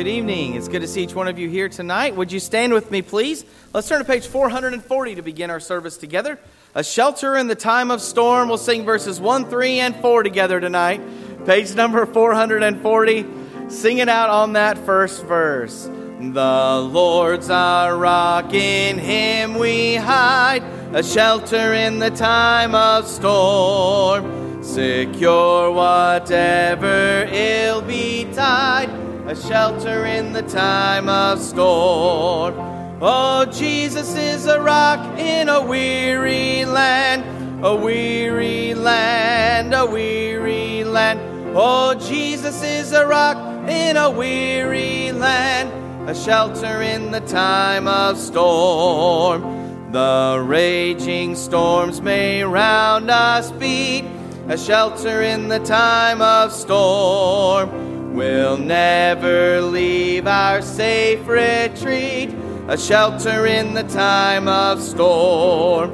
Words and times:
Good 0.00 0.08
evening. 0.08 0.54
It's 0.54 0.66
good 0.66 0.80
to 0.80 0.88
see 0.88 1.02
each 1.02 1.14
one 1.14 1.28
of 1.28 1.38
you 1.38 1.46
here 1.50 1.68
tonight. 1.68 2.16
Would 2.16 2.32
you 2.32 2.40
stand 2.40 2.72
with 2.72 2.90
me, 2.90 3.02
please? 3.02 3.44
Let's 3.74 3.86
turn 3.86 3.98
to 3.98 4.04
page 4.06 4.26
440 4.26 5.16
to 5.16 5.20
begin 5.20 5.50
our 5.50 5.60
service 5.60 5.98
together. 5.98 6.38
A 6.74 6.82
shelter 6.82 7.36
in 7.36 7.48
the 7.48 7.54
time 7.54 7.90
of 7.90 8.00
storm. 8.00 8.48
We'll 8.48 8.56
sing 8.56 8.86
verses 8.86 9.20
1, 9.20 9.50
3, 9.50 9.78
and 9.80 9.94
4 9.96 10.22
together 10.22 10.58
tonight. 10.58 11.02
Page 11.44 11.74
number 11.74 12.06
440. 12.06 13.26
Sing 13.68 13.98
it 13.98 14.08
out 14.08 14.30
on 14.30 14.54
that 14.54 14.78
first 14.86 15.22
verse. 15.24 15.84
The 15.84 16.80
Lord's 16.80 17.50
our 17.50 17.94
rock, 17.94 18.54
in 18.54 18.96
Him 18.96 19.58
we 19.58 19.96
hide, 19.96 20.62
a 20.94 21.02
shelter 21.02 21.74
in 21.74 21.98
the 21.98 22.10
time 22.10 22.74
of 22.74 23.06
storm. 23.06 24.64
Secure 24.64 25.70
whatever 25.70 27.28
ill 27.30 27.82
betide 27.82 28.99
a 29.30 29.36
shelter 29.36 30.06
in 30.06 30.32
the 30.32 30.42
time 30.42 31.08
of 31.08 31.40
storm. 31.40 32.52
Oh, 33.00 33.44
Jesus 33.44 34.16
is 34.16 34.46
a 34.46 34.60
rock 34.60 35.20
in 35.20 35.48
a 35.48 35.64
weary 35.64 36.64
land, 36.64 37.64
a 37.64 37.76
weary 37.76 38.74
land, 38.74 39.72
a 39.72 39.86
weary 39.86 40.82
land. 40.82 41.20
Oh, 41.56 41.94
Jesus 41.94 42.60
is 42.64 42.90
a 42.90 43.06
rock 43.06 43.36
in 43.68 43.96
a 43.96 44.10
weary 44.10 45.12
land, 45.12 46.10
a 46.10 46.14
shelter 46.14 46.82
in 46.82 47.12
the 47.12 47.20
time 47.20 47.86
of 47.86 48.18
storm. 48.18 49.92
The 49.92 50.42
raging 50.44 51.36
storms 51.36 52.00
may 52.00 52.42
round 52.42 53.08
us 53.12 53.52
beat, 53.52 54.06
a 54.48 54.58
shelter 54.58 55.22
in 55.22 55.46
the 55.46 55.60
time 55.60 56.20
of 56.20 56.52
storm. 56.52 57.89
We'll 58.10 58.58
never 58.58 59.60
leave 59.60 60.26
our 60.26 60.62
safe 60.62 61.28
retreat, 61.28 62.34
a 62.66 62.76
shelter 62.76 63.46
in 63.46 63.72
the 63.72 63.84
time 63.84 64.48
of 64.48 64.82
storm. 64.82 65.92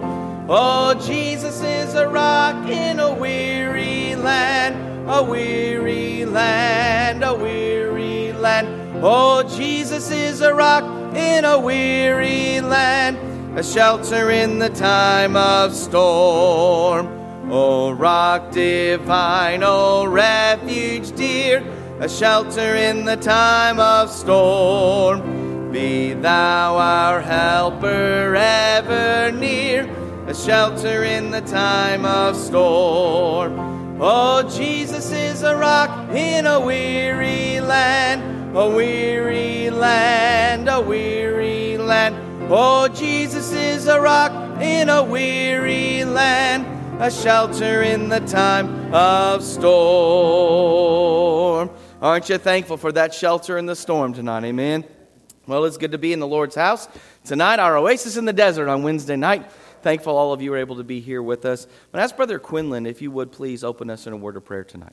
Oh, 0.49 0.95
Jesus 1.07 1.63
is 1.63 1.95
a 1.95 2.09
rock 2.09 2.71
in 2.71 3.01
a 3.01 3.13
weary 3.13 4.17
land, 4.17 5.11
a 5.11 5.23
weary 5.23 6.25
land, 6.25 7.23
a 7.23 7.35
weary 7.35 8.33
land. 8.33 8.67
Oh, 9.05 9.43
Jesus 9.55 10.11
is 10.11 10.41
a 10.41 10.55
rock 10.55 10.85
in 11.15 11.45
a 11.45 11.61
weary 11.61 12.63
land, 12.63 13.19
a 13.59 13.63
shelter 13.63 14.31
in 14.31 14.59
the 14.59 14.71
time 14.71 15.37
of 15.37 15.75
storm. 15.75 17.09
Oh, 17.51 17.91
rock 17.91 18.53
divine, 18.53 19.63
oh, 19.63 20.07
refuge 20.07 21.15
dear 21.15 21.76
a 21.99 22.09
shelter 22.09 22.75
in 22.77 23.07
the 23.07 23.17
time 23.17 23.81
of 23.81 24.11
storm. 24.11 25.73
Be 25.73 26.13
thou 26.13 26.77
our 26.77 27.23
helper 27.23 28.37
ever 28.37 29.33
near, 29.33 29.89
a 30.27 30.35
shelter 30.35 31.05
in 31.05 31.31
the 31.31 31.41
time 31.41 32.05
of 32.05 32.37
storm. 32.37 33.99
Oh, 33.99 34.43
Jesus 34.43 35.11
is 35.11 35.43
a 35.43 35.57
rock 35.57 36.11
in 36.15 36.47
a 36.47 36.61
weary 36.61 37.61
land, 37.61 38.55
a 38.55 38.69
weary 38.69 39.71
land, 39.71 40.69
a 40.69 40.79
weary 40.83 41.79
land. 41.79 42.15
Oh, 42.51 42.89
Jesus 42.89 43.53
is 43.53 43.87
a 43.87 43.99
rock 43.99 44.61
in 44.61 44.91
a 44.91 45.03
weary 45.03 46.05
land, 46.05 46.67
a 47.01 47.11
shelter 47.11 47.81
in 47.83 48.11
the 48.11 48.21
time 48.21 48.95
of 48.95 49.43
storm. 49.43 50.77
Aren't 52.07 52.29
you 52.29 52.39
thankful 52.39 52.77
for 52.77 52.93
that 52.93 53.13
shelter 53.13 53.59
in 53.59 53.67
the 53.67 53.75
storm 53.75 54.15
tonight? 54.15 54.45
Amen. 54.45 54.85
Well, 55.49 55.65
it's 55.65 55.77
good 55.77 55.91
to 55.91 55.99
be 55.99 56.13
in 56.13 56.21
the 56.21 56.27
Lord's 56.27 56.55
house. 56.55 56.87
Tonight, 57.25 57.59
our 57.59 57.77
oasis 57.77 58.17
in 58.17 58.25
the 58.25 58.33
desert 58.33 58.69
on 58.69 58.85
Wednesday 58.85 59.17
night. 59.17 59.51
Thankful 59.83 60.17
all 60.17 60.33
of 60.33 60.41
you 60.41 60.55
are 60.55 60.57
able 60.57 60.77
to 60.77 60.85
be 60.85 61.01
here 61.01 61.21
with 61.21 61.45
us. 61.45 61.67
But 61.91 62.01
ask 62.01 62.15
Brother 62.15 62.39
Quinlan 62.39 62.87
if 62.87 63.03
you 63.03 63.11
would 63.11 63.33
please 63.33 63.65
open 63.65 63.91
us 63.91 64.07
in 64.07 64.13
a 64.13 64.17
word 64.17 64.37
of 64.37 64.45
prayer 64.45 64.63
tonight. 64.63 64.93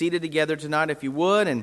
Seated 0.00 0.22
together 0.22 0.56
tonight, 0.56 0.88
if 0.88 1.02
you 1.02 1.12
would, 1.12 1.46
and 1.46 1.62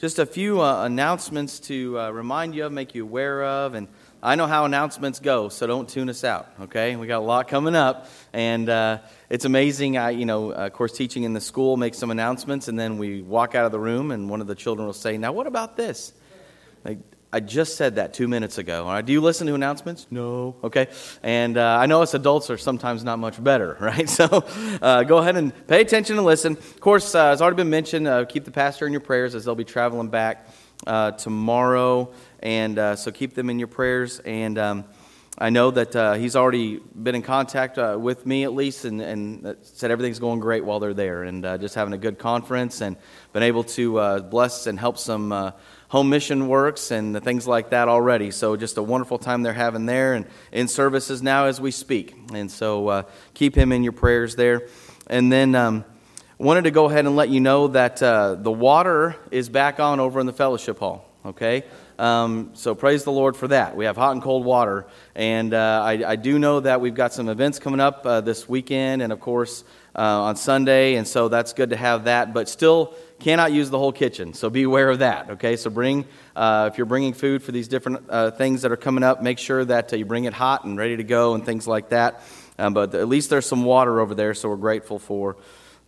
just 0.00 0.18
a 0.18 0.26
few 0.26 0.60
uh, 0.60 0.82
announcements 0.82 1.60
to 1.60 1.96
uh, 2.00 2.10
remind 2.10 2.52
you 2.52 2.66
of, 2.66 2.72
make 2.72 2.96
you 2.96 3.04
aware 3.04 3.44
of, 3.44 3.74
and 3.74 3.86
I 4.20 4.34
know 4.34 4.48
how 4.48 4.64
announcements 4.64 5.20
go, 5.20 5.48
so 5.50 5.64
don't 5.64 5.88
tune 5.88 6.08
us 6.08 6.24
out. 6.24 6.48
Okay, 6.62 6.96
we 6.96 7.06
got 7.06 7.18
a 7.18 7.20
lot 7.20 7.46
coming 7.46 7.76
up, 7.76 8.08
and 8.32 8.68
uh, 8.68 8.98
it's 9.30 9.44
amazing. 9.44 9.96
I, 9.96 10.10
you 10.10 10.26
know, 10.26 10.50
of 10.50 10.72
course, 10.72 10.94
teaching 10.94 11.22
in 11.22 11.32
the 11.32 11.40
school 11.40 11.76
makes 11.76 11.96
some 11.96 12.10
announcements, 12.10 12.66
and 12.66 12.76
then 12.76 12.98
we 12.98 13.22
walk 13.22 13.54
out 13.54 13.66
of 13.66 13.70
the 13.70 13.78
room, 13.78 14.10
and 14.10 14.28
one 14.28 14.40
of 14.40 14.48
the 14.48 14.56
children 14.56 14.84
will 14.84 14.92
say, 14.92 15.16
"Now, 15.16 15.30
what 15.30 15.46
about 15.46 15.76
this?" 15.76 16.12
Like, 16.84 16.98
I 17.34 17.40
just 17.40 17.76
said 17.76 17.96
that 17.96 18.14
two 18.14 18.28
minutes 18.28 18.58
ago. 18.58 18.84
Right, 18.84 19.04
do 19.04 19.12
you 19.12 19.20
listen 19.20 19.48
to 19.48 19.56
announcements? 19.56 20.06
No. 20.08 20.54
Okay. 20.62 20.86
And 21.20 21.58
uh, 21.58 21.78
I 21.80 21.86
know 21.86 22.00
us 22.00 22.14
adults 22.14 22.48
are 22.48 22.56
sometimes 22.56 23.02
not 23.02 23.18
much 23.18 23.42
better, 23.42 23.76
right? 23.80 24.08
So 24.08 24.44
uh, 24.80 25.02
go 25.02 25.18
ahead 25.18 25.36
and 25.36 25.52
pay 25.66 25.80
attention 25.80 26.16
and 26.16 26.24
listen. 26.24 26.52
Of 26.52 26.78
course, 26.78 27.12
uh, 27.12 27.30
as 27.30 27.42
already 27.42 27.56
been 27.56 27.70
mentioned, 27.70 28.06
uh, 28.06 28.24
keep 28.26 28.44
the 28.44 28.52
pastor 28.52 28.86
in 28.86 28.92
your 28.92 29.00
prayers 29.00 29.34
as 29.34 29.44
they'll 29.44 29.56
be 29.56 29.64
traveling 29.64 30.10
back 30.10 30.48
uh, 30.86 31.10
tomorrow. 31.10 32.12
And 32.38 32.78
uh, 32.78 32.94
so 32.94 33.10
keep 33.10 33.34
them 33.34 33.50
in 33.50 33.58
your 33.58 33.66
prayers. 33.66 34.20
And 34.20 34.56
um, 34.56 34.84
I 35.36 35.50
know 35.50 35.72
that 35.72 36.16
he's 36.20 36.36
already 36.36 36.76
been 36.76 37.16
in 37.16 37.22
contact 37.22 37.78
with 38.00 38.24
me 38.26 38.44
at 38.44 38.54
least 38.54 38.84
and, 38.84 39.00
and, 39.00 39.56
said 39.62 39.90
everything's 39.90 40.20
going 40.20 40.38
great 40.38 40.64
while 40.64 40.78
they're 40.78 40.94
there 40.94 41.24
and 41.24 41.42
just 41.60 41.74
having 41.74 41.94
a 41.94 41.98
good 41.98 42.20
conference 42.20 42.80
and 42.80 42.96
been 43.32 43.42
able 43.42 43.64
to 43.64 44.20
bless 44.20 44.68
and 44.68 44.78
help 44.78 44.98
some 44.98 45.52
home 45.94 46.10
mission 46.10 46.48
works 46.48 46.90
and 46.90 47.22
things 47.22 47.46
like 47.46 47.70
that 47.70 47.86
already. 47.86 48.32
So 48.32 48.56
just 48.56 48.78
a 48.78 48.82
wonderful 48.82 49.16
time 49.16 49.44
they're 49.44 49.52
having 49.52 49.86
there 49.86 50.14
and 50.14 50.26
in 50.50 50.66
services 50.66 51.22
now 51.22 51.44
as 51.44 51.60
we 51.60 51.70
speak. 51.70 52.16
And 52.32 52.50
so 52.50 52.88
uh, 52.88 53.02
keep 53.32 53.54
him 53.54 53.70
in 53.70 53.84
your 53.84 53.92
prayers 53.92 54.34
there. 54.34 54.66
And 55.06 55.30
then 55.30 55.54
um, 55.54 55.84
wanted 56.36 56.64
to 56.64 56.72
go 56.72 56.86
ahead 56.86 57.06
and 57.06 57.14
let 57.14 57.28
you 57.28 57.38
know 57.38 57.68
that 57.68 58.02
uh, 58.02 58.34
the 58.34 58.50
water 58.50 59.14
is 59.30 59.48
back 59.48 59.78
on 59.78 60.00
over 60.00 60.18
in 60.18 60.26
the 60.26 60.32
fellowship 60.32 60.80
hall. 60.80 61.08
Okay. 61.24 61.62
Um, 61.98 62.50
so 62.54 62.74
praise 62.74 63.04
the 63.04 63.12
Lord 63.12 63.36
for 63.36 63.46
that. 63.48 63.76
We 63.76 63.84
have 63.84 63.96
hot 63.96 64.12
and 64.12 64.22
cold 64.22 64.44
water, 64.44 64.84
and 65.14 65.54
uh, 65.54 65.82
I, 65.84 66.10
I, 66.12 66.16
do 66.16 66.40
know 66.40 66.58
that 66.58 66.80
we've 66.80 66.94
got 66.94 67.12
some 67.12 67.28
events 67.28 67.60
coming 67.60 67.78
up 67.78 68.04
uh, 68.04 68.20
this 68.20 68.48
weekend, 68.48 69.00
and 69.00 69.12
of 69.12 69.20
course 69.20 69.62
uh, 69.94 70.22
on 70.22 70.34
Sunday, 70.34 70.96
and 70.96 71.06
so 71.06 71.28
that's 71.28 71.52
good 71.52 71.70
to 71.70 71.76
have 71.76 72.04
that. 72.04 72.34
But 72.34 72.48
still, 72.48 72.94
cannot 73.20 73.52
use 73.52 73.70
the 73.70 73.78
whole 73.78 73.92
kitchen, 73.92 74.34
so 74.34 74.50
be 74.50 74.64
aware 74.64 74.90
of 74.90 74.98
that. 74.98 75.30
Okay, 75.30 75.54
so 75.54 75.70
bring 75.70 76.04
uh, 76.34 76.68
if 76.72 76.78
you're 76.78 76.84
bringing 76.84 77.12
food 77.12 77.44
for 77.44 77.52
these 77.52 77.68
different 77.68 78.06
uh, 78.08 78.32
things 78.32 78.62
that 78.62 78.72
are 78.72 78.76
coming 78.76 79.04
up, 79.04 79.22
make 79.22 79.38
sure 79.38 79.64
that 79.64 79.92
uh, 79.92 79.96
you 79.96 80.04
bring 80.04 80.24
it 80.24 80.32
hot 80.32 80.64
and 80.64 80.76
ready 80.76 80.96
to 80.96 81.04
go 81.04 81.34
and 81.34 81.46
things 81.46 81.68
like 81.68 81.90
that. 81.90 82.22
Um, 82.58 82.74
but 82.74 82.92
at 82.96 83.06
least 83.06 83.30
there's 83.30 83.46
some 83.46 83.62
water 83.62 84.00
over 84.00 84.16
there, 84.16 84.34
so 84.34 84.48
we're 84.48 84.56
grateful 84.56 84.98
for 84.98 85.36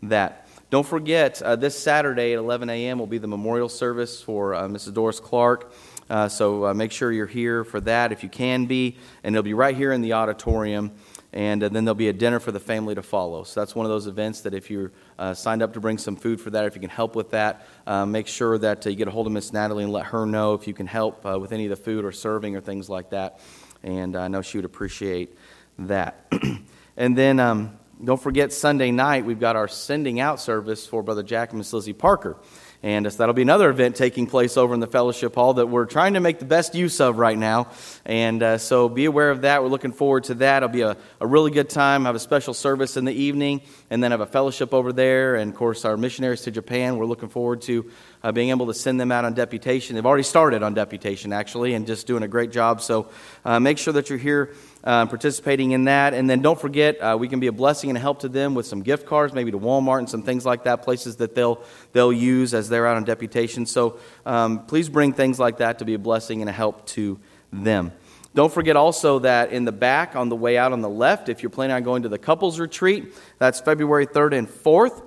that. 0.04 0.44
Don't 0.70 0.86
forget, 0.86 1.42
this 1.58 1.78
Saturday 1.78 2.32
at 2.32 2.38
11 2.40 2.70
a.m. 2.70 2.98
will 2.98 3.06
be 3.06 3.18
the 3.18 3.28
memorial 3.28 3.68
service 3.68 4.20
for 4.20 4.52
Mrs. 4.52 4.94
Doris 4.94 5.20
Clark. 5.20 5.72
Uh, 6.08 6.28
so 6.28 6.72
make 6.74 6.92
sure 6.92 7.10
you're 7.10 7.26
here 7.26 7.64
for 7.64 7.80
that 7.80 8.12
if 8.12 8.22
you 8.22 8.28
can 8.28 8.66
be, 8.66 8.96
and 9.24 9.34
it'll 9.34 9.42
be 9.42 9.54
right 9.54 9.76
here 9.76 9.92
in 9.92 10.02
the 10.02 10.12
auditorium. 10.12 10.92
and 11.32 11.62
uh, 11.62 11.68
then 11.68 11.84
there'll 11.84 11.94
be 11.94 12.08
a 12.08 12.12
dinner 12.12 12.40
for 12.40 12.52
the 12.52 12.60
family 12.60 12.94
to 12.94 13.02
follow. 13.02 13.44
So 13.44 13.60
that's 13.60 13.74
one 13.74 13.84
of 13.84 13.90
those 13.90 14.06
events 14.06 14.40
that 14.42 14.54
if 14.54 14.70
you're 14.70 14.92
uh, 15.18 15.34
signed 15.34 15.62
up 15.62 15.74
to 15.74 15.80
bring 15.80 15.98
some 15.98 16.16
food 16.16 16.40
for 16.40 16.50
that, 16.50 16.64
if 16.64 16.74
you 16.74 16.80
can 16.80 16.88
help 16.90 17.14
with 17.14 17.30
that, 17.32 17.66
uh, 17.86 18.06
make 18.06 18.26
sure 18.26 18.56
that 18.58 18.86
uh, 18.86 18.90
you 18.90 18.96
get 18.96 19.08
a 19.08 19.10
hold 19.10 19.26
of 19.26 19.32
Miss 19.32 19.52
Natalie 19.52 19.84
and 19.84 19.92
let 19.92 20.06
her 20.06 20.24
know 20.24 20.54
if 20.54 20.66
you 20.66 20.74
can 20.74 20.86
help 20.86 21.26
uh, 21.26 21.38
with 21.38 21.52
any 21.52 21.64
of 21.64 21.70
the 21.70 21.76
food 21.76 22.04
or 22.04 22.12
serving 22.12 22.56
or 22.56 22.60
things 22.60 22.88
like 22.88 23.10
that. 23.10 23.40
And 23.82 24.16
I 24.16 24.28
know 24.28 24.40
she 24.42 24.58
would 24.58 24.64
appreciate 24.64 25.36
that. 25.80 26.32
and 26.96 27.18
then 27.18 27.38
um, 27.40 27.78
don't 28.02 28.20
forget 28.20 28.52
Sunday 28.52 28.90
night, 28.90 29.24
we've 29.24 29.40
got 29.40 29.56
our 29.56 29.68
sending 29.68 30.20
out 30.20 30.40
service 30.40 30.86
for 30.86 31.02
Brother 31.02 31.22
Jack 31.22 31.50
and 31.50 31.58
Miss 31.58 31.72
Lizzie 31.72 31.92
Parker. 31.92 32.36
And 32.82 33.10
so 33.10 33.18
that'll 33.18 33.34
be 33.34 33.42
another 33.42 33.70
event 33.70 33.96
taking 33.96 34.26
place 34.26 34.56
over 34.56 34.74
in 34.74 34.80
the 34.80 34.86
fellowship 34.86 35.34
hall 35.34 35.54
that 35.54 35.66
we're 35.66 35.86
trying 35.86 36.14
to 36.14 36.20
make 36.20 36.38
the 36.38 36.44
best 36.44 36.74
use 36.74 37.00
of 37.00 37.18
right 37.18 37.36
now. 37.36 37.68
And 38.04 38.42
uh, 38.42 38.58
so 38.58 38.88
be 38.88 39.06
aware 39.06 39.30
of 39.30 39.42
that. 39.42 39.62
We're 39.62 39.68
looking 39.68 39.92
forward 39.92 40.24
to 40.24 40.34
that. 40.34 40.58
It'll 40.58 40.68
be 40.68 40.82
a, 40.82 40.96
a 41.20 41.26
really 41.26 41.50
good 41.50 41.70
time. 41.70 42.04
Have 42.04 42.14
a 42.14 42.20
special 42.20 42.54
service 42.54 42.96
in 42.96 43.04
the 43.04 43.14
evening, 43.14 43.62
and 43.90 44.02
then 44.02 44.10
have 44.10 44.20
a 44.20 44.26
fellowship 44.26 44.74
over 44.74 44.92
there. 44.92 45.36
And 45.36 45.50
of 45.50 45.56
course, 45.56 45.84
our 45.84 45.96
missionaries 45.96 46.42
to 46.42 46.50
Japan. 46.50 46.96
We're 46.96 47.06
looking 47.06 47.28
forward 47.28 47.62
to 47.62 47.90
uh, 48.22 48.32
being 48.32 48.50
able 48.50 48.66
to 48.66 48.74
send 48.74 49.00
them 49.00 49.10
out 49.10 49.24
on 49.24 49.34
deputation. 49.34 49.94
They've 49.94 50.06
already 50.06 50.22
started 50.22 50.62
on 50.62 50.74
deputation, 50.74 51.32
actually, 51.32 51.74
and 51.74 51.86
just 51.86 52.06
doing 52.06 52.22
a 52.22 52.28
great 52.28 52.52
job. 52.52 52.80
So 52.80 53.08
uh, 53.44 53.60
make 53.60 53.78
sure 53.78 53.94
that 53.94 54.10
you're 54.10 54.18
here 54.18 54.54
uh, 54.86 55.04
participating 55.06 55.72
in 55.72 55.84
that. 55.84 56.14
And 56.14 56.30
then 56.30 56.40
don't 56.40 56.58
forget, 56.58 56.98
uh, 57.00 57.16
we 57.18 57.28
can 57.28 57.40
be 57.40 57.48
a 57.48 57.52
blessing 57.52 57.90
and 57.90 57.96
a 57.96 58.00
help 58.00 58.20
to 58.20 58.28
them 58.28 58.54
with 58.54 58.66
some 58.66 58.82
gift 58.82 59.04
cards, 59.04 59.34
maybe 59.34 59.50
to 59.50 59.58
Walmart 59.58 59.98
and 59.98 60.08
some 60.08 60.22
things 60.22 60.46
like 60.46 60.62
that, 60.64 60.82
places 60.82 61.16
that 61.16 61.34
they'll, 61.34 61.60
they'll 61.92 62.12
use 62.12 62.54
as 62.54 62.68
they're 62.68 62.86
out 62.86 62.96
on 62.96 63.04
deputation. 63.04 63.66
So 63.66 63.98
um, 64.24 64.64
please 64.64 64.88
bring 64.88 65.12
things 65.12 65.40
like 65.40 65.58
that 65.58 65.80
to 65.80 65.84
be 65.84 65.94
a 65.94 65.98
blessing 65.98 66.40
and 66.40 66.48
a 66.48 66.52
help 66.52 66.86
to 66.86 67.18
them. 67.52 67.92
Don't 68.34 68.52
forget 68.52 68.76
also 68.76 69.18
that 69.20 69.50
in 69.50 69.64
the 69.64 69.72
back, 69.72 70.14
on 70.14 70.28
the 70.28 70.36
way 70.36 70.56
out 70.56 70.72
on 70.72 70.82
the 70.82 70.88
left, 70.88 71.28
if 71.28 71.42
you're 71.42 71.50
planning 71.50 71.74
on 71.74 71.82
going 71.82 72.02
to 72.02 72.08
the 72.08 72.18
couples 72.18 72.60
retreat, 72.60 73.14
that's 73.38 73.60
February 73.60 74.06
3rd 74.06 74.38
and 74.38 74.48
4th 74.48 75.02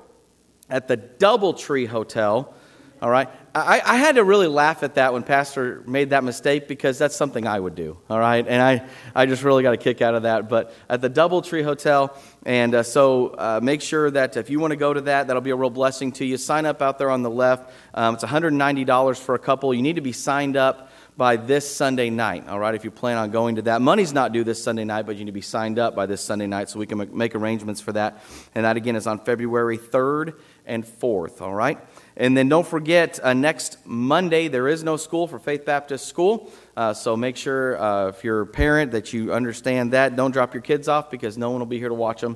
at 0.69 0.87
the 0.87 0.97
Doubletree 0.97 1.87
Hotel. 1.87 2.53
All 3.01 3.09
right. 3.09 3.29
I, 3.55 3.81
I, 3.83 3.97
had 3.97 4.15
to 4.15 4.23
really 4.25 4.47
laugh 4.47 4.83
at 4.83 4.95
that 4.95 5.13
when 5.13 5.23
Pastor 5.23 5.81
made 5.87 6.09
that 6.09 6.23
mistake 6.23 6.67
because 6.67 6.97
that's 6.97 7.15
something 7.15 7.47
I 7.47 7.57
would 7.57 7.73
do. 7.73 7.97
All 8.09 8.19
right. 8.19 8.45
And 8.45 8.61
I, 8.61 8.87
I 9.15 9.25
just 9.25 9.41
really 9.41 9.63
got 9.63 9.73
a 9.73 9.77
kick 9.77 10.01
out 10.01 10.15
of 10.15 10.23
that. 10.23 10.49
But 10.49 10.73
at 10.89 10.99
the 10.99 11.09
Doubletree 11.09 11.63
Hotel, 11.63 12.15
and 12.45 12.75
uh, 12.75 12.83
so 12.83 13.29
uh, 13.29 13.59
make 13.63 13.81
sure 13.81 14.11
that 14.11 14.35
if 14.35 14.49
you 14.49 14.59
want 14.59 14.71
to 14.71 14.77
go 14.77 14.93
to 14.93 15.01
that, 15.01 15.27
that'll 15.27 15.41
be 15.41 15.49
a 15.51 15.55
real 15.55 15.69
blessing 15.69 16.11
to 16.13 16.25
you. 16.25 16.35
Sign 16.35 16.65
up 16.65 16.81
out 16.81 16.97
there 16.97 17.09
on 17.09 17.21
the 17.21 17.29
left. 17.29 17.71
Um, 17.93 18.15
it's 18.15 18.23
$190 18.23 19.19
for 19.19 19.33
a 19.33 19.39
couple. 19.39 19.73
You 19.73 19.81
need 19.81 19.95
to 19.95 20.01
be 20.01 20.13
signed 20.13 20.57
up 20.57 20.91
by 21.19 21.35
this 21.35 21.69
Sunday 21.69 22.09
night, 22.09 22.47
all 22.47 22.57
right, 22.57 22.75
if 22.75 22.85
you 22.85 22.91
plan 22.91 23.17
on 23.17 23.29
going 23.29 23.57
to 23.57 23.61
that. 23.63 23.81
Money's 23.81 24.13
not 24.13 24.31
due 24.31 24.45
this 24.45 24.63
Sunday 24.63 24.85
night, 24.85 25.05
but 25.05 25.17
you 25.17 25.25
need 25.25 25.31
to 25.31 25.33
be 25.33 25.41
signed 25.41 25.77
up 25.77 25.93
by 25.93 26.05
this 26.05 26.21
Sunday 26.21 26.47
night 26.47 26.69
so 26.69 26.79
we 26.79 26.85
can 26.85 27.09
make 27.15 27.35
arrangements 27.35 27.81
for 27.81 27.91
that. 27.91 28.23
And 28.55 28.63
that, 28.63 28.77
again, 28.77 28.95
is 28.95 29.05
on 29.05 29.19
February 29.19 29.77
3rd 29.77 30.39
and 30.65 30.85
4th, 30.85 31.41
all 31.41 31.53
right? 31.53 31.77
And 32.19 32.35
then 32.35 32.49
don't 32.49 32.67
forget, 32.67 33.17
uh, 33.23 33.33
next 33.33 33.77
Monday, 33.85 34.49
there 34.49 34.67
is 34.67 34.83
no 34.83 34.97
school 34.97 35.25
for 35.25 35.39
Faith 35.39 35.63
Baptist 35.63 36.05
School. 36.05 36.51
Uh, 36.75 36.93
so 36.93 37.15
make 37.15 37.37
sure, 37.37 37.81
uh, 37.81 38.09
if 38.09 38.25
you're 38.25 38.41
a 38.41 38.45
parent, 38.45 38.91
that 38.91 39.13
you 39.13 39.31
understand 39.31 39.93
that. 39.93 40.17
Don't 40.17 40.31
drop 40.31 40.53
your 40.53 40.61
kids 40.61 40.89
off 40.89 41.09
because 41.09 41.37
no 41.37 41.49
one 41.49 41.59
will 41.59 41.65
be 41.65 41.79
here 41.79 41.87
to 41.87 41.95
watch 41.95 42.19
them. 42.19 42.35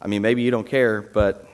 I 0.00 0.06
mean, 0.06 0.22
maybe 0.22 0.42
you 0.42 0.52
don't 0.52 0.68
care, 0.68 1.02
but 1.02 1.48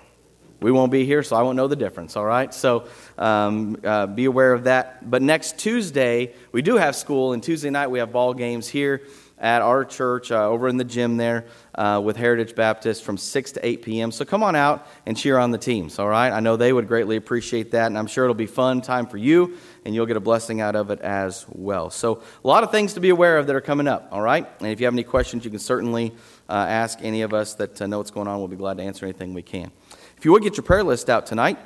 we 0.60 0.72
won't 0.72 0.92
be 0.92 1.06
here, 1.06 1.22
so 1.22 1.36
I 1.36 1.42
won't 1.42 1.56
know 1.56 1.66
the 1.66 1.76
difference, 1.76 2.16
all 2.16 2.26
right? 2.26 2.52
So 2.52 2.86
um, 3.16 3.78
uh, 3.82 4.08
be 4.08 4.26
aware 4.26 4.52
of 4.52 4.64
that. 4.64 5.10
But 5.10 5.22
next 5.22 5.58
Tuesday, 5.58 6.34
we 6.52 6.60
do 6.60 6.76
have 6.76 6.94
school, 6.94 7.32
and 7.32 7.42
Tuesday 7.42 7.70
night 7.70 7.86
we 7.86 7.98
have 7.98 8.12
ball 8.12 8.34
games 8.34 8.68
here 8.68 9.00
at 9.38 9.62
our 9.62 9.84
church 9.84 10.30
uh, 10.30 10.48
over 10.48 10.68
in 10.68 10.76
the 10.76 10.84
gym 10.84 11.16
there 11.16 11.44
uh, 11.74 12.00
with 12.02 12.16
Heritage 12.16 12.54
Baptist 12.54 13.02
from 13.02 13.16
6 13.16 13.52
to 13.52 13.66
8 13.66 13.82
p.m. 13.82 14.12
So 14.12 14.24
come 14.24 14.42
on 14.42 14.54
out 14.54 14.86
and 15.06 15.16
cheer 15.16 15.38
on 15.38 15.50
the 15.50 15.58
teams, 15.58 15.98
all 15.98 16.08
right? 16.08 16.30
I 16.30 16.40
know 16.40 16.56
they 16.56 16.72
would 16.72 16.86
greatly 16.86 17.16
appreciate 17.16 17.72
that, 17.72 17.86
and 17.86 17.98
I'm 17.98 18.06
sure 18.06 18.24
it'll 18.24 18.34
be 18.34 18.46
fun 18.46 18.80
time 18.80 19.06
for 19.06 19.16
you, 19.16 19.56
and 19.84 19.94
you'll 19.94 20.06
get 20.06 20.16
a 20.16 20.20
blessing 20.20 20.60
out 20.60 20.76
of 20.76 20.90
it 20.90 21.00
as 21.00 21.44
well. 21.48 21.90
So 21.90 22.22
a 22.44 22.46
lot 22.46 22.62
of 22.62 22.70
things 22.70 22.94
to 22.94 23.00
be 23.00 23.10
aware 23.10 23.38
of 23.38 23.46
that 23.48 23.56
are 23.56 23.60
coming 23.60 23.88
up, 23.88 24.08
all 24.12 24.22
right? 24.22 24.48
And 24.60 24.68
if 24.68 24.80
you 24.80 24.86
have 24.86 24.94
any 24.94 25.04
questions, 25.04 25.44
you 25.44 25.50
can 25.50 25.60
certainly 25.60 26.12
uh, 26.48 26.52
ask 26.52 27.00
any 27.02 27.22
of 27.22 27.34
us 27.34 27.54
that 27.54 27.82
uh, 27.82 27.86
know 27.86 27.98
what's 27.98 28.12
going 28.12 28.28
on. 28.28 28.38
We'll 28.38 28.48
be 28.48 28.56
glad 28.56 28.76
to 28.76 28.84
answer 28.84 29.04
anything 29.04 29.34
we 29.34 29.42
can. 29.42 29.72
If 30.16 30.24
you 30.24 30.32
would 30.32 30.42
get 30.42 30.56
your 30.56 30.64
prayer 30.64 30.84
list 30.84 31.10
out 31.10 31.26
tonight, 31.26 31.58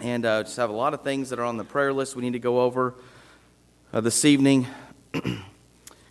and 0.00 0.24
uh, 0.24 0.42
just 0.42 0.56
have 0.56 0.70
a 0.70 0.74
lot 0.74 0.94
of 0.94 1.02
things 1.02 1.30
that 1.30 1.38
are 1.38 1.44
on 1.44 1.56
the 1.56 1.64
prayer 1.64 1.92
list 1.92 2.16
we 2.16 2.22
need 2.22 2.32
to 2.32 2.38
go 2.38 2.60
over 2.60 2.94
uh, 3.92 4.00
this 4.00 4.24
evening. 4.24 4.66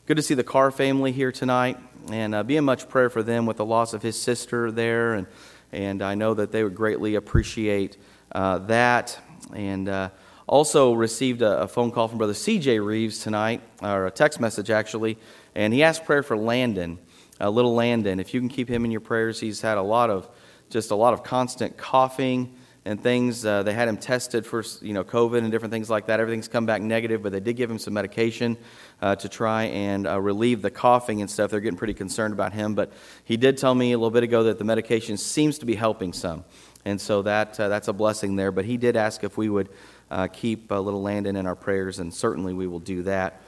Good 0.05 0.17
to 0.17 0.21
see 0.21 0.33
the 0.33 0.43
Carr 0.43 0.69
family 0.69 1.13
here 1.13 1.31
tonight, 1.31 1.77
and 2.11 2.35
uh, 2.35 2.43
be 2.43 2.57
in 2.57 2.65
much 2.65 2.89
prayer 2.89 3.09
for 3.09 3.23
them 3.23 3.45
with 3.45 3.55
the 3.55 3.63
loss 3.63 3.93
of 3.93 4.01
his 4.01 4.21
sister 4.21 4.69
there, 4.69 5.13
and 5.13 5.27
and 5.71 6.01
I 6.01 6.15
know 6.15 6.33
that 6.33 6.51
they 6.51 6.61
would 6.61 6.75
greatly 6.75 7.15
appreciate 7.15 7.95
uh, 8.33 8.57
that. 8.57 9.17
And 9.55 9.87
uh, 9.87 10.09
also 10.45 10.91
received 10.91 11.41
a, 11.41 11.61
a, 11.61 11.67
phone 11.69 11.89
call 11.89 12.09
from 12.09 12.17
Brother 12.17 12.33
C.J. 12.33 12.79
Reeves 12.79 13.19
tonight, 13.19 13.61
or 13.81 14.05
a 14.05 14.11
text 14.11 14.41
message 14.41 14.69
actually, 14.69 15.17
and 15.55 15.73
he 15.73 15.83
asked 15.83 16.03
prayer 16.03 16.21
for 16.21 16.35
Landon, 16.35 16.99
uh, 17.39 17.49
little 17.49 17.73
Landon. 17.73 18.19
If 18.19 18.33
you 18.33 18.41
can 18.41 18.49
keep 18.49 18.67
him 18.67 18.83
in 18.83 18.91
your 18.91 18.99
prayers, 18.99 19.39
he's 19.39 19.61
had 19.61 19.77
a 19.77 19.81
lot 19.81 20.09
of 20.09 20.27
just 20.69 20.91
a 20.91 20.95
lot 20.95 21.13
of 21.13 21.23
constant 21.23 21.77
coughing 21.77 22.53
and 22.85 23.01
things. 23.01 23.45
Uh, 23.45 23.63
they 23.63 23.73
had 23.73 23.87
him 23.87 23.97
tested 23.97 24.45
for 24.45 24.63
you 24.81 24.93
know 24.93 25.03
COVID 25.03 25.39
and 25.39 25.51
different 25.51 25.71
things 25.71 25.89
like 25.89 26.07
that. 26.07 26.19
Everything's 26.19 26.47
come 26.47 26.65
back 26.65 26.81
negative, 26.81 27.23
but 27.23 27.31
they 27.31 27.39
did 27.39 27.55
give 27.55 27.69
him 27.69 27.79
some 27.79 27.93
medication 27.93 28.57
uh, 29.01 29.15
to 29.15 29.29
try 29.29 29.63
and 29.65 30.07
uh, 30.07 30.19
relieve 30.19 30.61
the 30.61 30.71
coughing 30.71 31.21
and 31.21 31.29
stuff. 31.29 31.51
They're 31.51 31.59
getting 31.59 31.77
pretty 31.77 31.93
concerned 31.93 32.33
about 32.33 32.53
him, 32.53 32.75
but 32.75 32.91
he 33.23 33.37
did 33.37 33.57
tell 33.57 33.73
me 33.73 33.91
a 33.91 33.97
little 33.97 34.11
bit 34.11 34.23
ago 34.23 34.43
that 34.43 34.57
the 34.57 34.65
medication 34.65 35.17
seems 35.17 35.59
to 35.59 35.65
be 35.65 35.75
helping 35.75 36.13
some, 36.13 36.43
and 36.85 36.99
so 36.99 37.21
that 37.21 37.59
uh, 37.59 37.69
that's 37.69 37.87
a 37.87 37.93
blessing 37.93 38.35
there. 38.35 38.51
But 38.51 38.65
he 38.65 38.77
did 38.77 38.95
ask 38.95 39.23
if 39.23 39.37
we 39.37 39.49
would 39.49 39.69
uh, 40.11 40.27
keep 40.27 40.69
little 40.69 41.01
Landon 41.01 41.35
in 41.35 41.45
our 41.45 41.55
prayers, 41.55 41.99
and 41.99 42.13
certainly 42.13 42.53
we 42.53 42.67
will 42.67 42.79
do 42.79 43.03
that. 43.03 43.41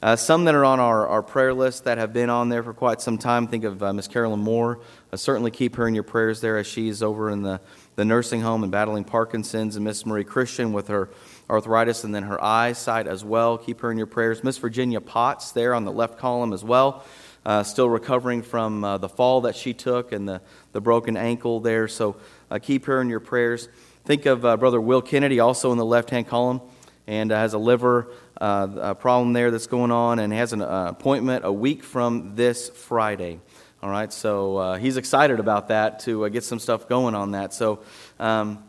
Uh, 0.00 0.14
some 0.14 0.44
that 0.44 0.54
are 0.54 0.64
on 0.64 0.78
our, 0.78 1.08
our 1.08 1.22
prayer 1.22 1.52
list 1.52 1.84
that 1.84 1.98
have 1.98 2.12
been 2.12 2.30
on 2.30 2.48
there 2.48 2.62
for 2.62 2.72
quite 2.72 3.00
some 3.00 3.18
time. 3.18 3.48
Think 3.48 3.64
of 3.64 3.82
uh, 3.82 3.92
Miss 3.92 4.06
Carolyn 4.06 4.38
Moore. 4.38 4.78
Uh, 5.12 5.16
certainly 5.16 5.50
keep 5.50 5.74
her 5.74 5.88
in 5.88 5.94
your 5.94 6.04
prayers 6.04 6.40
there 6.40 6.56
as 6.56 6.68
she's 6.68 7.02
over 7.02 7.30
in 7.30 7.42
the, 7.42 7.60
the 7.98 8.04
nursing 8.04 8.40
home 8.40 8.62
and 8.62 8.70
battling 8.70 9.02
Parkinson's. 9.02 9.74
And 9.74 9.84
Miss 9.84 10.06
Marie 10.06 10.22
Christian 10.22 10.72
with 10.72 10.86
her 10.86 11.10
arthritis 11.50 12.04
and 12.04 12.14
then 12.14 12.22
her 12.22 12.42
eyesight 12.42 13.08
as 13.08 13.24
well. 13.24 13.58
Keep 13.58 13.80
her 13.80 13.90
in 13.90 13.98
your 13.98 14.06
prayers. 14.06 14.44
Miss 14.44 14.56
Virginia 14.56 15.00
Potts 15.00 15.50
there 15.50 15.74
on 15.74 15.84
the 15.84 15.90
left 15.90 16.16
column 16.16 16.52
as 16.52 16.62
well. 16.62 17.02
Uh, 17.44 17.64
still 17.64 17.88
recovering 17.88 18.40
from 18.40 18.84
uh, 18.84 18.98
the 18.98 19.08
fall 19.08 19.40
that 19.40 19.56
she 19.56 19.74
took 19.74 20.12
and 20.12 20.28
the, 20.28 20.40
the 20.70 20.80
broken 20.80 21.16
ankle 21.16 21.58
there. 21.58 21.88
So 21.88 22.14
uh, 22.52 22.60
keep 22.60 22.84
her 22.84 23.00
in 23.00 23.08
your 23.08 23.18
prayers. 23.18 23.68
Think 24.04 24.26
of 24.26 24.42
Brother 24.42 24.80
Will 24.80 25.02
Kennedy 25.02 25.40
also 25.40 25.72
in 25.72 25.78
the 25.78 25.84
left 25.84 26.10
hand 26.10 26.28
column 26.28 26.60
and 27.08 27.32
has 27.32 27.52
a 27.52 27.58
liver 27.58 28.12
uh, 28.40 28.94
problem 28.94 29.32
there 29.32 29.50
that's 29.50 29.66
going 29.66 29.90
on 29.90 30.20
and 30.20 30.32
has 30.32 30.52
an 30.52 30.62
uh, 30.62 30.86
appointment 30.90 31.44
a 31.44 31.52
week 31.52 31.82
from 31.82 32.36
this 32.36 32.68
Friday. 32.68 33.40
All 33.80 33.90
right, 33.90 34.12
so 34.12 34.56
uh, 34.56 34.76
he's 34.76 34.96
excited 34.96 35.38
about 35.38 35.68
that 35.68 36.00
to 36.00 36.24
uh, 36.24 36.28
get 36.30 36.42
some 36.42 36.58
stuff 36.58 36.88
going 36.88 37.14
on 37.14 37.30
that. 37.30 37.54
So 37.54 37.78
um, 38.18 38.64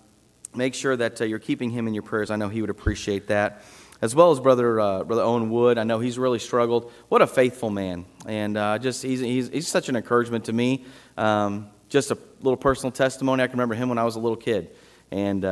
make 0.54 0.76
sure 0.76 0.96
that 0.96 1.20
uh, 1.20 1.26
you're 1.26 1.40
keeping 1.40 1.72
him 1.72 1.88
in 1.88 1.96
your 1.96 2.04
prayers. 2.04 2.30
I 2.30 2.36
know 2.36 2.48
he 2.48 2.62
would 2.62 2.70
appreciate 2.70 3.26
that. 3.30 3.64
As 4.04 4.14
well 4.14 4.30
as 4.30 4.40
brother 4.40 4.80
uh, 4.80 5.04
brother 5.04 5.24
Owen 5.24 5.50
Wood, 5.50 5.80
I 5.80 5.84
know 5.84 6.00
he's 6.00 6.20
really 6.20 6.38
struggled. 6.38 6.92
What 7.08 7.24
a 7.24 7.28
faithful 7.28 7.72
man, 7.72 8.06
and 8.28 8.54
just 8.84 9.02
he's, 9.02 9.20
he's, 9.20 9.50
he's 9.50 9.68
such 9.68 9.90
an 9.90 9.96
encouragement 9.96 10.46
to 10.46 10.54
me. 10.54 10.86
Um, 11.18 11.70
just 11.90 12.12
a 12.12 12.18
little 12.42 12.56
personal 12.56 12.92
testimony. 12.92 13.42
I 13.42 13.48
can 13.48 13.54
remember 13.54 13.74
him 13.74 13.90
when 13.90 13.98
I 13.98 14.04
was 14.04 14.16
a 14.16 14.20
little 14.20 14.38
kid, 14.38 14.70
and 15.10 15.44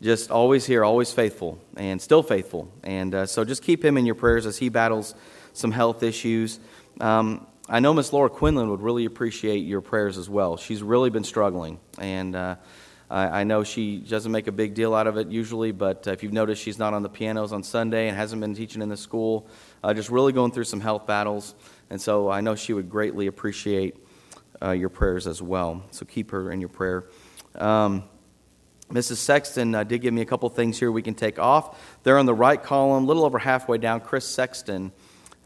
just 0.00 0.30
always 0.30 0.64
here, 0.64 0.84
always 0.84 1.12
faithful, 1.12 1.58
and 1.76 2.00
still 2.00 2.22
faithful. 2.22 2.70
And 2.84 3.14
uh, 3.14 3.26
so 3.26 3.44
just 3.44 3.64
keep 3.64 3.84
him 3.84 3.96
in 3.96 4.06
your 4.06 4.14
prayers 4.14 4.46
as 4.46 4.58
he 4.58 4.68
battles 4.68 5.16
some 5.54 5.72
health 5.72 6.04
issues. 6.04 6.60
Um, 7.00 7.46
I 7.68 7.80
know 7.80 7.92
Miss 7.92 8.12
Laura 8.12 8.30
Quinlan 8.30 8.70
would 8.70 8.80
really 8.80 9.06
appreciate 9.06 9.58
your 9.58 9.80
prayers 9.80 10.18
as 10.18 10.30
well. 10.30 10.56
She's 10.56 10.84
really 10.84 11.10
been 11.10 11.24
struggling, 11.24 11.80
and 11.98 12.36
uh, 12.36 12.56
I, 13.10 13.40
I, 13.40 13.44
know 13.44 13.64
she 13.64 13.98
doesn't 13.98 14.30
make 14.30 14.46
a 14.46 14.52
big 14.52 14.74
deal 14.74 14.94
out 14.94 15.08
of 15.08 15.16
it 15.16 15.26
usually, 15.28 15.72
but 15.72 16.06
uh, 16.06 16.12
if 16.12 16.22
you've 16.22 16.32
noticed, 16.32 16.62
she's 16.62 16.78
not 16.78 16.94
on 16.94 17.02
the 17.02 17.08
pianos 17.08 17.52
on 17.52 17.64
Sunday 17.64 18.06
and 18.06 18.16
hasn't 18.16 18.40
been 18.40 18.54
teaching 18.54 18.82
in 18.82 18.88
the 18.88 18.96
school, 18.96 19.48
uh, 19.82 19.92
just 19.92 20.10
really 20.10 20.32
going 20.32 20.52
through 20.52 20.62
some 20.62 20.78
health 20.78 21.08
battles. 21.08 21.56
And 21.90 22.00
so 22.00 22.30
I 22.30 22.40
know 22.40 22.54
she 22.54 22.72
would 22.72 22.88
greatly 22.88 23.26
appreciate 23.26 23.96
uh, 24.62 24.70
your 24.70 24.88
prayers 24.88 25.26
as 25.26 25.42
well. 25.42 25.82
So 25.90 26.06
keep 26.06 26.30
her 26.30 26.52
in 26.52 26.60
your 26.60 26.68
prayer. 26.68 27.06
Um, 27.56 28.04
Mrs. 28.90 29.16
Sexton 29.16 29.74
uh, 29.74 29.82
did 29.82 30.02
give 30.02 30.14
me 30.14 30.22
a 30.22 30.24
couple 30.24 30.48
things 30.50 30.78
here 30.78 30.92
we 30.92 31.02
can 31.02 31.14
take 31.14 31.40
off. 31.40 31.98
There 32.04 32.16
on 32.16 32.26
the 32.26 32.34
right 32.34 32.62
column, 32.62 33.02
a 33.02 33.06
little 33.08 33.24
over 33.24 33.40
halfway 33.40 33.78
down, 33.78 34.02
Chris 34.02 34.24
Sexton. 34.24 34.92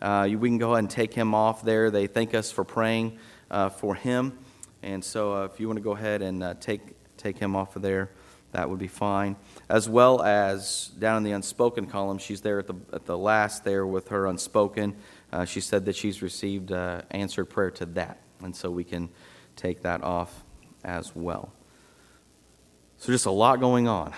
Uh, 0.00 0.28
we 0.30 0.48
can 0.48 0.58
go 0.58 0.72
ahead 0.72 0.80
and 0.80 0.90
take 0.90 1.12
him 1.12 1.34
off 1.34 1.62
there. 1.62 1.90
They 1.90 2.06
thank 2.06 2.34
us 2.34 2.50
for 2.50 2.64
praying 2.64 3.18
uh, 3.50 3.68
for 3.68 3.94
him. 3.94 4.38
And 4.82 5.04
so 5.04 5.34
uh, 5.34 5.44
if 5.44 5.60
you 5.60 5.66
want 5.66 5.76
to 5.76 5.82
go 5.82 5.92
ahead 5.92 6.22
and 6.22 6.42
uh, 6.42 6.54
take, 6.60 6.80
take 7.16 7.38
him 7.38 7.54
off 7.54 7.76
of 7.76 7.82
there, 7.82 8.10
that 8.52 8.68
would 8.68 8.78
be 8.78 8.88
fine. 8.88 9.36
As 9.68 9.88
well 9.88 10.22
as 10.22 10.90
down 10.98 11.18
in 11.18 11.22
the 11.22 11.32
unspoken 11.32 11.86
column, 11.86 12.18
she's 12.18 12.40
there 12.40 12.58
at 12.58 12.66
the, 12.66 12.74
at 12.92 13.04
the 13.04 13.16
last 13.16 13.64
there 13.64 13.86
with 13.86 14.08
her 14.08 14.26
unspoken. 14.26 14.96
Uh, 15.32 15.44
she 15.44 15.60
said 15.60 15.84
that 15.84 15.94
she's 15.94 16.22
received 16.22 16.72
answered 16.72 17.46
prayer 17.46 17.70
to 17.72 17.86
that. 17.86 18.20
And 18.42 18.56
so 18.56 18.70
we 18.70 18.84
can 18.84 19.10
take 19.54 19.82
that 19.82 20.02
off 20.02 20.44
as 20.82 21.14
well. 21.14 21.52
So, 22.96 23.12
just 23.12 23.26
a 23.26 23.30
lot 23.30 23.60
going 23.60 23.88
on, 23.88 24.12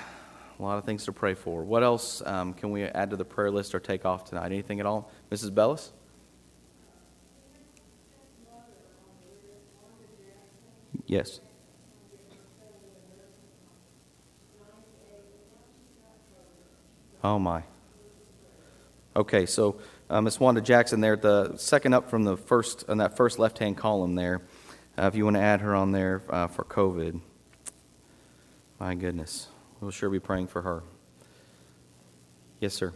a 0.63 0.65
lot 0.65 0.79
of 0.79 0.85
things 0.85 1.05
to 1.05 1.13
pray 1.13 1.35
for. 1.35 1.63
What 1.63 1.83
else 1.83 2.23
um, 2.25 2.55
can 2.55 2.71
we 2.71 2.85
add 2.85 3.11
to 3.11 3.17
the 3.17 3.25
prayer 3.25 3.51
list 3.51 3.75
or 3.75 3.81
take 3.81 4.05
off 4.05 4.25
tonight? 4.25 4.47
Anything 4.47 4.81
at 4.81 4.87
all? 4.87 5.11
Mrs. 5.31 5.55
Bellis? 5.55 5.93
Yes. 11.07 11.41
Oh, 17.25 17.39
my. 17.39 17.63
Okay, 19.15 19.47
so 19.47 19.77
uh, 20.09 20.21
Miss 20.21 20.41
Wanda 20.41 20.61
Jackson 20.61 21.01
there, 21.01 21.17
the 21.17 21.57
second 21.57 21.93
up 21.93 22.09
from 22.09 22.25
the 22.25 22.37
first, 22.37 22.89
on 22.89 22.99
that 22.99 23.17
first 23.17 23.39
left 23.39 23.59
hand 23.59 23.77
column 23.77 24.15
there, 24.15 24.43
uh, 24.99 25.07
if 25.07 25.15
you 25.15 25.25
want 25.25 25.37
to 25.37 25.43
add 25.43 25.61
her 25.61 25.75
on 25.75 25.93
there 25.93 26.23
uh, 26.31 26.47
for 26.47 26.65
COVID. 26.65 27.21
My 28.81 28.95
goodness. 28.95 29.49
We'll 29.83 29.91
sure 29.91 30.09
be 30.09 30.21
praying 30.21 30.47
for 30.47 30.63
her. 30.63 30.85
Yes, 32.61 32.73
sir. 32.73 32.93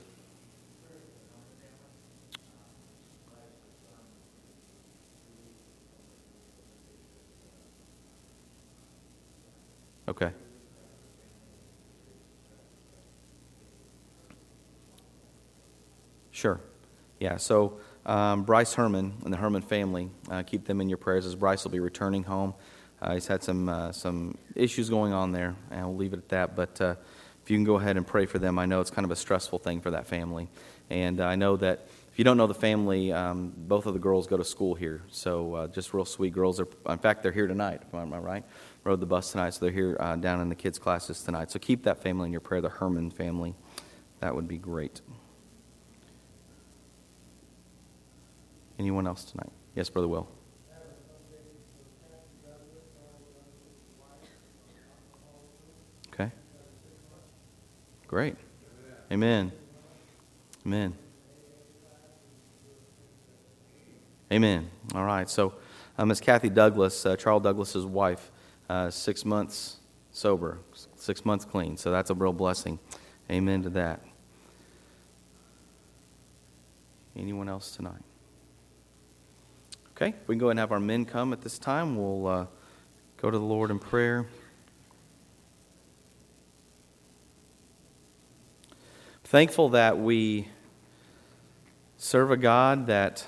Okay. 10.07 10.31
Sure. 16.31 16.61
Yeah, 17.19 17.37
so 17.39 17.81
um, 18.05 18.45
Bryce 18.45 18.75
Herman 18.75 19.15
and 19.25 19.33
the 19.33 19.39
Herman 19.39 19.63
family, 19.63 20.11
uh, 20.31 20.45
keep 20.45 20.67
them 20.67 20.81
in 20.81 20.89
your 20.89 20.99
prayers 20.99 21.27
as 21.27 21.35
Bryce 21.35 21.65
will 21.65 21.73
be 21.73 21.81
returning 21.81 22.23
home. 22.23 22.55
Uh, 23.07 23.15
he's 23.15 23.29
had 23.29 23.41
some, 23.41 23.69
uh, 23.69 23.93
some 23.93 24.37
issues 24.57 24.91
going 24.91 25.13
on 25.13 25.31
there, 25.31 25.55
and 25.71 25.87
we'll 25.87 25.97
leave 25.97 26.13
it 26.13 26.19
at 26.19 26.29
that. 26.31 26.57
But 26.57 26.81
uh, 26.81 26.97
if 27.45 27.51
you 27.51 27.57
can 27.57 27.63
go 27.63 27.77
ahead 27.77 27.97
and 27.97 28.05
pray 28.05 28.27
for 28.27 28.41
them, 28.41 28.59
I 28.59 28.67
know 28.67 28.81
it's 28.81 28.91
kind 28.91 29.05
of 29.05 29.13
a 29.13 29.17
stressful 29.17 29.61
thing 29.61 29.81
for 29.81 29.93
that 29.93 30.09
family. 30.09 30.49
And 30.91 31.21
I 31.21 31.37
know 31.37 31.57
that 31.59 31.87
if 32.11 32.19
you 32.19 32.25
don't 32.25 32.37
know 32.37 32.49
the 32.49 32.55
family, 32.55 33.13
um, 33.13 33.53
both 33.57 33.87
of 33.87 33.93
the 33.93 34.01
girls 34.01 34.27
go 34.27 34.37
to 34.37 34.45
school 34.45 34.75
here. 34.75 35.03
So 35.09 35.55
uh, 35.55 35.67
just 35.69 35.95
real 35.95 36.05
sweet 36.05 36.33
girls. 36.33 36.59
Are, 36.59 36.67
in 36.89 36.99
fact, 36.99 37.23
they're 37.23 37.31
here 37.31 37.47
tonight, 37.47 37.83
am 37.95 38.13
I 38.13 38.19
right? 38.19 38.45
Rode 38.83 38.99
the 38.99 39.07
bus 39.07 39.31
tonight, 39.31 39.51
so 39.51 39.61
they're 39.61 39.71
here 39.71 39.97
uh, 40.01 40.17
down 40.17 40.41
in 40.41 40.49
the 40.49 40.57
kids' 40.57 40.81
classes 40.81 41.23
tonight. 41.23 41.53
So 41.53 41.61
keep 41.61 41.85
that 41.85 42.03
family 42.03 42.27
in 42.27 42.33
your 42.33 42.41
prayer, 42.41 42.61
the 42.61 42.69
Herman 42.69 43.13
family. 43.13 43.55
That 44.19 44.35
would 44.35 44.49
be 44.49 44.59
great. 44.59 45.01
Anyone 48.81 49.07
else 49.07 49.25
tonight? 49.25 49.53
Yes, 49.77 49.91
Brother 49.91 50.09
Will. 50.09 50.29
Okay. 56.13 56.31
Great. 58.09 58.37
Amen. 59.11 59.53
Amen. 60.65 60.95
Amen. 64.33 64.71
All 64.95 65.05
right. 65.05 65.29
So, 65.29 65.55
um, 65.99 66.09
Miss 66.09 66.21
Kathy 66.21 66.49
Douglas, 66.49 67.07
uh, 67.07 67.17
Charles 67.17 67.43
Douglas's 67.43 67.87
wife, 67.87 68.31
uh, 68.69 68.91
six 68.91 69.25
months 69.25 69.77
sober, 70.11 70.59
six 70.97 71.25
months 71.25 71.45
clean. 71.45 71.77
So 71.77 71.91
that's 71.91 72.11
a 72.11 72.15
real 72.15 72.33
blessing. 72.33 72.79
Amen 73.31 73.63
to 73.63 73.71
that. 73.71 74.01
Anyone 77.17 77.49
else 77.49 77.75
tonight? 77.75 78.03
Okay, 79.93 80.15
we 80.27 80.35
can 80.35 80.39
go 80.39 80.47
ahead 80.47 80.53
and 80.53 80.61
have 80.61 80.73
our 80.73 80.81
men 80.81 81.05
come 81.05 81.33
at 81.33 81.41
this 81.41 81.59
time. 81.59 81.97
We'll 81.97 82.27
uh, 82.27 82.47
go 83.17 83.31
to 83.31 83.39
the 83.39 83.45
Lord 83.45 83.71
in 83.71 83.79
prayer. 83.79 84.27
Thankful 89.37 89.69
that 89.69 89.99
we 89.99 90.49
serve 91.99 92.31
a 92.31 92.39
God 92.39 92.87
that 92.87 93.23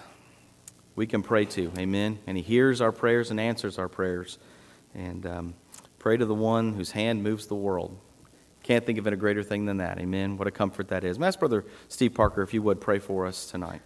we 0.96 1.06
can 1.06 1.22
pray 1.22 1.44
to. 1.44 1.70
Amen. 1.76 2.18
And 2.26 2.34
He 2.34 2.42
hears 2.42 2.80
our 2.80 2.92
prayers 2.92 3.30
and 3.30 3.38
answers 3.38 3.78
our 3.78 3.90
prayers. 3.90 4.38
And 4.94 5.26
um, 5.26 5.54
pray 5.98 6.16
to 6.16 6.24
the 6.24 6.34
one 6.34 6.72
whose 6.72 6.92
hand 6.92 7.22
moves 7.22 7.46
the 7.46 7.56
world. 7.56 7.94
Can't 8.62 8.86
think 8.86 8.98
of 8.98 9.06
it 9.06 9.12
a 9.12 9.16
greater 9.16 9.42
thing 9.42 9.66
than 9.66 9.76
that. 9.76 9.98
Amen. 9.98 10.38
What 10.38 10.48
a 10.48 10.50
comfort 10.50 10.88
that 10.88 11.04
is. 11.04 11.18
Mass 11.18 11.36
Brother 11.36 11.66
Steve 11.88 12.14
Parker, 12.14 12.40
if 12.40 12.54
you 12.54 12.62
would 12.62 12.80
pray 12.80 13.00
for 13.00 13.26
us 13.26 13.44
tonight. 13.44 13.82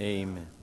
Amen. 0.00 0.57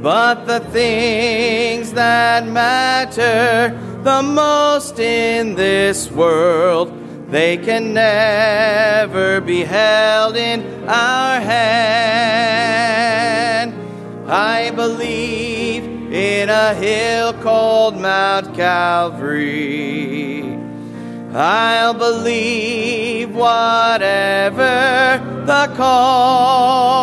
But 0.00 0.46
the 0.46 0.60
things 0.60 1.92
that 1.92 2.46
matter 2.46 3.78
the 4.02 4.22
most 4.22 4.98
in 4.98 5.56
this 5.56 6.10
world, 6.10 6.90
they 7.30 7.58
can 7.58 7.92
never 7.92 9.42
be 9.42 9.62
held 9.62 10.36
in 10.36 10.88
our 10.88 11.38
hand. 11.40 12.54
I 14.30 14.70
believe 14.70 15.84
in 16.12 16.48
a 16.48 16.72
hill 16.72 17.34
called 17.34 18.00
Mount 18.00 18.54
Calvary 18.54 20.65
I'll 21.38 21.92
believe 21.92 23.34
whatever 23.34 24.64
the 25.44 25.70
cost. 25.76 26.96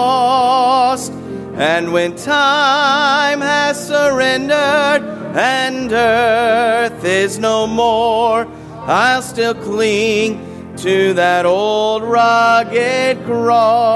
And 1.53 1.93
when 1.93 2.15
time 2.15 3.41
has 3.41 3.87
surrendered 3.87 5.03
and 5.37 5.91
earth 5.91 7.05
is 7.05 7.37
no 7.37 7.67
more, 7.67 8.47
I'll 8.87 9.21
still 9.21 9.53
cling 9.53 10.75
to 10.77 11.13
that 11.13 11.45
old 11.45 12.01
rugged 12.01 13.23
cross. 13.25 13.93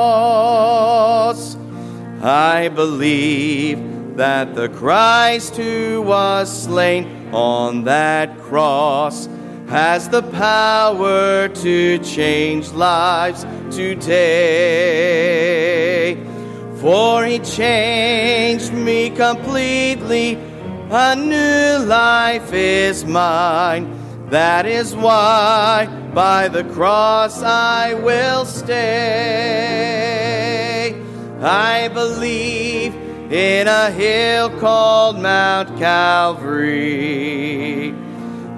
I 2.21 2.67
believe 2.67 3.79
that 4.17 4.53
the 4.53 4.69
Christ 4.69 5.55
who 5.57 6.03
was 6.03 6.63
slain 6.65 7.33
on 7.33 7.85
that 7.85 8.37
cross 8.37 9.27
has 9.67 10.07
the 10.09 10.23
power 10.23 11.49
to 11.49 11.97
change 11.99 12.71
lives 12.71 13.45
today. 13.69 14.07
For 16.79 17.25
he 17.25 17.39
changed 17.39 18.71
me 18.71 19.09
completely, 19.09 20.35
a 20.89 21.15
new 21.17 21.79
life 21.85 22.53
is 22.53 23.03
mine. 23.03 23.93
That 24.29 24.65
is 24.65 24.95
why 24.95 25.87
by 26.13 26.47
the 26.47 26.63
cross 26.63 27.43
I 27.43 27.93
will 27.93 28.45
stay. 28.45 28.77
I 31.41 31.89
believe 31.89 32.95
in 33.31 33.67
a 33.67 33.91
hill 33.91 34.49
called 34.61 35.19
Mount 35.19 35.77
Calvary 35.77 37.27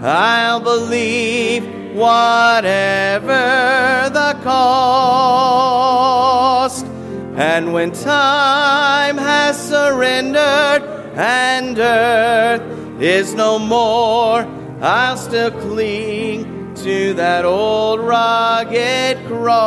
I'll 0.02 0.62
believe 0.62 1.66
whatever 1.94 3.34
the 4.14 4.40
cost. 4.44 6.00
And 7.36 7.74
when 7.74 7.92
time 7.92 9.18
has 9.18 9.62
surrendered 9.62 10.84
and 11.18 11.78
earth 11.78 12.62
is 13.02 13.34
no 13.34 13.60
more, 13.60 14.48
I'll 14.82 15.18
still 15.18 15.52
cling 15.52 16.74
to 16.76 17.14
that 17.16 17.44
old 17.44 18.00
rugged 18.00 19.18
cross. 19.28 19.60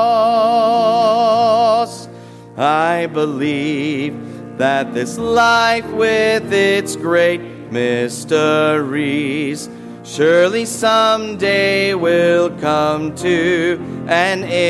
I 2.56 3.04
believe 3.06 4.16
that 4.56 4.94
this 4.94 5.18
life 5.18 5.86
with 5.88 6.50
its 6.50 6.96
great 6.96 7.42
mysteries 7.70 9.68
surely 10.04 10.64
someday 10.64 11.94
will 11.94 12.50
come 12.58 13.14
to 13.14 13.78
an 14.08 14.42
end. 14.44 14.62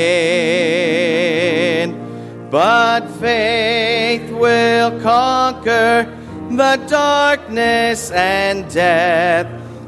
But 2.50 3.08
faith 3.12 4.30
will 4.30 5.00
conquer 5.00 6.06
the 6.50 6.76
darkness 6.86 8.10
and 8.10 8.70
death 8.70 9.46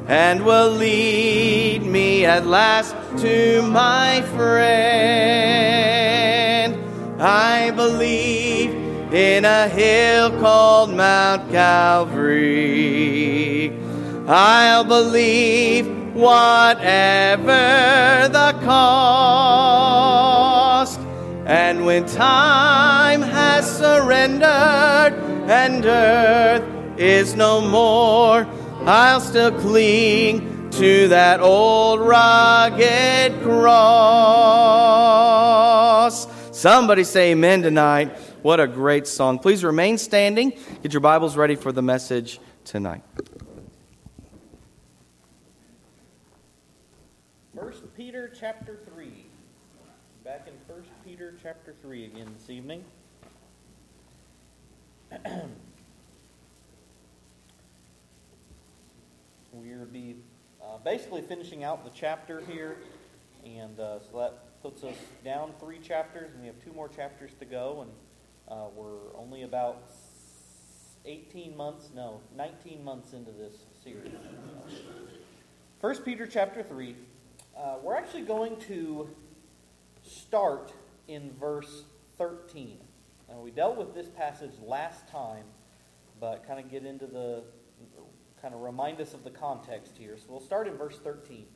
and 0.09 0.45
will 0.45 0.71
lead 0.71 1.83
me 1.83 2.25
at 2.25 2.47
last 2.47 2.95
to 3.19 3.61
my 3.63 4.23
friend. 4.35 4.65
I 7.21 7.71
believe 7.71 8.71
in 9.13 9.45
a 9.45 9.69
hill 9.69 10.31
called 10.41 10.95
Mount 10.95 11.51
Calvary 11.51 13.05
I'll 14.27 14.85
believe 14.85 15.87
whatever 16.15 17.53
the 18.33 18.59
cost. 18.63 18.99
And 21.45 21.85
when 21.85 22.07
time 22.07 23.21
has 23.21 23.71
surrendered 23.77 25.13
and 25.51 25.85
earth 25.85 26.65
is 26.99 27.35
no 27.35 27.61
more, 27.61 28.47
I'll 28.87 29.21
still 29.21 29.53
cling 29.61 30.71
to 30.71 31.09
that 31.09 31.41
old 31.41 32.01
rugged 32.01 33.43
cross. 33.43 33.77
Somebody 36.51 37.05
say 37.05 37.33
amen 37.33 37.61
tonight. 37.61 38.17
What 38.41 38.59
a 38.59 38.67
great 38.67 39.07
song. 39.07 39.39
Please 39.39 39.63
remain 39.63 39.99
standing. 39.99 40.55
Get 40.83 40.95
your 40.95 41.01
Bibles 41.01 41.37
ready 41.37 41.57
for 41.57 41.73
the 41.73 41.83
message 41.83 42.41
tonight. 42.65 43.03
chapter 48.45 48.79
3. 48.95 49.25
Back 50.25 50.49
in 50.49 50.75
1 50.75 50.85
Peter 51.05 51.35
chapter 51.43 51.75
3 51.83 52.05
again 52.05 52.34
this 52.45 52.51
evening. 52.51 52.85
we'll 59.53 59.87
be 59.87 60.17
uh, 60.63 60.77
basically 60.85 61.23
finishing 61.23 61.65
out 61.65 61.85
the 61.85 61.91
chapter 61.95 62.43
here, 62.43 62.77
and 63.47 63.81
uh, 63.81 63.99
so 64.01 64.19
that 64.19 64.61
puts 64.63 64.85
us 64.85 64.97
down 65.25 65.53
three 65.59 65.79
chapters, 65.79 66.33
and 66.33 66.43
we 66.43 66.47
have 66.47 66.63
two 66.63 66.73
more 66.75 66.89
chapters 66.89 67.31
to 67.39 67.47
go, 67.47 67.81
and 67.83 67.91
uh, 68.49 68.67
we're 68.75 69.17
only 69.17 69.45
about 69.45 69.91
18 71.07 71.57
months, 71.57 71.89
no, 71.95 72.21
19 72.37 72.85
months 72.85 73.15
into 73.15 73.31
this 73.31 73.55
series. 73.83 74.13
1 75.81 75.97
Peter 76.03 76.27
chapter 76.27 76.63
3. 76.63 76.95
Uh, 77.57 77.77
we're 77.83 77.97
actually 77.97 78.23
going 78.23 78.57
to 78.59 79.09
start 80.03 80.75
in 81.09 81.33
verse 81.41 81.85
13. 82.19 82.79
And 83.29 83.41
we 83.41 83.51
dealt 83.51 83.77
with 83.77 83.95
this 83.95 84.09
passage 84.09 84.53
last 84.63 85.09
time, 85.09 85.45
but 86.21 86.47
kind 86.47 86.61
of 86.61 86.71
get 86.71 86.85
into 86.85 87.07
the, 87.07 87.43
kind 88.41 88.55
of 88.55 88.61
remind 88.61 89.01
us 89.01 89.15
of 89.15 89.25
the 89.25 89.31
context 89.31 89.97
here. 89.99 90.17
So 90.17 90.27
we'll 90.29 90.41
start 90.41 90.69
in 90.69 90.77
verse 90.77 90.99
13. 91.03 91.47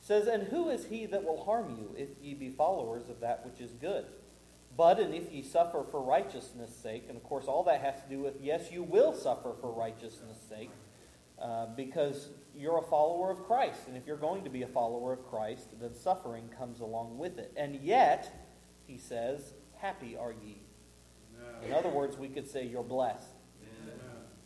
says, 0.00 0.26
And 0.26 0.44
who 0.44 0.68
is 0.68 0.86
he 0.86 1.06
that 1.06 1.24
will 1.24 1.44
harm 1.44 1.76
you 1.76 1.94
if 1.96 2.08
ye 2.22 2.34
be 2.34 2.50
followers 2.50 3.08
of 3.08 3.20
that 3.20 3.44
which 3.44 3.60
is 3.60 3.72
good? 3.72 4.06
But, 4.76 5.00
and 5.00 5.12
if 5.12 5.32
ye 5.32 5.42
suffer 5.42 5.82
for 5.90 6.00
righteousness' 6.00 6.76
sake, 6.76 7.06
and 7.08 7.16
of 7.16 7.24
course 7.24 7.46
all 7.46 7.64
that 7.64 7.80
has 7.80 8.00
to 8.02 8.08
do 8.08 8.20
with, 8.20 8.34
yes, 8.40 8.70
you 8.70 8.82
will 8.82 9.12
suffer 9.12 9.52
for 9.60 9.72
righteousness' 9.72 10.38
sake, 10.48 10.70
uh, 11.40 11.66
because 11.74 12.28
you're 12.54 12.78
a 12.78 12.82
follower 12.82 13.30
of 13.30 13.44
Christ. 13.44 13.80
And 13.88 13.96
if 13.96 14.06
you're 14.06 14.16
going 14.16 14.44
to 14.44 14.50
be 14.50 14.62
a 14.62 14.68
follower 14.68 15.12
of 15.12 15.26
Christ, 15.26 15.68
then 15.80 15.94
suffering 15.94 16.48
comes 16.56 16.80
along 16.80 17.18
with 17.18 17.38
it. 17.38 17.52
And 17.56 17.76
yet, 17.76 18.48
he 18.86 18.98
says, 18.98 19.54
happy 19.80 20.16
are 20.16 20.32
ye. 20.44 20.58
In 21.66 21.72
other 21.72 21.88
words, 21.88 22.16
we 22.16 22.28
could 22.28 22.48
say 22.48 22.64
you're 22.64 22.82
blessed. 22.82 23.26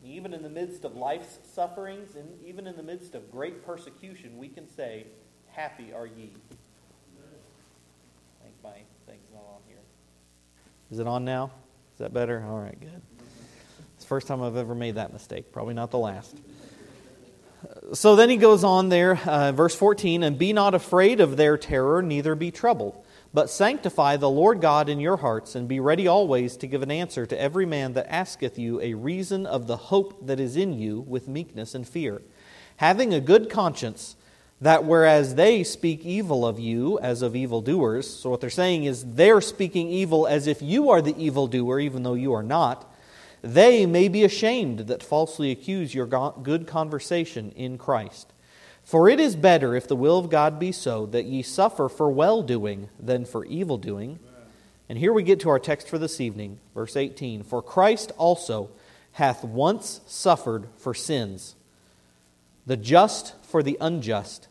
Even 0.05 0.33
in 0.35 0.43
the 0.43 0.49
midst 0.49 0.85
of 0.85 0.97
life's 0.97 1.39
sufferings, 1.55 2.17
and 2.17 2.29
even 2.45 2.67
in 2.67 2.77
the 2.77 2.83
midst 2.83 3.15
of 3.15 3.31
great 3.31 3.65
persecution, 3.65 4.37
we 4.37 4.49
can 4.49 4.69
say, 4.69 5.07
Happy 5.53 5.93
are 5.93 6.07
ye. 6.07 6.33
I 8.41 8.45
think 8.45 8.55
my 8.65 8.73
thing's 9.07 9.31
not 9.33 9.45
on 9.45 9.61
here. 9.69 9.77
Is 10.91 10.99
it 10.99 11.07
on 11.07 11.25
now? 11.25 11.53
Is 11.93 11.99
that 11.99 12.13
better? 12.13 12.43
All 12.49 12.59
right, 12.59 12.79
good. 12.81 13.03
It's 13.95 14.05
the 14.05 14.09
first 14.09 14.27
time 14.27 14.43
I've 14.43 14.57
ever 14.57 14.75
made 14.75 14.97
that 14.97 15.13
mistake. 15.13 15.53
Probably 15.53 15.75
not 15.75 15.91
the 15.91 15.99
last. 15.99 16.37
So 17.93 18.17
then 18.17 18.31
he 18.31 18.39
goes 18.39 18.65
on 18.65 18.89
there, 18.89 19.21
uh, 19.27 19.53
verse 19.53 19.75
14, 19.75 20.23
and 20.23 20.39
be 20.39 20.53
not 20.53 20.75
afraid 20.75 21.21
of 21.21 21.37
their 21.37 21.57
terror, 21.59 22.03
neither 22.03 22.35
be 22.35 22.51
troubled. 22.51 23.02
But 23.35 23.49
sanctify 23.49 24.19
the 24.19 24.29
Lord 24.29 24.61
God 24.61 24.91
in 24.91 25.01
your 25.01 25.17
hearts, 25.17 25.55
and 25.55 25.67
be 25.67 25.81
ready 25.81 26.07
always 26.07 26.57
to 26.59 26.67
give 26.67 26.83
an 26.83 26.91
answer 26.91 27.25
to 27.25 27.41
every 27.41 27.65
man 27.65 27.95
that 27.95 28.13
asketh 28.13 28.59
you 28.59 28.79
a 28.81 28.93
reason 28.93 29.47
of 29.47 29.67
the 29.67 29.77
hope 29.77 30.27
that 30.27 30.39
is 30.39 30.57
in 30.57 30.79
you 30.79 31.01
with 31.01 31.29
meekness 31.29 31.75
and 31.75 31.89
fear, 31.89 32.21
having 32.77 33.15
a 33.15 33.21
good 33.21 33.49
conscience, 33.49 34.17
that 34.61 34.85
whereas 34.85 35.35
they 35.35 35.65
speak 35.65 36.05
evil 36.05 36.47
of 36.47 36.61
you 36.61 36.99
as 36.99 37.23
of 37.23 37.35
evildoers, 37.35 38.09
so 38.09 38.29
what 38.29 38.43
they're 38.43 38.51
saying 38.51 38.85
is 38.85 39.15
they're 39.15 39.41
speaking 39.41 39.89
evil 39.89 40.27
as 40.27 40.47
if 40.47 40.61
you 40.61 40.91
are 40.91 41.01
the 41.01 41.17
evildoer, 41.17 41.81
even 41.81 42.03
though 42.03 42.15
you 42.15 42.35
are 42.35 42.43
not, 42.43 42.95
they 43.41 43.87
may 43.87 44.09
be 44.09 44.23
ashamed 44.25 44.81
that 44.81 45.03
falsely 45.03 45.51
accuse 45.51 45.95
your 45.95 46.07
good 46.07 46.67
conversation 46.67 47.51
in 47.57 47.79
Christ. 47.79 48.33
For 48.85 49.09
it 49.09 49.21
is 49.21 49.37
better, 49.37 49.75
if 49.75 49.87
the 49.87 49.97
will 49.97 50.19
of 50.19 50.31
God 50.31 50.59
be 50.59 50.73
so, 50.73 51.07
that 51.07 51.25
ye 51.25 51.43
suffer 51.43 51.89
for 51.89 52.11
well 52.11 52.43
doing 52.43 52.89
than 52.99 53.25
for 53.25 53.45
evil 53.45 53.79
doing. 53.79 54.19
And 54.89 54.99
here 54.99 55.13
we 55.13 55.23
get 55.23 55.41
to 55.41 55.49
our 55.49 55.59
text 55.59 55.89
for 55.89 55.99
this 55.99 56.21
evening, 56.21 56.59
verse 56.75 56.97
18. 56.97 57.45
For 57.45 57.63
Christ 57.63 58.13
also 58.19 58.71
hath 59.13 59.45
once 59.45 60.01
suffered 60.07 60.69
for 60.77 60.95
sins, 60.95 61.55
the 62.67 62.77
just 62.77 63.35
for 63.45 63.63
the 63.63 63.79
unjust, 63.81 64.49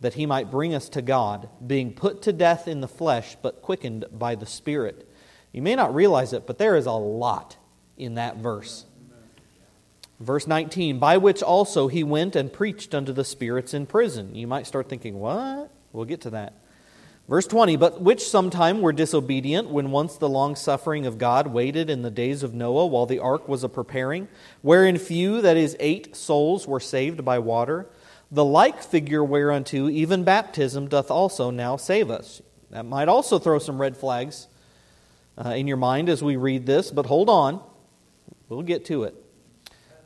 that 0.00 0.14
he 0.14 0.26
might 0.26 0.50
bring 0.50 0.74
us 0.74 0.88
to 0.90 1.02
God, 1.02 1.48
being 1.64 1.92
put 1.92 2.22
to 2.22 2.32
death 2.32 2.68
in 2.68 2.80
the 2.80 2.88
flesh, 2.88 3.36
but 3.40 3.62
quickened 3.62 4.04
by 4.12 4.34
the 4.34 4.46
Spirit. 4.46 5.08
You 5.52 5.62
may 5.62 5.74
not 5.74 5.94
realize 5.94 6.32
it, 6.32 6.46
but 6.46 6.58
there 6.58 6.76
is 6.76 6.86
a 6.86 6.92
lot 6.92 7.56
in 7.96 8.14
that 8.14 8.36
verse. 8.36 8.84
Verse 10.20 10.46
19, 10.46 10.98
by 10.98 11.16
which 11.16 11.42
also 11.42 11.86
he 11.86 12.02
went 12.02 12.34
and 12.34 12.52
preached 12.52 12.94
unto 12.94 13.12
the 13.12 13.24
spirits 13.24 13.72
in 13.72 13.86
prison. 13.86 14.34
You 14.34 14.46
might 14.46 14.66
start 14.66 14.88
thinking, 14.88 15.18
what? 15.18 15.70
We'll 15.92 16.04
get 16.04 16.22
to 16.22 16.30
that. 16.30 16.54
Verse 17.28 17.46
20, 17.46 17.76
but 17.76 18.00
which 18.00 18.26
sometime 18.26 18.80
were 18.80 18.92
disobedient 18.92 19.68
when 19.68 19.90
once 19.90 20.16
the 20.16 20.28
long 20.28 20.56
suffering 20.56 21.04
of 21.04 21.18
God 21.18 21.48
waited 21.48 21.90
in 21.90 22.00
the 22.00 22.10
days 22.10 22.42
of 22.42 22.54
Noah 22.54 22.86
while 22.86 23.04
the 23.04 23.18
ark 23.18 23.46
was 23.48 23.62
a 23.62 23.68
preparing, 23.68 24.28
wherein 24.62 24.96
few, 24.96 25.42
that 25.42 25.58
is, 25.58 25.76
eight 25.78 26.16
souls, 26.16 26.66
were 26.66 26.80
saved 26.80 27.24
by 27.26 27.38
water. 27.38 27.86
The 28.30 28.44
like 28.44 28.82
figure 28.82 29.22
whereunto 29.22 29.90
even 29.90 30.24
baptism 30.24 30.88
doth 30.88 31.10
also 31.10 31.50
now 31.50 31.76
save 31.76 32.10
us. 32.10 32.40
That 32.70 32.86
might 32.86 33.08
also 33.08 33.38
throw 33.38 33.58
some 33.58 33.80
red 33.80 33.96
flags 33.96 34.48
uh, 35.36 35.50
in 35.50 35.66
your 35.66 35.76
mind 35.76 36.08
as 36.08 36.24
we 36.24 36.36
read 36.36 36.64
this, 36.64 36.90
but 36.90 37.06
hold 37.06 37.28
on. 37.28 37.62
We'll 38.48 38.62
get 38.62 38.86
to 38.86 39.04
it. 39.04 39.14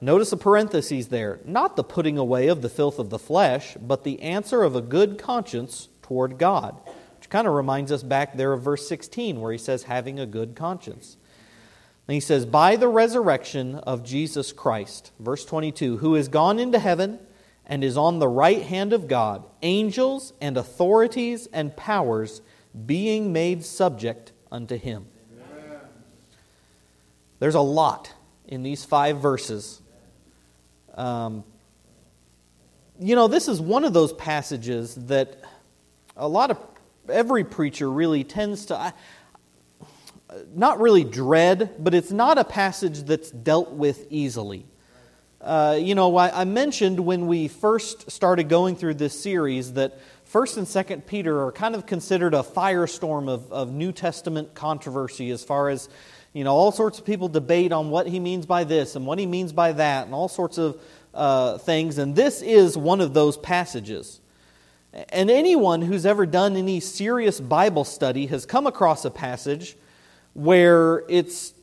Notice 0.02 0.30
the 0.30 0.36
parentheses 0.36 1.08
there. 1.08 1.38
Not 1.44 1.76
the 1.76 1.84
putting 1.84 2.18
away 2.18 2.48
of 2.48 2.60
the 2.60 2.68
filth 2.68 2.98
of 2.98 3.10
the 3.10 3.20
flesh, 3.20 3.76
but 3.80 4.02
the 4.02 4.20
answer 4.20 4.64
of 4.64 4.74
a 4.74 4.80
good 4.80 5.16
conscience 5.16 5.88
toward 6.02 6.38
God. 6.38 6.76
Which 7.16 7.30
kind 7.30 7.46
of 7.46 7.54
reminds 7.54 7.92
us 7.92 8.02
back 8.02 8.36
there 8.36 8.52
of 8.52 8.62
verse 8.62 8.88
16, 8.88 9.40
where 9.40 9.52
he 9.52 9.58
says, 9.58 9.84
having 9.84 10.18
a 10.18 10.26
good 10.26 10.56
conscience. 10.56 11.16
And 12.08 12.14
he 12.14 12.20
says, 12.20 12.44
by 12.44 12.74
the 12.74 12.88
resurrection 12.88 13.76
of 13.76 14.02
Jesus 14.02 14.52
Christ, 14.52 15.12
verse 15.20 15.44
22, 15.44 15.98
who 15.98 16.16
is 16.16 16.26
gone 16.26 16.58
into 16.58 16.80
heaven 16.80 17.20
and 17.64 17.84
is 17.84 17.96
on 17.96 18.18
the 18.18 18.26
right 18.26 18.62
hand 18.62 18.92
of 18.92 19.06
God, 19.06 19.44
angels 19.62 20.32
and 20.40 20.56
authorities 20.56 21.46
and 21.52 21.76
powers 21.76 22.42
being 22.86 23.32
made 23.32 23.64
subject 23.64 24.32
unto 24.50 24.76
him. 24.76 25.06
Amen. 25.32 25.78
There's 27.38 27.54
a 27.54 27.60
lot 27.60 28.14
in 28.48 28.64
these 28.64 28.84
five 28.84 29.18
verses 29.18 29.78
um, 30.94 31.44
you 32.98 33.14
know, 33.14 33.28
this 33.28 33.48
is 33.48 33.60
one 33.60 33.84
of 33.84 33.92
those 33.92 34.12
passages 34.12 34.94
that 35.06 35.42
a 36.16 36.28
lot 36.28 36.50
of 36.50 36.58
every 37.08 37.44
preacher 37.44 37.90
really 37.90 38.24
tends 38.24 38.66
to 38.66 38.92
not 40.54 40.80
really 40.80 41.04
dread, 41.04 41.74
but 41.78 41.94
it's 41.94 42.10
not 42.10 42.38
a 42.38 42.44
passage 42.44 43.02
that's 43.02 43.30
dealt 43.30 43.72
with 43.72 44.06
easily. 44.10 44.64
Uh, 45.40 45.76
you 45.80 45.94
know, 45.94 46.16
I, 46.16 46.42
I, 46.42 46.44
mentioned 46.44 47.00
when 47.00 47.26
we 47.26 47.48
first 47.48 48.12
started 48.12 48.48
going 48.48 48.76
through 48.76 48.94
this 48.94 49.20
series 49.20 49.72
that 49.72 49.98
First 50.24 50.56
and 50.56 50.68
Second 50.68 51.04
Peter 51.04 51.42
are 51.44 51.50
kind 51.50 51.74
of 51.74 51.84
considered 51.84 52.32
a 52.32 52.44
firestorm 52.44 53.28
of, 53.28 53.52
of 53.52 53.72
New 53.72 53.90
Testament 53.90 54.54
controversy 54.54 55.30
as 55.30 55.42
far 55.42 55.68
as 55.68 55.88
you 56.32 56.44
know, 56.44 56.54
all 56.54 56.72
sorts 56.72 56.98
of 56.98 57.04
people 57.04 57.28
debate 57.28 57.72
on 57.72 57.90
what 57.90 58.06
he 58.06 58.18
means 58.18 58.46
by 58.46 58.64
this 58.64 58.96
and 58.96 59.06
what 59.06 59.18
he 59.18 59.26
means 59.26 59.52
by 59.52 59.72
that, 59.72 60.06
and 60.06 60.14
all 60.14 60.28
sorts 60.28 60.58
of 60.58 60.80
uh, 61.12 61.58
things. 61.58 61.98
And 61.98 62.16
this 62.16 62.40
is 62.42 62.76
one 62.76 63.00
of 63.00 63.12
those 63.12 63.36
passages. 63.36 64.20
And 65.10 65.30
anyone 65.30 65.82
who's 65.82 66.04
ever 66.04 66.26
done 66.26 66.56
any 66.56 66.80
serious 66.80 67.40
Bible 67.40 67.84
study 67.84 68.26
has 68.26 68.46
come 68.46 68.66
across 68.66 69.04
a 69.04 69.10
passage 69.10 69.76
where 70.34 71.04
it's 71.08 71.54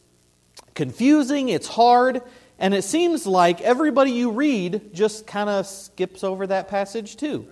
confusing, 0.76 1.50
it's 1.50 1.68
hard, 1.68 2.22
and 2.60 2.74
it 2.74 2.84
seems 2.84 3.26
like 3.26 3.62
everybody 3.62 4.12
you 4.12 4.32
read 4.32 4.94
just 4.94 5.26
kind 5.26 5.50
of 5.50 5.66
skips 5.66 6.24
over 6.24 6.46
that 6.48 6.68
passage 6.68 7.18
too 7.18 7.48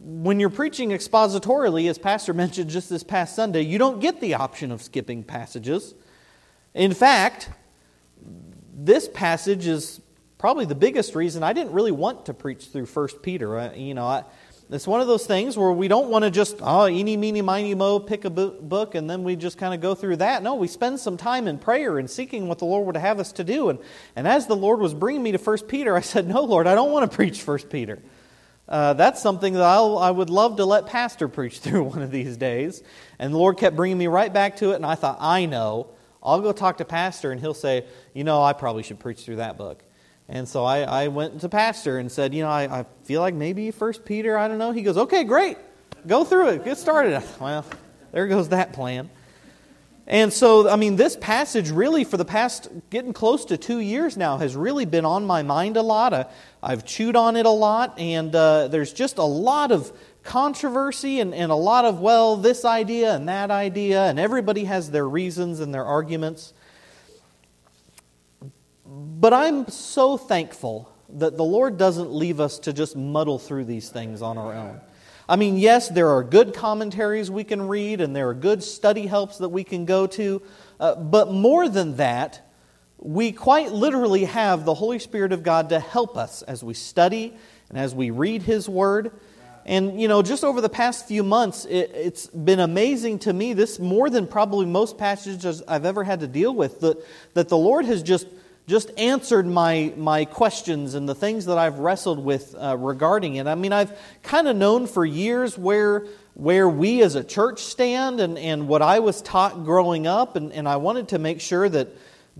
when 0.00 0.40
you're 0.40 0.50
preaching 0.50 0.90
expositorily, 0.90 1.88
as 1.88 1.98
Pastor 1.98 2.34
mentioned 2.34 2.70
just 2.70 2.88
this 2.88 3.02
past 3.02 3.36
Sunday, 3.36 3.62
you 3.62 3.78
don't 3.78 4.00
get 4.00 4.20
the 4.20 4.34
option 4.34 4.72
of 4.72 4.82
skipping 4.82 5.22
passages. 5.22 5.94
In 6.74 6.92
fact, 6.92 7.50
this 8.74 9.08
passage 9.08 9.66
is 9.66 10.00
probably 10.38 10.64
the 10.64 10.74
biggest 10.74 11.14
reason 11.14 11.42
I 11.42 11.52
didn't 11.52 11.72
really 11.72 11.92
want 11.92 12.26
to 12.26 12.34
preach 12.34 12.66
through 12.66 12.86
1 12.86 13.08
Peter. 13.22 13.58
I, 13.58 13.74
you 13.74 13.94
know, 13.94 14.06
I, 14.06 14.24
it's 14.70 14.86
one 14.86 15.00
of 15.00 15.06
those 15.06 15.26
things 15.26 15.56
where 15.56 15.72
we 15.72 15.88
don't 15.88 16.10
want 16.10 16.24
to 16.24 16.30
just, 16.30 16.58
oh, 16.60 16.86
eeny, 16.86 17.16
meeny, 17.16 17.42
miny, 17.42 17.74
mo, 17.74 17.98
pick 17.98 18.24
a 18.24 18.30
book 18.30 18.94
and 18.94 19.08
then 19.08 19.24
we 19.24 19.34
just 19.34 19.56
kind 19.56 19.74
of 19.74 19.80
go 19.80 19.94
through 19.94 20.16
that. 20.16 20.42
No, 20.42 20.54
we 20.54 20.68
spend 20.68 21.00
some 21.00 21.16
time 21.16 21.48
in 21.48 21.58
prayer 21.58 21.98
and 21.98 22.08
seeking 22.08 22.48
what 22.48 22.58
the 22.58 22.66
Lord 22.66 22.86
would 22.86 22.96
have 22.96 23.18
us 23.18 23.32
to 23.32 23.44
do. 23.44 23.70
And, 23.70 23.78
and 24.14 24.28
as 24.28 24.46
the 24.46 24.56
Lord 24.56 24.78
was 24.78 24.94
bringing 24.94 25.22
me 25.22 25.32
to 25.32 25.38
1 25.38 25.58
Peter, 25.68 25.96
I 25.96 26.00
said, 26.00 26.28
no, 26.28 26.42
Lord, 26.42 26.66
I 26.66 26.74
don't 26.74 26.92
want 26.92 27.10
to 27.10 27.16
preach 27.16 27.44
1 27.44 27.58
Peter. 27.70 27.98
Uh, 28.68 28.92
that's 28.92 29.22
something 29.22 29.54
that 29.54 29.62
I'll, 29.62 29.96
I 29.96 30.10
would 30.10 30.28
love 30.28 30.56
to 30.56 30.64
let 30.64 30.86
Pastor 30.86 31.26
preach 31.26 31.58
through 31.60 31.84
one 31.84 32.02
of 32.02 32.10
these 32.10 32.36
days. 32.36 32.82
And 33.18 33.32
the 33.32 33.38
Lord 33.38 33.56
kept 33.56 33.76
bringing 33.76 33.98
me 33.98 34.06
right 34.06 34.32
back 34.32 34.56
to 34.56 34.72
it, 34.72 34.76
and 34.76 34.86
I 34.86 34.94
thought, 34.94 35.18
I 35.20 35.46
know. 35.46 35.88
I'll 36.22 36.40
go 36.40 36.52
talk 36.52 36.78
to 36.78 36.84
Pastor, 36.84 37.30
and 37.30 37.40
he'll 37.40 37.54
say, 37.54 37.86
You 38.12 38.24
know, 38.24 38.42
I 38.42 38.52
probably 38.52 38.82
should 38.82 38.98
preach 38.98 39.20
through 39.22 39.36
that 39.36 39.56
book. 39.56 39.82
And 40.28 40.46
so 40.46 40.64
I, 40.64 40.80
I 40.80 41.08
went 41.08 41.40
to 41.40 41.48
Pastor 41.48 41.98
and 41.98 42.12
said, 42.12 42.34
You 42.34 42.42
know, 42.42 42.50
I, 42.50 42.80
I 42.80 42.86
feel 43.04 43.20
like 43.20 43.34
maybe 43.34 43.70
First 43.70 44.04
Peter, 44.04 44.36
I 44.36 44.48
don't 44.48 44.58
know. 44.58 44.72
He 44.72 44.82
goes, 44.82 44.98
Okay, 44.98 45.24
great. 45.24 45.56
Go 46.06 46.24
through 46.24 46.50
it. 46.50 46.64
Get 46.64 46.78
started. 46.78 47.22
Well, 47.40 47.64
there 48.12 48.26
goes 48.26 48.48
that 48.50 48.72
plan. 48.72 49.10
And 50.10 50.32
so, 50.32 50.66
I 50.66 50.76
mean, 50.76 50.96
this 50.96 51.16
passage 51.16 51.70
really, 51.70 52.02
for 52.02 52.16
the 52.16 52.24
past 52.24 52.70
getting 52.88 53.12
close 53.12 53.44
to 53.44 53.58
two 53.58 53.78
years 53.78 54.16
now, 54.16 54.38
has 54.38 54.56
really 54.56 54.86
been 54.86 55.04
on 55.04 55.26
my 55.26 55.42
mind 55.42 55.76
a 55.76 55.82
lot. 55.82 56.14
I, 56.14 56.70
have 56.70 56.86
chewed 56.86 57.14
on 57.14 57.36
it 57.36 57.44
a 57.44 57.50
lot, 57.50 57.98
and 57.98 58.34
uh, 58.34 58.68
there's 58.68 58.94
just 58.94 59.18
a 59.18 59.24
lot 59.24 59.70
of 59.70 59.92
controversy 60.22 61.20
and, 61.20 61.34
and 61.34 61.52
a 61.52 61.56
lot 61.56 61.84
of, 61.84 62.00
well, 62.00 62.36
this 62.36 62.64
idea 62.64 63.14
and 63.14 63.28
that 63.28 63.50
idea, 63.50 64.06
and 64.06 64.18
everybody 64.18 64.64
has 64.64 64.90
their 64.90 65.06
reasons 65.06 65.60
and 65.60 65.74
their 65.74 65.84
arguments. 65.84 66.54
But 68.86 69.34
I'm 69.34 69.68
so 69.68 70.16
thankful 70.16 70.90
that 71.10 71.36
the 71.36 71.44
Lord 71.44 71.76
doesn't 71.76 72.10
leave 72.10 72.40
us 72.40 72.58
to 72.60 72.72
just 72.72 72.96
muddle 72.96 73.38
through 73.38 73.66
these 73.66 73.90
things 73.90 74.22
on 74.22 74.38
our 74.38 74.54
own. 74.54 74.80
I 75.28 75.36
mean, 75.36 75.58
yes, 75.58 75.88
there 75.88 76.08
are 76.08 76.24
good 76.24 76.54
commentaries 76.54 77.30
we 77.30 77.44
can 77.44 77.68
read 77.68 78.00
and 78.00 78.16
there 78.16 78.30
are 78.30 78.34
good 78.34 78.62
study 78.62 79.06
helps 79.06 79.38
that 79.38 79.50
we 79.50 79.62
can 79.62 79.84
go 79.84 80.06
to, 80.06 80.40
uh, 80.80 80.94
but 80.94 81.30
more 81.30 81.68
than 81.68 81.96
that, 81.96 82.48
we 82.96 83.30
quite 83.32 83.70
literally 83.70 84.24
have 84.24 84.64
the 84.64 84.74
Holy 84.74 84.98
Spirit 84.98 85.32
of 85.32 85.42
God 85.42 85.68
to 85.68 85.80
help 85.80 86.16
us 86.16 86.42
as 86.42 86.64
we 86.64 86.72
study 86.72 87.36
and 87.68 87.78
as 87.78 87.94
we 87.94 88.10
read 88.10 88.42
His 88.42 88.68
Word. 88.68 89.12
And, 89.66 90.00
you 90.00 90.08
know, 90.08 90.22
just 90.22 90.44
over 90.44 90.62
the 90.62 90.68
past 90.70 91.06
few 91.06 91.22
months, 91.22 91.66
it, 91.66 91.94
has 91.94 92.26
been 92.28 92.60
amazing 92.60 93.18
to 93.20 93.32
me, 93.34 93.52
this 93.52 93.78
more 93.78 94.08
than 94.08 94.26
probably 94.26 94.64
most 94.64 94.96
passages 94.96 95.62
I've 95.68 95.84
ever 95.84 96.04
had 96.04 96.20
to 96.20 96.26
deal 96.26 96.54
with, 96.54 96.80
that, 96.80 97.04
that 97.34 97.50
the 97.50 97.58
Lord 97.58 97.84
has 97.84 98.02
just, 98.02 98.26
just 98.68 98.90
answered 98.98 99.46
my, 99.46 99.94
my 99.96 100.26
questions 100.26 100.94
and 100.94 101.08
the 101.08 101.14
things 101.14 101.46
that 101.46 101.56
I've 101.56 101.78
wrestled 101.78 102.22
with 102.22 102.54
uh, 102.54 102.76
regarding 102.76 103.36
it. 103.36 103.46
I 103.46 103.54
mean, 103.54 103.72
I've 103.72 103.98
kind 104.22 104.46
of 104.46 104.56
known 104.56 104.86
for 104.86 105.06
years 105.06 105.56
where, 105.56 106.04
where 106.34 106.68
we 106.68 107.02
as 107.02 107.14
a 107.14 107.24
church 107.24 107.62
stand 107.62 108.20
and, 108.20 108.38
and 108.38 108.68
what 108.68 108.82
I 108.82 108.98
was 108.98 109.22
taught 109.22 109.64
growing 109.64 110.06
up, 110.06 110.36
and, 110.36 110.52
and 110.52 110.68
I 110.68 110.76
wanted 110.76 111.08
to 111.08 111.18
make 111.18 111.40
sure 111.40 111.68
that 111.68 111.88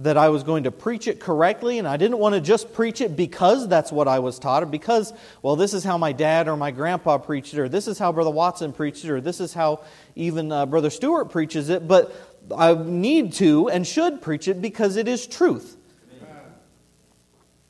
that 0.00 0.16
I 0.16 0.28
was 0.28 0.44
going 0.44 0.62
to 0.62 0.70
preach 0.70 1.08
it 1.08 1.18
correctly, 1.18 1.80
and 1.80 1.88
I 1.88 1.96
didn't 1.96 2.18
want 2.18 2.36
to 2.36 2.40
just 2.40 2.72
preach 2.72 3.00
it 3.00 3.16
because 3.16 3.66
that's 3.66 3.90
what 3.90 4.06
I 4.06 4.20
was 4.20 4.38
taught, 4.38 4.62
or 4.62 4.66
because, 4.66 5.12
well, 5.42 5.56
this 5.56 5.74
is 5.74 5.82
how 5.82 5.98
my 5.98 6.12
dad 6.12 6.46
or 6.46 6.56
my 6.56 6.70
grandpa 6.70 7.18
preached 7.18 7.52
it, 7.52 7.58
or 7.58 7.68
this 7.68 7.88
is 7.88 7.98
how 7.98 8.12
Brother 8.12 8.30
Watson 8.30 8.72
preached 8.72 9.04
it, 9.04 9.10
or 9.10 9.20
this 9.20 9.40
is 9.40 9.52
how 9.52 9.80
even 10.14 10.52
uh, 10.52 10.66
Brother 10.66 10.90
Stewart 10.90 11.32
preaches 11.32 11.68
it, 11.68 11.88
but 11.88 12.14
I 12.56 12.74
need 12.74 13.32
to 13.34 13.70
and 13.70 13.84
should 13.84 14.22
preach 14.22 14.46
it 14.46 14.62
because 14.62 14.94
it 14.94 15.08
is 15.08 15.26
truth. 15.26 15.77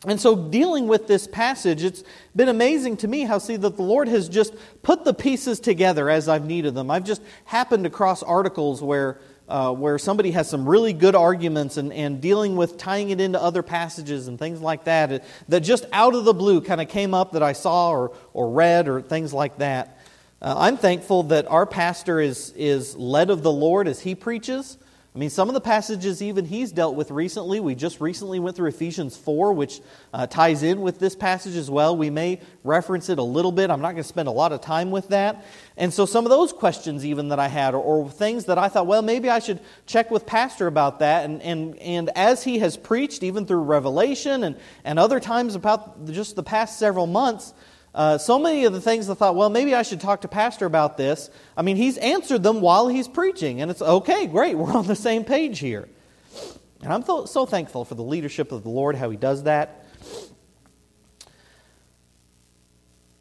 And 0.06 0.20
so, 0.20 0.36
dealing 0.36 0.86
with 0.86 1.08
this 1.08 1.26
passage, 1.26 1.82
it's 1.82 2.04
been 2.36 2.48
amazing 2.48 2.98
to 2.98 3.08
me 3.08 3.22
how, 3.22 3.38
see, 3.38 3.56
that 3.56 3.76
the 3.76 3.82
Lord 3.82 4.06
has 4.06 4.28
just 4.28 4.54
put 4.82 5.04
the 5.04 5.12
pieces 5.12 5.58
together 5.58 6.08
as 6.08 6.28
I've 6.28 6.44
needed 6.44 6.74
them. 6.74 6.88
I've 6.90 7.04
just 7.04 7.20
happened 7.44 7.84
across 7.84 8.22
articles 8.22 8.80
where 8.80 9.18
uh, 9.48 9.72
where 9.72 9.98
somebody 9.98 10.32
has 10.32 10.48
some 10.48 10.68
really 10.68 10.92
good 10.92 11.14
arguments 11.14 11.78
and, 11.78 11.92
and 11.92 12.20
dealing 12.20 12.54
with 12.54 12.76
tying 12.76 13.10
it 13.10 13.20
into 13.20 13.42
other 13.42 13.62
passages 13.62 14.28
and 14.28 14.38
things 14.38 14.60
like 14.60 14.84
that, 14.84 15.24
that 15.48 15.60
just 15.60 15.86
out 15.92 16.14
of 16.14 16.24
the 16.24 16.34
blue 16.34 16.60
kind 16.60 16.80
of 16.80 16.88
came 16.88 17.14
up 17.14 17.32
that 17.32 17.42
I 17.42 17.54
saw 17.54 17.90
or, 17.90 18.12
or 18.34 18.50
read 18.50 18.88
or 18.88 19.00
things 19.00 19.32
like 19.32 19.58
that. 19.58 19.98
Uh, 20.40 20.54
I'm 20.58 20.76
thankful 20.76 21.24
that 21.24 21.50
our 21.50 21.66
pastor 21.66 22.20
is, 22.20 22.52
is 22.56 22.94
led 22.94 23.30
of 23.30 23.42
the 23.42 23.50
Lord 23.50 23.88
as 23.88 24.00
he 24.00 24.14
preaches. 24.14 24.76
I 25.18 25.20
mean, 25.20 25.30
some 25.30 25.48
of 25.48 25.54
the 25.54 25.60
passages 25.60 26.22
even 26.22 26.44
he's 26.44 26.70
dealt 26.70 26.94
with 26.94 27.10
recently, 27.10 27.58
we 27.58 27.74
just 27.74 28.00
recently 28.00 28.38
went 28.38 28.54
through 28.54 28.68
Ephesians 28.68 29.16
4, 29.16 29.52
which 29.52 29.80
uh, 30.14 30.28
ties 30.28 30.62
in 30.62 30.80
with 30.80 31.00
this 31.00 31.16
passage 31.16 31.56
as 31.56 31.68
well. 31.68 31.96
We 31.96 32.08
may 32.08 32.40
reference 32.62 33.08
it 33.08 33.18
a 33.18 33.22
little 33.24 33.50
bit. 33.50 33.68
I'm 33.68 33.80
not 33.80 33.94
going 33.94 34.04
to 34.04 34.08
spend 34.08 34.28
a 34.28 34.30
lot 34.30 34.52
of 34.52 34.60
time 34.60 34.92
with 34.92 35.08
that. 35.08 35.44
And 35.76 35.92
so, 35.92 36.06
some 36.06 36.24
of 36.24 36.30
those 36.30 36.52
questions, 36.52 37.04
even 37.04 37.30
that 37.30 37.40
I 37.40 37.48
had, 37.48 37.74
or, 37.74 37.82
or, 37.82 38.08
things 38.08 38.44
that 38.44 38.58
I 38.58 38.68
thought, 38.68 38.86
well, 38.86 39.02
maybe 39.02 39.28
I 39.28 39.40
should 39.40 39.58
check 39.86 40.08
with 40.12 40.24
Pastor 40.24 40.68
about 40.68 41.00
that. 41.00 41.24
And, 41.24 41.42
and, 41.42 41.76
and 41.78 42.10
as 42.14 42.44
he 42.44 42.60
has 42.60 42.76
preached, 42.76 43.24
even 43.24 43.44
through 43.44 43.62
Revelation 43.62 44.44
and, 44.44 44.54
and 44.84 45.00
other 45.00 45.18
times 45.18 45.56
about 45.56 46.06
just 46.06 46.36
the 46.36 46.44
past 46.44 46.78
several 46.78 47.08
months, 47.08 47.54
uh, 47.94 48.18
so 48.18 48.38
many 48.38 48.64
of 48.64 48.72
the 48.72 48.80
things 48.80 49.08
I 49.08 49.14
thought, 49.14 49.34
well, 49.34 49.50
maybe 49.50 49.74
I 49.74 49.82
should 49.82 50.00
talk 50.00 50.20
to 50.22 50.28
Pastor 50.28 50.66
about 50.66 50.96
this. 50.96 51.30
I 51.56 51.62
mean, 51.62 51.76
he's 51.76 51.98
answered 51.98 52.42
them 52.42 52.60
while 52.60 52.88
he's 52.88 53.08
preaching, 53.08 53.60
and 53.60 53.70
it's 53.70 53.82
okay, 53.82 54.26
great, 54.26 54.54
we're 54.58 54.72
on 54.72 54.86
the 54.86 54.96
same 54.96 55.24
page 55.24 55.58
here. 55.58 55.88
And 56.82 56.92
I'm 56.92 57.02
th- 57.02 57.26
so 57.28 57.46
thankful 57.46 57.84
for 57.84 57.94
the 57.94 58.02
leadership 58.02 58.52
of 58.52 58.62
the 58.62 58.68
Lord, 58.68 58.94
how 58.94 59.10
he 59.10 59.16
does 59.16 59.44
that. 59.44 59.84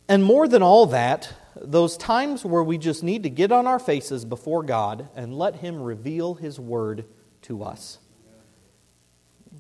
And 0.08 0.24
more 0.24 0.48
than 0.48 0.62
all 0.62 0.86
that, 0.88 1.34
those 1.62 1.98
times 1.98 2.46
where 2.46 2.64
we 2.64 2.78
just 2.78 3.04
need 3.04 3.24
to 3.24 3.30
get 3.30 3.52
on 3.52 3.68
our 3.68 3.80
faces 3.80 4.26
before 4.26 4.64
God 4.64 5.10
and 5.16 5.38
let 5.38 5.58
Him 5.58 5.82
reveal 5.82 6.36
His 6.36 6.60
Word 6.60 7.06
to 7.44 7.64
us. 7.64 8.00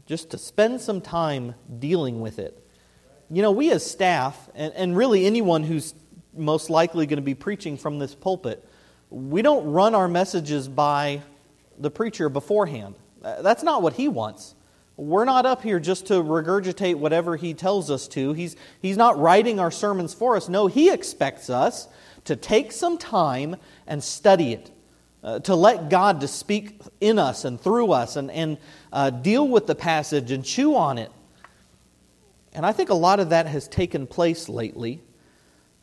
Just 0.06 0.30
to 0.32 0.38
spend 0.38 0.80
some 0.80 1.02
time 1.02 1.56
dealing 1.80 2.22
with 2.22 2.39
it 2.39 2.66
you 3.30 3.42
know, 3.42 3.52
we 3.52 3.72
as 3.72 3.90
staff, 3.90 4.50
and, 4.56 4.74
and 4.74 4.96
really 4.96 5.26
anyone 5.26 5.63
who's 5.63 5.94
most 6.36 6.70
likely 6.70 7.06
going 7.06 7.18
to 7.18 7.24
be 7.24 7.36
preaching 7.36 7.78
from 7.78 8.00
this 8.00 8.16
pulpit, 8.16 8.63
we 9.10 9.42
don't 9.42 9.72
run 9.72 9.96
our 9.96 10.08
messages 10.08 10.68
by 10.68 11.22
the 11.78 11.90
preacher 11.90 12.30
beforehand. 12.30 12.96
That's 13.22 13.63
not 13.63 13.82
what 13.82 13.94
he 13.94 14.08
wants. 14.08 14.56
We're 14.96 15.26
not 15.26 15.46
up 15.46 15.62
here 15.62 15.80
just 15.80 16.08
to 16.08 16.16
regurgitate 16.16 16.96
whatever 16.96 17.36
he 17.36 17.54
tells 17.54 17.92
us 17.92 18.08
to. 18.10 18.34
He's, 18.34 18.56
he's 18.82 18.98
not 18.98 19.20
writing 19.20 19.60
our 19.60 19.72
sermons 19.72 20.13
for 20.13 20.36
us. 20.36 20.50
No, 20.50 20.68
he 20.68 20.92
expects 20.92 21.50
us 21.50 21.88
to 22.26 22.36
take 22.36 22.72
some 22.72 22.98
time 22.98 23.58
and 23.86 24.04
study 24.04 24.54
it, 24.54 24.72
uh, 25.24 25.40
to 25.40 25.56
let 25.56 25.90
God 25.90 26.22
to 26.22 26.28
speak 26.28 26.82
in 27.00 27.20
us 27.20 27.46
and 27.46 27.62
through 27.62 27.92
us 27.92 28.16
and, 28.16 28.32
and 28.32 28.58
uh, 28.92 29.10
deal 29.12 29.48
with 29.48 29.68
the 29.68 29.76
passage 29.76 30.32
and 30.32 30.44
chew 30.44 30.76
on 30.76 30.98
it 30.98 31.12
and 32.54 32.66
I 32.66 32.72
think 32.72 32.90
a 32.90 32.96
lot 32.96 33.20
of 33.20 33.30
that 33.30 33.48
has 33.48 33.68
taken 33.68 34.08
place 34.08 34.50
lately. 34.50 35.02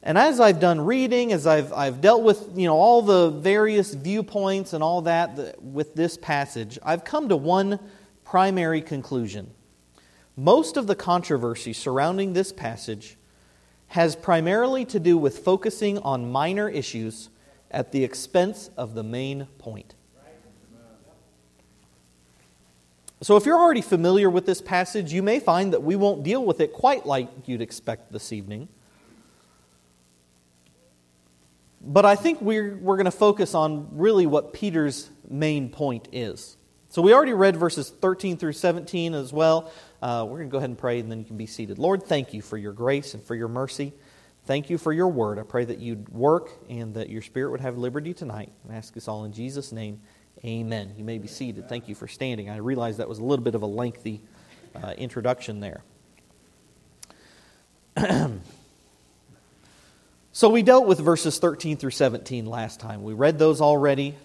And 0.02 0.18
as 0.18 0.38
I've 0.38 0.60
done 0.60 0.82
reading, 0.82 1.32
as 1.32 1.46
I've, 1.46 1.72
I've 1.72 2.00
dealt 2.00 2.22
with 2.22 2.50
you 2.56 2.66
know, 2.66 2.74
all 2.74 3.00
the 3.00 3.30
various 3.30 3.94
viewpoints 3.94 4.74
and 4.74 4.82
all 4.82 5.02
that, 5.02 5.36
that 5.36 5.62
with 5.62 5.94
this 5.94 6.18
passage, 6.18 6.78
I've 6.82 7.04
come 7.04 7.30
to 7.30 7.36
one 7.36 7.80
primary 8.24 8.82
conclusion. 8.82 9.50
Most 10.36 10.76
of 10.76 10.86
the 10.86 10.94
controversy 10.94 11.72
surrounding 11.72 12.32
this 12.32 12.52
passage 12.52 13.16
has 13.88 14.16
primarily 14.16 14.84
to 14.86 14.98
do 14.98 15.16
with 15.16 15.38
focusing 15.38 15.98
on 15.98 16.30
minor 16.30 16.68
issues 16.68 17.30
at 17.70 17.92
the 17.92 18.04
expense 18.04 18.70
of 18.76 18.94
the 18.94 19.02
main 19.02 19.46
point. 19.58 19.94
So, 23.20 23.36
if 23.36 23.46
you're 23.46 23.58
already 23.58 23.80
familiar 23.80 24.28
with 24.28 24.44
this 24.44 24.60
passage, 24.60 25.12
you 25.12 25.22
may 25.22 25.40
find 25.40 25.72
that 25.72 25.82
we 25.82 25.96
won't 25.96 26.24
deal 26.24 26.44
with 26.44 26.60
it 26.60 26.72
quite 26.72 27.06
like 27.06 27.28
you'd 27.46 27.62
expect 27.62 28.12
this 28.12 28.32
evening. 28.32 28.68
But 31.80 32.04
I 32.04 32.16
think 32.16 32.40
we're, 32.40 32.76
we're 32.76 32.96
going 32.96 33.04
to 33.04 33.10
focus 33.10 33.54
on 33.54 33.88
really 33.92 34.26
what 34.26 34.52
Peter's 34.52 35.10
main 35.28 35.68
point 35.68 36.08
is. 36.12 36.56
So, 36.88 37.02
we 37.02 37.14
already 37.14 37.32
read 37.32 37.56
verses 37.56 37.88
13 37.88 38.36
through 38.36 38.52
17 38.52 39.14
as 39.14 39.32
well. 39.32 39.70
Uh, 40.02 40.26
we're 40.28 40.38
going 40.38 40.48
to 40.48 40.52
go 40.52 40.58
ahead 40.58 40.70
and 40.70 40.78
pray, 40.78 41.00
and 41.00 41.10
then 41.10 41.18
you 41.18 41.24
can 41.24 41.36
be 41.36 41.46
seated. 41.46 41.78
Lord, 41.78 42.02
thank 42.02 42.34
you 42.34 42.42
for 42.42 42.58
your 42.58 42.72
grace 42.72 43.14
and 43.14 43.22
for 43.22 43.34
your 43.34 43.48
mercy. 43.48 43.94
Thank 44.46 44.68
you 44.68 44.76
for 44.76 44.92
your 44.92 45.08
word. 45.08 45.38
I 45.38 45.42
pray 45.42 45.64
that 45.64 45.78
you'd 45.78 46.10
work 46.10 46.50
and 46.68 46.92
that 46.94 47.08
your 47.08 47.22
spirit 47.22 47.50
would 47.50 47.62
have 47.62 47.78
liberty 47.78 48.12
tonight. 48.12 48.52
I 48.68 48.74
ask 48.74 48.92
this 48.92 49.08
all 49.08 49.24
in 49.24 49.32
Jesus' 49.32 49.72
name. 49.72 50.02
Amen. 50.42 50.94
You 50.96 51.04
may 51.04 51.18
be 51.18 51.28
seated. 51.28 51.68
Thank 51.68 51.88
you 51.88 51.94
for 51.94 52.08
standing. 52.08 52.50
I 52.50 52.56
realize 52.56 52.96
that 52.96 53.08
was 53.08 53.18
a 53.18 53.24
little 53.24 53.44
bit 53.44 53.54
of 53.54 53.62
a 53.62 53.66
lengthy 53.66 54.20
uh, 54.74 54.94
introduction 54.98 55.60
there. 55.60 55.82
so 60.32 60.48
we 60.48 60.62
dealt 60.62 60.86
with 60.86 60.98
verses 60.98 61.38
13 61.38 61.76
through 61.76 61.92
17 61.92 62.46
last 62.46 62.80
time. 62.80 63.04
We 63.04 63.14
read 63.14 63.38
those 63.38 63.60
already. 63.60 64.16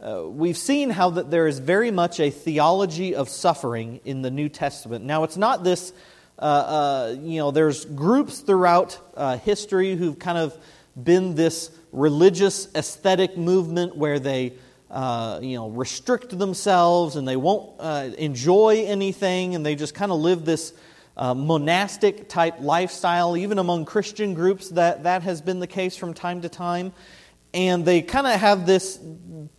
Uh, 0.00 0.22
we've 0.28 0.56
seen 0.56 0.90
how 0.90 1.10
that 1.10 1.30
there 1.30 1.48
is 1.48 1.58
very 1.58 1.90
much 1.90 2.20
a 2.20 2.30
theology 2.30 3.16
of 3.16 3.28
suffering 3.28 4.00
in 4.04 4.22
the 4.22 4.30
New 4.30 4.48
Testament. 4.48 5.04
Now, 5.04 5.24
it's 5.24 5.36
not 5.36 5.64
this, 5.64 5.92
uh, 6.38 6.42
uh 6.42 7.16
you 7.20 7.38
know, 7.38 7.50
there's 7.50 7.84
groups 7.84 8.38
throughout 8.38 8.98
uh, 9.16 9.38
history 9.38 9.96
who've 9.96 10.18
kind 10.18 10.38
of 10.38 10.56
been 11.02 11.34
this 11.34 11.72
religious 11.90 12.68
aesthetic 12.74 13.36
movement 13.36 13.96
where 13.96 14.20
they 14.20 14.52
uh, 14.90 15.38
you 15.42 15.56
know, 15.56 15.68
restrict 15.68 16.38
themselves 16.38 17.16
and 17.16 17.28
they 17.28 17.36
won't 17.36 17.72
uh, 17.78 18.10
enjoy 18.16 18.84
anything 18.86 19.54
and 19.54 19.64
they 19.64 19.74
just 19.74 19.94
kind 19.94 20.10
of 20.10 20.18
live 20.18 20.44
this 20.44 20.72
uh, 21.16 21.34
monastic 21.34 22.28
type 22.28 22.56
lifestyle. 22.60 23.36
Even 23.36 23.58
among 23.58 23.84
Christian 23.84 24.34
groups, 24.34 24.70
that, 24.70 25.02
that 25.02 25.22
has 25.22 25.42
been 25.42 25.60
the 25.60 25.66
case 25.66 25.96
from 25.96 26.14
time 26.14 26.42
to 26.42 26.48
time. 26.48 26.92
And 27.52 27.84
they 27.84 28.02
kind 28.02 28.26
of 28.26 28.34
have 28.40 28.66
this 28.66 28.98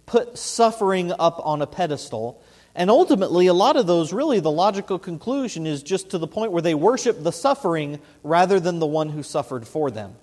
put 0.05 0.37
suffering 0.37 1.11
up 1.19 1.39
on 1.43 1.61
a 1.61 1.67
pedestal. 1.67 2.41
And 2.75 2.89
ultimately, 2.89 3.47
a 3.47 3.53
lot 3.53 3.75
of 3.75 3.87
those, 3.87 4.13
really, 4.13 4.39
the 4.39 4.51
logical 4.51 4.97
conclusion 4.99 5.67
is 5.67 5.83
just 5.83 6.11
to 6.11 6.17
the 6.17 6.27
point 6.27 6.51
where 6.51 6.61
they 6.61 6.75
worship 6.75 7.21
the 7.21 7.31
suffering 7.31 7.99
rather 8.23 8.59
than 8.59 8.79
the 8.79 8.87
one 8.87 9.09
who 9.09 9.21
suffered 9.21 9.67
for 9.67 9.91
them. 9.91 10.15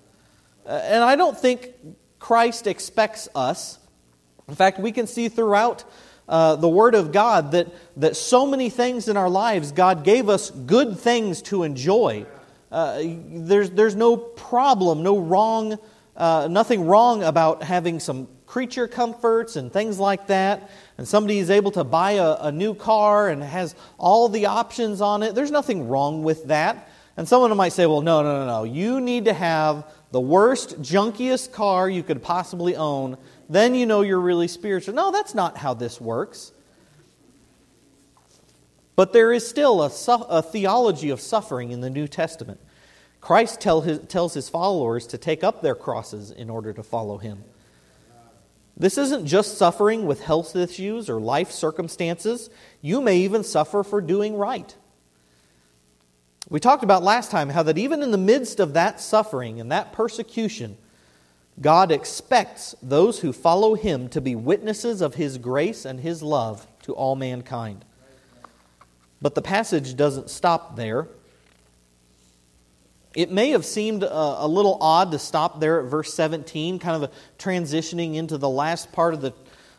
Uh, 0.64 0.71
and 0.71 1.05
I 1.05 1.16
don't 1.16 1.38
think 1.38 1.73
Christ 2.19 2.66
expects 2.66 3.29
us 3.35 3.79
in 4.49 4.55
fact, 4.55 4.79
we 4.79 4.93
can 4.93 5.07
see 5.07 5.29
throughout 5.29 5.85
uh, 6.29 6.57
the 6.57 6.69
Word 6.69 6.95
of 6.95 7.13
God 7.13 7.53
that, 7.53 7.69
that 7.97 8.17
so 8.17 8.47
many 8.47 8.71
things 8.71 9.09
in 9.09 9.17
our 9.17 9.29
lives, 9.29 9.73
God 9.73 10.05
gave 10.05 10.29
us 10.29 10.51
good 10.51 10.99
things 10.99 11.43
to 11.43 11.63
enjoy. 11.63 12.27
Uh, 12.71 13.03
there's, 13.29 13.71
there's 13.71 13.95
no 13.95 14.17
problem, 14.17 15.03
no 15.03 15.19
wrong, 15.19 15.79
uh, 16.17 16.49
nothing 16.51 16.87
wrong 16.87 17.23
about 17.23 17.63
having 17.63 18.01
some 18.01 18.29
creature 18.47 18.89
comforts 18.89 19.57
and 19.57 19.73
things 19.73 19.99
like 19.99 20.29
that. 20.29 20.71
And 20.99 21.07
somebody 21.07 21.39
is 21.39 21.51
able 21.51 21.73
to 21.73 21.85
buy 21.85 22.13
a, 22.13 22.37
a 22.41 22.53
new 22.53 22.75
car 22.75 23.29
and 23.29 23.43
has 23.43 23.75
all 23.99 24.29
the 24.29 24.47
options 24.47 25.01
on 25.01 25.23
it. 25.23 25.35
There's 25.35 25.51
nothing 25.51 25.89
wrong 25.89 26.23
with 26.23 26.47
that. 26.47 26.89
And 27.17 27.27
someone 27.27 27.57
might 27.57 27.73
say, 27.73 27.87
well, 27.87 28.03
no, 28.03 28.23
no, 28.23 28.41
no, 28.41 28.47
no. 28.47 28.65
You 28.65 29.01
need 29.01 29.25
to 29.25 29.33
have 29.33 29.87
the 30.11 30.21
worst, 30.21 30.81
junkiest 30.83 31.53
car 31.53 31.89
you 31.89 32.03
could 32.03 32.23
possibly 32.23 32.77
own 32.77 33.17
then 33.49 33.75
you 33.75 33.87
know 33.87 34.01
you're 34.03 34.21
really 34.21 34.49
spiritual. 34.49 34.95
No, 34.95 35.11
that's 35.11 35.35
not 35.35 35.57
how 35.57 35.75
this 35.75 36.01
works. 36.01 36.53
But 38.97 39.13
there 39.13 39.33
is 39.33 39.47
still 39.47 39.83
a, 39.83 39.91
a 40.29 40.43
theology 40.43 41.11
of 41.11 41.21
suffering 41.21 41.71
in 41.71 41.81
the 41.81 41.91
New 41.91 42.09
Testament. 42.09 42.61
Christ 43.21 43.61
tell 43.61 43.83
his, 43.83 43.99
tells 44.01 44.35
his 44.35 44.49
followers 44.49 45.07
to 45.09 45.19
take 45.19 45.45
up 45.45 45.61
their 45.61 45.75
crosses 45.75 46.31
in 46.31 46.49
order 46.49 46.73
to 46.73 46.83
follow 46.83 47.19
him. 47.19 47.45
This 48.77 48.99
isn't 48.99 49.27
just 49.27 49.57
suffering 49.57 50.07
with 50.07 50.23
health 50.23 50.55
issues 50.55 51.09
or 51.09 51.21
life 51.21 51.51
circumstances. 51.51 52.51
You 52.83 53.01
may 53.01 53.19
even 53.19 53.43
suffer 53.43 53.83
for 53.83 54.01
doing 54.01 54.37
right. 54.37 54.75
We 56.49 56.61
talked 56.61 56.85
about 56.85 57.03
last 57.03 57.31
time 57.31 57.49
how 57.49 57.65
that 57.65 57.79
even 57.79 58.03
in 58.03 58.13
the 58.13 58.19
midst 58.19 58.61
of 58.61 58.75
that 58.75 59.01
suffering 59.01 59.61
and 59.61 59.73
that 59.73 59.93
persecution, 59.93 60.77
God 61.61 61.90
expects 61.90 62.75
those 62.83 63.21
who 63.21 63.33
follow 63.33 63.75
him 63.75 64.09
to 64.11 64.21
be 64.21 64.35
witnesses 64.35 65.01
of 65.01 65.14
his 65.14 65.38
grace 65.38 65.85
and 65.85 66.01
his 66.01 66.23
love 66.23 66.66
to 66.83 66.92
all 66.92 67.16
mankind. 67.16 67.85
But 69.23 69.35
the 69.35 69.42
passage 69.42 69.97
doesn't 69.97 70.29
stop 70.29 70.77
there. 70.77 71.09
It 73.14 73.31
may 73.31 73.51
have 73.51 73.64
seemed 73.64 74.03
a, 74.03 74.45
a, 74.45 74.47
little 74.47 74.77
odd 74.83 75.12
to 75.12 75.19
stop 75.19 75.59
there 75.59 75.81
at 75.81 75.87
verse 75.90 76.12
17, 76.12 76.79
kind 76.79 77.03
of 77.03 77.11
transitioning 77.38 78.16
into 78.16 78.37
the 78.37 78.49
last 78.49 78.92
part 78.92 79.14
of 79.14 79.23
the, 79.23 79.33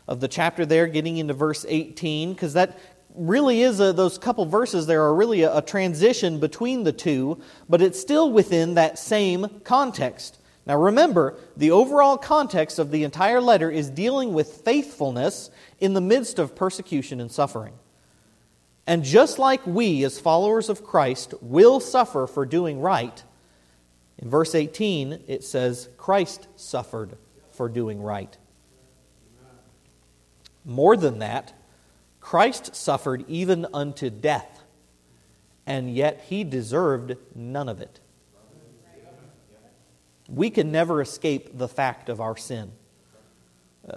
of 0.08 0.18
the 0.18 0.26
chapter 0.26 0.66
there, 0.66 0.88
getting 0.88 1.18
into 1.18 1.34
verse 1.34 1.64
18, 1.68 2.32
because 2.32 2.54
that 2.54 2.80
really 3.14 3.62
is 3.62 3.78
a, 3.78 3.92
those 3.92 4.18
couple 4.18 4.44
verses 4.44 4.86
there 4.86 5.02
are 5.02 5.14
really 5.14 5.42
a, 5.42 5.58
a 5.58 5.62
transition 5.62 6.40
between 6.40 6.82
the 6.82 6.92
two, 6.92 7.40
but 7.68 7.80
it's 7.80 8.00
still 8.00 8.32
within 8.32 8.74
that 8.74 8.98
same 8.98 9.46
context. 9.62 10.37
Now 10.68 10.76
remember, 10.76 11.34
the 11.56 11.70
overall 11.70 12.18
context 12.18 12.78
of 12.78 12.90
the 12.90 13.02
entire 13.02 13.40
letter 13.40 13.70
is 13.70 13.88
dealing 13.88 14.34
with 14.34 14.60
faithfulness 14.66 15.50
in 15.80 15.94
the 15.94 16.02
midst 16.02 16.38
of 16.38 16.54
persecution 16.54 17.22
and 17.22 17.32
suffering. 17.32 17.72
And 18.86 19.02
just 19.02 19.38
like 19.38 19.66
we, 19.66 20.04
as 20.04 20.20
followers 20.20 20.68
of 20.68 20.84
Christ, 20.84 21.32
will 21.40 21.80
suffer 21.80 22.26
for 22.26 22.44
doing 22.44 22.80
right, 22.80 23.22
in 24.18 24.28
verse 24.28 24.54
18 24.54 25.24
it 25.26 25.42
says, 25.42 25.88
Christ 25.96 26.46
suffered 26.56 27.16
for 27.50 27.70
doing 27.70 28.02
right. 28.02 28.36
More 30.66 30.98
than 30.98 31.20
that, 31.20 31.54
Christ 32.20 32.76
suffered 32.76 33.24
even 33.26 33.66
unto 33.72 34.10
death, 34.10 34.64
and 35.66 35.94
yet 35.94 36.26
he 36.28 36.44
deserved 36.44 37.16
none 37.34 37.70
of 37.70 37.80
it 37.80 38.00
we 40.28 40.50
can 40.50 40.70
never 40.70 41.00
escape 41.00 41.56
the 41.56 41.68
fact 41.68 42.08
of 42.08 42.20
our 42.20 42.36
sin. 42.36 42.70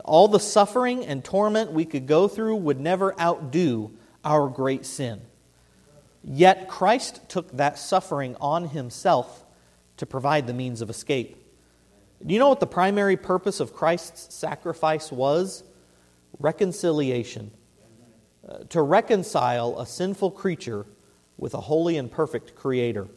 All 0.05 0.27
the 0.27 0.39
suffering 0.39 1.05
and 1.05 1.23
torment 1.23 1.73
we 1.73 1.85
could 1.85 2.07
go 2.07 2.27
through 2.27 2.55
would 2.57 2.79
never 2.79 3.19
outdo 3.19 3.91
our 4.23 4.47
great 4.47 4.85
sin. 4.85 5.21
Yet 6.23 6.67
Christ 6.67 7.27
took 7.27 7.51
that 7.57 7.77
suffering 7.77 8.37
on 8.39 8.69
himself 8.69 9.43
to 9.97 10.05
provide 10.05 10.47
the 10.47 10.53
means 10.53 10.81
of 10.81 10.89
escape. 10.89 11.37
Do 12.25 12.33
you 12.33 12.39
know 12.39 12.49
what 12.49 12.59
the 12.59 12.67
primary 12.67 13.17
purpose 13.17 13.59
of 13.59 13.73
Christ's 13.73 14.33
sacrifice 14.33 15.11
was? 15.11 15.63
Reconciliation. 16.39 17.51
Uh, 18.47 18.59
to 18.69 18.81
reconcile 18.81 19.79
a 19.79 19.85
sinful 19.85 20.31
creature 20.31 20.85
with 21.37 21.53
a 21.53 21.61
holy 21.61 21.97
and 21.97 22.11
perfect 22.11 22.55
Creator. 22.55 23.07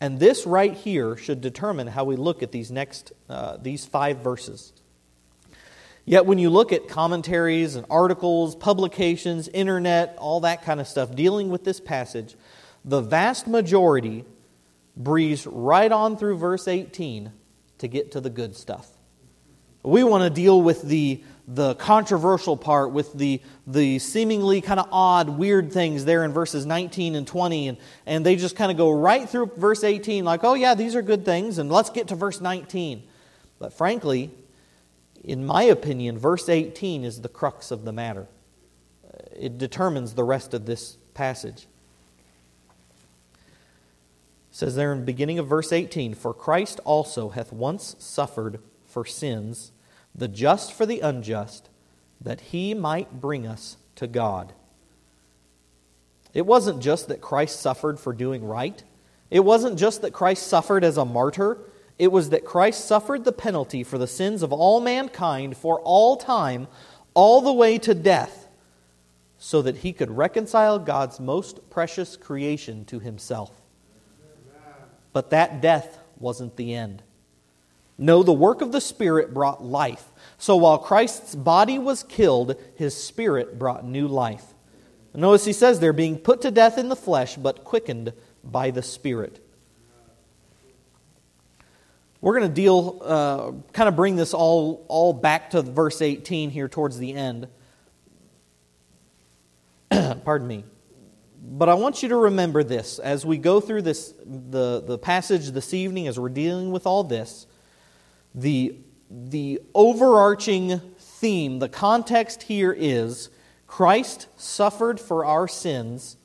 And 0.00 0.18
this 0.18 0.46
right 0.46 0.74
here 0.74 1.16
should 1.16 1.40
determine 1.40 1.86
how 1.86 2.04
we 2.04 2.16
look 2.16 2.42
at 2.42 2.52
these 2.52 2.70
next 2.70 3.12
uh, 3.28 3.58
these 3.58 3.84
five 3.84 4.18
verses. 4.18 4.72
Yet 6.06 6.26
when 6.26 6.38
you 6.38 6.50
look 6.50 6.72
at 6.72 6.88
commentaries 6.88 7.76
and 7.76 7.86
articles, 7.90 8.56
publications, 8.56 9.48
internet, 9.48 10.16
all 10.18 10.40
that 10.40 10.62
kind 10.62 10.80
of 10.80 10.88
stuff 10.88 11.14
dealing 11.14 11.50
with 11.50 11.64
this 11.64 11.80
passage, 11.80 12.34
the 12.84 13.00
vast 13.00 13.46
majority 13.46 14.24
breeze 14.96 15.46
right 15.46 15.92
on 15.92 16.16
through 16.16 16.38
verse 16.38 16.66
18 16.66 17.32
to 17.78 17.88
get 17.88 18.12
to 18.12 18.20
the 18.20 18.30
good 18.30 18.56
stuff. 18.56 18.88
We 19.82 20.04
want 20.04 20.24
to 20.24 20.30
deal 20.30 20.60
with 20.60 20.82
the 20.82 21.22
the 21.52 21.74
controversial 21.74 22.56
part 22.56 22.92
with 22.92 23.12
the, 23.12 23.42
the 23.66 23.98
seemingly 23.98 24.60
kind 24.60 24.78
of 24.78 24.88
odd, 24.92 25.28
weird 25.28 25.72
things 25.72 26.04
there 26.04 26.24
in 26.24 26.32
verses 26.32 26.64
19 26.64 27.16
and 27.16 27.26
20. 27.26 27.68
And, 27.68 27.78
and 28.06 28.24
they 28.24 28.36
just 28.36 28.54
kind 28.54 28.70
of 28.70 28.76
go 28.76 28.92
right 28.92 29.28
through 29.28 29.50
verse 29.56 29.82
18, 29.82 30.24
like, 30.24 30.44
oh, 30.44 30.54
yeah, 30.54 30.74
these 30.74 30.94
are 30.94 31.02
good 31.02 31.24
things, 31.24 31.58
and 31.58 31.70
let's 31.70 31.90
get 31.90 32.08
to 32.08 32.14
verse 32.14 32.40
19. 32.40 33.02
But 33.58 33.72
frankly, 33.72 34.30
in 35.24 35.44
my 35.44 35.64
opinion, 35.64 36.18
verse 36.18 36.48
18 36.48 37.02
is 37.04 37.20
the 37.20 37.28
crux 37.28 37.72
of 37.72 37.84
the 37.84 37.92
matter. 37.92 38.28
Uh, 39.04 39.18
it 39.36 39.58
determines 39.58 40.14
the 40.14 40.24
rest 40.24 40.54
of 40.54 40.66
this 40.66 40.98
passage. 41.14 41.66
It 44.50 44.56
says 44.56 44.76
there 44.76 44.92
in 44.92 45.00
the 45.00 45.04
beginning 45.04 45.40
of 45.40 45.48
verse 45.48 45.72
18 45.72 46.14
For 46.14 46.32
Christ 46.32 46.78
also 46.84 47.30
hath 47.30 47.52
once 47.52 47.96
suffered 47.98 48.60
for 48.86 49.04
sins 49.04 49.72
the 50.14 50.28
just 50.28 50.72
for 50.72 50.86
the 50.86 51.00
unjust, 51.00 51.68
that 52.20 52.40
he 52.40 52.74
might 52.74 53.20
bring 53.20 53.46
us 53.46 53.76
to 53.96 54.06
God. 54.06 54.52
It 56.32 56.46
wasn't 56.46 56.82
just 56.82 57.08
that 57.08 57.20
Christ 57.20 57.60
suffered 57.60 57.98
for 57.98 58.12
doing 58.12 58.44
right. 58.44 58.82
It 59.30 59.40
wasn't 59.40 59.78
just 59.78 60.02
that 60.02 60.12
Christ 60.12 60.46
suffered 60.46 60.84
as 60.84 60.96
a 60.96 61.04
martyr. 61.04 61.58
It 61.98 62.12
was 62.12 62.30
that 62.30 62.44
Christ 62.44 62.84
suffered 62.84 63.24
the 63.24 63.32
penalty 63.32 63.84
for 63.84 63.98
the 63.98 64.06
sins 64.06 64.42
of 64.42 64.52
all 64.52 64.80
mankind 64.80 65.56
for 65.56 65.80
all 65.80 66.16
time, 66.16 66.68
all 67.14 67.40
the 67.40 67.52
way 67.52 67.78
to 67.78 67.94
death, 67.94 68.48
so 69.38 69.62
that 69.62 69.78
he 69.78 69.92
could 69.92 70.10
reconcile 70.10 70.78
God's 70.78 71.20
most 71.20 71.70
precious 71.70 72.16
creation 72.16 72.84
to 72.86 73.00
himself. 73.00 73.50
But 75.12 75.30
that 75.30 75.60
death 75.60 75.98
wasn't 76.18 76.56
the 76.56 76.74
end. 76.74 77.02
No, 78.00 78.22
the 78.22 78.32
work 78.32 78.62
of 78.62 78.72
the 78.72 78.80
Spirit 78.80 79.34
brought 79.34 79.62
life. 79.62 80.06
So 80.38 80.56
while 80.56 80.78
Christ's 80.78 81.34
body 81.34 81.78
was 81.78 82.02
killed, 82.02 82.56
his 82.74 82.96
Spirit 82.96 83.58
brought 83.58 83.84
new 83.84 84.08
life. 84.08 84.54
Notice 85.12 85.44
he 85.44 85.52
says 85.52 85.80
they're 85.80 85.92
being 85.92 86.16
put 86.16 86.40
to 86.40 86.50
death 86.50 86.78
in 86.78 86.88
the 86.88 86.96
flesh, 86.96 87.36
but 87.36 87.62
quickened 87.62 88.14
by 88.42 88.70
the 88.70 88.82
Spirit. 88.82 89.44
We're 92.22 92.38
going 92.38 92.48
to 92.48 92.54
deal, 92.54 93.02
uh, 93.04 93.52
kind 93.74 93.86
of 93.86 93.96
bring 93.96 94.16
this 94.16 94.32
all, 94.32 94.86
all 94.88 95.12
back 95.12 95.50
to 95.50 95.60
verse 95.60 96.00
18 96.00 96.48
here 96.48 96.68
towards 96.68 96.96
the 96.96 97.12
end. 97.12 97.48
Pardon 100.24 100.48
me. 100.48 100.64
But 101.42 101.68
I 101.68 101.74
want 101.74 102.02
you 102.02 102.08
to 102.08 102.16
remember 102.16 102.62
this 102.62 102.98
as 102.98 103.26
we 103.26 103.36
go 103.36 103.60
through 103.60 103.82
this, 103.82 104.14
the, 104.24 104.80
the 104.80 104.96
passage 104.96 105.50
this 105.50 105.74
evening, 105.74 106.08
as 106.08 106.18
we're 106.18 106.30
dealing 106.30 106.70
with 106.70 106.86
all 106.86 107.04
this 107.04 107.46
the, 108.34 108.76
the 109.10 109.60
overarching 109.74 110.80
theme, 110.98 111.58
the 111.58 111.68
context 111.68 112.44
here 112.44 112.72
is 112.76 113.28
Christ 113.66 114.28
suffered 114.36 115.00
for 115.00 115.24
our 115.24 115.48
sins 115.48 116.16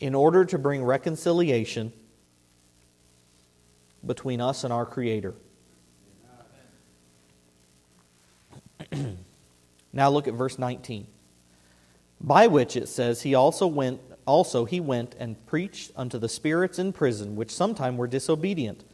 in 0.00 0.14
order 0.14 0.44
to 0.44 0.58
bring 0.58 0.82
reconciliation 0.84 1.92
between 4.04 4.40
us 4.40 4.64
and 4.64 4.72
our 4.72 4.84
Creator. 4.84 5.34
now 9.92 10.10
look 10.10 10.28
at 10.28 10.34
verse 10.34 10.58
19. 10.58 11.06
By 12.20 12.46
which 12.46 12.76
it 12.76 12.88
says, 12.88 13.22
He 13.22 13.34
also 13.34 13.66
went, 13.66 14.00
also 14.26 14.64
he 14.64 14.80
went 14.80 15.14
and 15.18 15.44
preached 15.46 15.92
unto 15.96 16.18
the 16.18 16.28
spirits 16.28 16.78
in 16.78 16.92
prison, 16.92 17.36
which 17.36 17.50
sometime 17.50 17.96
were 17.96 18.06
disobedient 18.06 18.84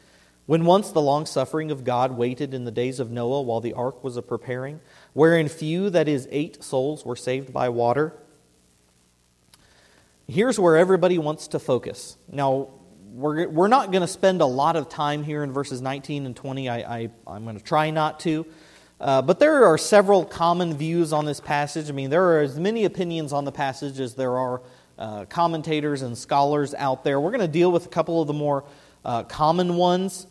when 0.50 0.64
once 0.64 0.90
the 0.90 1.00
long 1.00 1.26
suffering 1.26 1.70
of 1.70 1.84
God 1.84 2.10
waited 2.10 2.54
in 2.54 2.64
the 2.64 2.72
days 2.72 2.98
of 2.98 3.08
Noah 3.08 3.42
while 3.42 3.60
the 3.60 3.72
ark 3.72 4.02
was 4.02 4.16
a 4.16 4.22
preparing, 4.22 4.80
wherein 5.12 5.48
few, 5.48 5.90
that 5.90 6.08
is, 6.08 6.26
eight 6.32 6.64
souls, 6.64 7.04
were 7.04 7.14
saved 7.14 7.52
by 7.52 7.68
water. 7.68 8.12
Here's 10.26 10.58
where 10.58 10.76
everybody 10.76 11.18
wants 11.18 11.46
to 11.46 11.60
focus. 11.60 12.16
Now, 12.28 12.70
we're, 13.12 13.46
we're 13.46 13.68
not 13.68 13.92
going 13.92 14.00
to 14.00 14.08
spend 14.08 14.40
a 14.40 14.44
lot 14.44 14.74
of 14.74 14.88
time 14.88 15.22
here 15.22 15.44
in 15.44 15.52
verses 15.52 15.80
19 15.80 16.26
and 16.26 16.34
20. 16.34 16.68
I, 16.68 16.78
I, 16.78 17.10
I'm 17.28 17.44
going 17.44 17.56
to 17.56 17.62
try 17.62 17.90
not 17.90 18.18
to. 18.20 18.44
Uh, 19.00 19.22
but 19.22 19.38
there 19.38 19.66
are 19.66 19.78
several 19.78 20.24
common 20.24 20.76
views 20.76 21.12
on 21.12 21.26
this 21.26 21.38
passage. 21.38 21.88
I 21.88 21.92
mean, 21.92 22.10
there 22.10 22.24
are 22.24 22.40
as 22.40 22.58
many 22.58 22.86
opinions 22.86 23.32
on 23.32 23.44
the 23.44 23.52
passage 23.52 24.00
as 24.00 24.16
there 24.16 24.36
are 24.36 24.62
uh, 24.98 25.26
commentators 25.26 26.02
and 26.02 26.18
scholars 26.18 26.74
out 26.74 27.04
there. 27.04 27.20
We're 27.20 27.30
going 27.30 27.40
to 27.40 27.46
deal 27.46 27.70
with 27.70 27.86
a 27.86 27.90
couple 27.90 28.20
of 28.20 28.26
the 28.26 28.32
more 28.32 28.64
uh, 29.04 29.22
common 29.22 29.76
ones. 29.76 30.26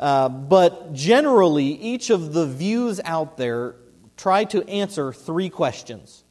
Uh, 0.00 0.30
but 0.30 0.94
generally, 0.94 1.66
each 1.66 2.08
of 2.08 2.32
the 2.32 2.46
views 2.46 3.00
out 3.04 3.36
there 3.36 3.76
try 4.16 4.44
to 4.44 4.66
answer 4.66 5.12
three 5.12 5.50
questions. 5.50 6.24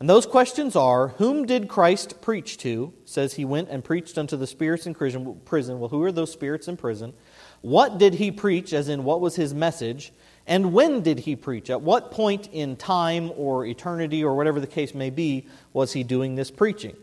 And 0.00 0.10
those 0.10 0.26
questions 0.26 0.74
are 0.74 1.08
Whom 1.08 1.46
did 1.46 1.68
Christ 1.68 2.20
preach 2.20 2.58
to? 2.58 2.92
Says 3.04 3.34
he 3.34 3.44
went 3.44 3.68
and 3.70 3.84
preached 3.84 4.18
unto 4.18 4.36
the 4.36 4.46
spirits 4.46 4.86
in 4.86 4.94
prison. 4.94 5.80
Well, 5.80 5.88
who 5.88 6.02
are 6.02 6.12
those 6.12 6.32
spirits 6.32 6.66
in 6.66 6.76
prison? 6.76 7.14
What 7.62 7.96
did 7.98 8.14
he 8.14 8.32
preach, 8.32 8.72
as 8.72 8.88
in 8.88 9.04
what 9.04 9.20
was 9.20 9.36
his 9.36 9.54
message? 9.54 10.12
And 10.46 10.72
when 10.72 11.02
did 11.02 11.20
he 11.20 11.36
preach? 11.36 11.70
At 11.70 11.82
what 11.82 12.10
point 12.10 12.48
in 12.52 12.76
time 12.76 13.32
or 13.36 13.64
eternity 13.64 14.22
or 14.22 14.34
whatever 14.34 14.60
the 14.60 14.66
case 14.66 14.94
may 14.94 15.10
be 15.10 15.46
was 15.72 15.92
he 15.92 16.02
doing 16.02 16.34
this 16.34 16.50
preaching? 16.50 16.96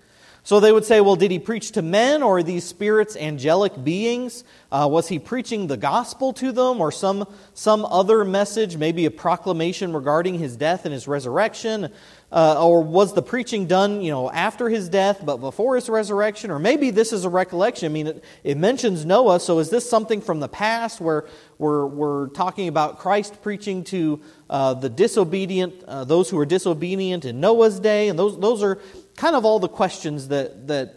So 0.45 0.59
they 0.59 0.73
would 0.73 0.83
say, 0.83 0.99
well, 0.99 1.15
did 1.15 1.31
he 1.31 1.39
preach 1.39 1.71
to 1.71 1.81
men 1.81 2.21
or 2.21 2.39
are 2.39 2.43
these 2.43 2.65
spirits 2.65 3.15
angelic 3.15 3.81
beings? 3.81 4.43
Uh, 4.73 4.89
was 4.91 5.07
he 5.07 5.17
preaching 5.17 5.67
the 5.67 5.77
gospel 5.77 6.33
to 6.33 6.51
them 6.51 6.81
or 6.81 6.91
some, 6.91 7.25
some 7.53 7.85
other 7.85 8.25
message, 8.25 8.75
maybe 8.75 9.05
a 9.05 9.11
proclamation 9.11 9.93
regarding 9.93 10.37
his 10.37 10.57
death 10.57 10.83
and 10.83 10.93
his 10.93 11.07
resurrection? 11.07 11.89
Uh, 12.29 12.67
or 12.67 12.83
was 12.83 13.13
the 13.13 13.21
preaching 13.21 13.67
done, 13.67 14.01
you 14.01 14.11
know, 14.11 14.29
after 14.31 14.67
his 14.67 14.89
death 14.89 15.21
but 15.23 15.37
before 15.37 15.75
his 15.75 15.87
resurrection? 15.87 16.51
Or 16.51 16.59
maybe 16.59 16.89
this 16.89 17.13
is 17.13 17.23
a 17.23 17.29
recollection. 17.29 17.85
I 17.85 17.93
mean, 17.93 18.07
it, 18.07 18.23
it 18.43 18.57
mentions 18.57 19.05
Noah, 19.05 19.39
so 19.39 19.59
is 19.59 19.69
this 19.69 19.89
something 19.89 20.19
from 20.19 20.41
the 20.41 20.49
past 20.49 20.99
where 20.99 21.25
we're, 21.57 21.85
we're 21.85 22.27
talking 22.29 22.67
about 22.67 22.99
Christ 22.99 23.41
preaching 23.43 23.83
to 23.85 24.19
uh, 24.49 24.73
the 24.73 24.89
disobedient, 24.89 25.83
uh, 25.83 26.03
those 26.03 26.29
who 26.29 26.35
were 26.35 26.45
disobedient 26.45 27.23
in 27.23 27.39
Noah's 27.39 27.79
day? 27.79 28.09
And 28.09 28.19
those, 28.19 28.37
those 28.37 28.61
are 28.61 28.79
kind 29.16 29.36
of 29.36 29.45
all 29.45 29.59
the 29.59 29.70
questions 29.70 30.30
that, 30.30 30.68
that 30.68 30.95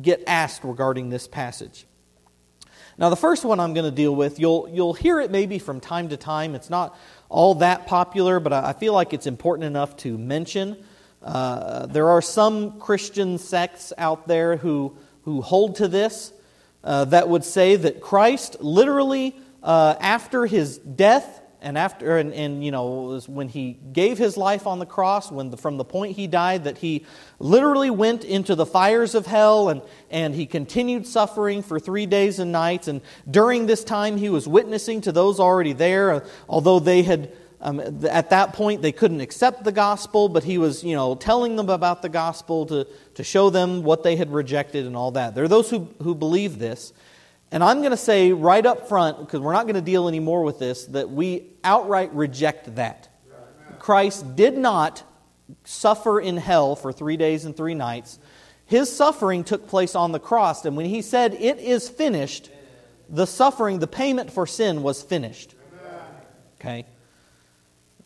get 0.00 0.22
asked 0.26 0.64
regarding 0.64 1.10
this 1.10 1.28
passage. 1.28 1.86
Now, 2.98 3.08
the 3.08 3.16
first 3.16 3.44
one 3.44 3.58
I'm 3.58 3.74
going 3.74 3.86
to 3.86 3.94
deal 3.94 4.14
with, 4.14 4.38
you'll, 4.38 4.68
you'll 4.70 4.92
hear 4.92 5.18
it 5.20 5.30
maybe 5.30 5.58
from 5.58 5.80
time 5.80 6.10
to 6.10 6.16
time. 6.16 6.54
It's 6.54 6.70
not 6.70 6.96
all 7.28 7.56
that 7.56 7.86
popular, 7.86 8.38
but 8.38 8.52
I 8.52 8.74
feel 8.74 8.92
like 8.92 9.12
it's 9.12 9.26
important 9.26 9.64
enough 9.64 9.96
to 9.98 10.18
mention. 10.18 10.84
Uh, 11.22 11.86
there 11.86 12.10
are 12.10 12.20
some 12.20 12.78
Christian 12.78 13.38
sects 13.38 13.92
out 13.96 14.28
there 14.28 14.56
who, 14.56 14.96
who 15.22 15.40
hold 15.40 15.76
to 15.76 15.88
this 15.88 16.32
uh, 16.84 17.06
that 17.06 17.28
would 17.28 17.44
say 17.44 17.76
that 17.76 18.00
Christ 18.00 18.58
literally, 18.60 19.36
uh, 19.62 19.94
after 19.98 20.46
his 20.46 20.78
death, 20.78 21.41
and 21.62 21.78
after 21.78 22.18
and, 22.18 22.34
and 22.34 22.64
you 22.64 22.70
know 22.70 23.20
when 23.26 23.48
he 23.48 23.78
gave 23.92 24.18
his 24.18 24.36
life 24.36 24.66
on 24.66 24.78
the 24.78 24.86
cross 24.86 25.30
when 25.30 25.50
the, 25.50 25.56
from 25.56 25.76
the 25.76 25.84
point 25.84 26.16
he 26.16 26.26
died 26.26 26.64
that 26.64 26.78
he 26.78 27.06
literally 27.38 27.88
went 27.88 28.24
into 28.24 28.54
the 28.54 28.66
fires 28.66 29.14
of 29.14 29.26
hell 29.26 29.68
and, 29.68 29.80
and 30.10 30.34
he 30.34 30.44
continued 30.44 31.06
suffering 31.06 31.62
for 31.62 31.78
three 31.78 32.06
days 32.06 32.38
and 32.38 32.52
nights. 32.52 32.88
And 32.88 33.00
during 33.30 33.66
this 33.66 33.84
time 33.84 34.16
he 34.16 34.28
was 34.28 34.46
witnessing 34.46 35.00
to 35.02 35.12
those 35.12 35.40
already 35.40 35.72
there 35.72 36.10
uh, 36.10 36.20
although 36.48 36.80
they 36.80 37.02
had 37.02 37.32
um, 37.60 37.78
at 38.10 38.30
that 38.30 38.52
point 38.54 38.82
they 38.82 38.92
couldn't 38.92 39.20
accept 39.20 39.62
the 39.62 39.70
gospel 39.70 40.28
but 40.28 40.42
he 40.42 40.58
was 40.58 40.82
you 40.82 40.96
know 40.96 41.14
telling 41.14 41.54
them 41.54 41.70
about 41.70 42.02
the 42.02 42.08
gospel 42.08 42.66
to, 42.66 42.86
to 43.14 43.22
show 43.22 43.50
them 43.50 43.84
what 43.84 44.02
they 44.02 44.16
had 44.16 44.32
rejected 44.32 44.84
and 44.84 44.96
all 44.96 45.12
that. 45.12 45.34
There 45.34 45.44
are 45.44 45.48
those 45.48 45.70
who, 45.70 45.88
who 46.02 46.14
believe 46.14 46.58
this 46.58 46.92
and 47.52 47.62
I'm 47.62 47.78
going 47.78 47.90
to 47.90 47.98
say 47.98 48.32
right 48.32 48.64
up 48.64 48.88
front, 48.88 49.18
because 49.18 49.40
we're 49.40 49.52
not 49.52 49.64
going 49.66 49.74
to 49.74 49.82
deal 49.82 50.08
anymore 50.08 50.42
with 50.42 50.58
this, 50.58 50.86
that 50.86 51.10
we 51.10 51.50
outright 51.62 52.12
reject 52.14 52.74
that. 52.76 53.08
Christ 53.78 54.36
did 54.36 54.56
not 54.56 55.02
suffer 55.64 56.18
in 56.18 56.38
hell 56.38 56.74
for 56.74 56.92
three 56.92 57.18
days 57.18 57.44
and 57.44 57.54
three 57.54 57.74
nights. 57.74 58.18
His 58.64 58.90
suffering 58.94 59.44
took 59.44 59.68
place 59.68 59.94
on 59.94 60.12
the 60.12 60.18
cross, 60.18 60.64
and 60.64 60.78
when 60.78 60.86
he 60.86 61.02
said, 61.02 61.34
It 61.34 61.58
is 61.58 61.90
finished, 61.90 62.48
the 63.10 63.26
suffering, 63.26 63.80
the 63.80 63.86
payment 63.86 64.32
for 64.32 64.46
sin 64.46 64.82
was 64.82 65.02
finished. 65.02 65.54
Okay? 66.58 66.86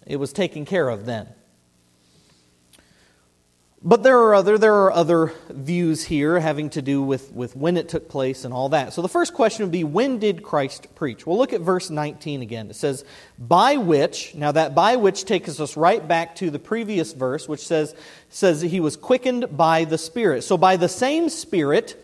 It 0.07 0.17
was 0.17 0.33
taken 0.33 0.65
care 0.65 0.89
of 0.89 1.07
then. 1.07 1.29
But 3.83 4.03
there 4.03 4.19
are 4.19 4.35
other, 4.35 4.57
there 4.57 4.75
are 4.75 4.93
other 4.93 5.33
views 5.51 6.03
here 6.03 6.41
having 6.41 6.71
to 6.71 6.83
do 6.83 7.03
with, 7.03 7.31
with 7.33 7.55
when 7.55 7.77
it 7.77 7.89
took 7.89 8.09
place 8.09 8.45
and 8.45 8.53
all 8.53 8.71
that. 8.71 8.95
So 8.95 9.03
the 9.03 9.09
first 9.09 9.35
question 9.35 9.65
would 9.65 9.73
be 9.73 9.85
when 9.85 10.19
did 10.19 10.43
Christ 10.43 10.95
preach? 10.95 11.27
We'll 11.27 11.37
look 11.37 11.53
at 11.53 11.61
verse 11.61 11.91
19 11.91 12.41
again. 12.41 12.71
It 12.71 12.77
says, 12.77 13.05
by 13.39 13.77
which, 13.77 14.35
now 14.35 14.51
that 14.53 14.75
by 14.75 14.97
which 14.97 15.25
takes 15.27 15.61
us 15.61 15.77
right 15.77 16.07
back 16.07 16.37
to 16.37 16.51
the 16.51 16.59
previous 16.59 17.13
verse, 17.13 17.47
which 17.47 17.65
says, 17.65 17.95
says 18.31 18.63
he 18.63 18.81
was 18.81 18.97
quickened 18.97 19.57
by 19.57 19.85
the 19.85 19.99
Spirit. 19.99 20.43
So 20.43 20.57
by 20.57 20.77
the 20.77 20.89
same 20.89 21.29
Spirit, 21.29 22.03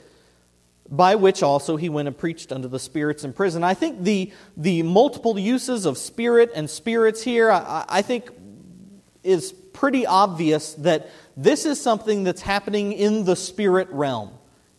by 0.90 1.14
which 1.14 1.42
also 1.42 1.76
he 1.76 1.88
went 1.88 2.06
and 2.06 2.16
preached 2.16 2.52
unto 2.52 2.68
the 2.68 2.78
spirits 2.78 3.24
in 3.24 3.32
prison. 3.32 3.64
I 3.64 3.72
think 3.72 4.02
the, 4.02 4.30
the 4.58 4.82
multiple 4.82 5.38
uses 5.38 5.86
of 5.86 5.96
spirit 5.96 6.50
and 6.54 6.68
spirits 6.68 7.22
here, 7.22 7.50
I, 7.50 7.86
I 7.88 8.02
think 8.02 8.30
is 9.22 9.54
pretty 9.72 10.06
obvious 10.06 10.74
that 10.74 11.10
this 11.36 11.64
is 11.64 11.80
something 11.80 12.24
that's 12.24 12.40
happening 12.40 12.92
in 12.92 13.24
the 13.24 13.36
spirit 13.36 13.88
realm, 13.90 14.30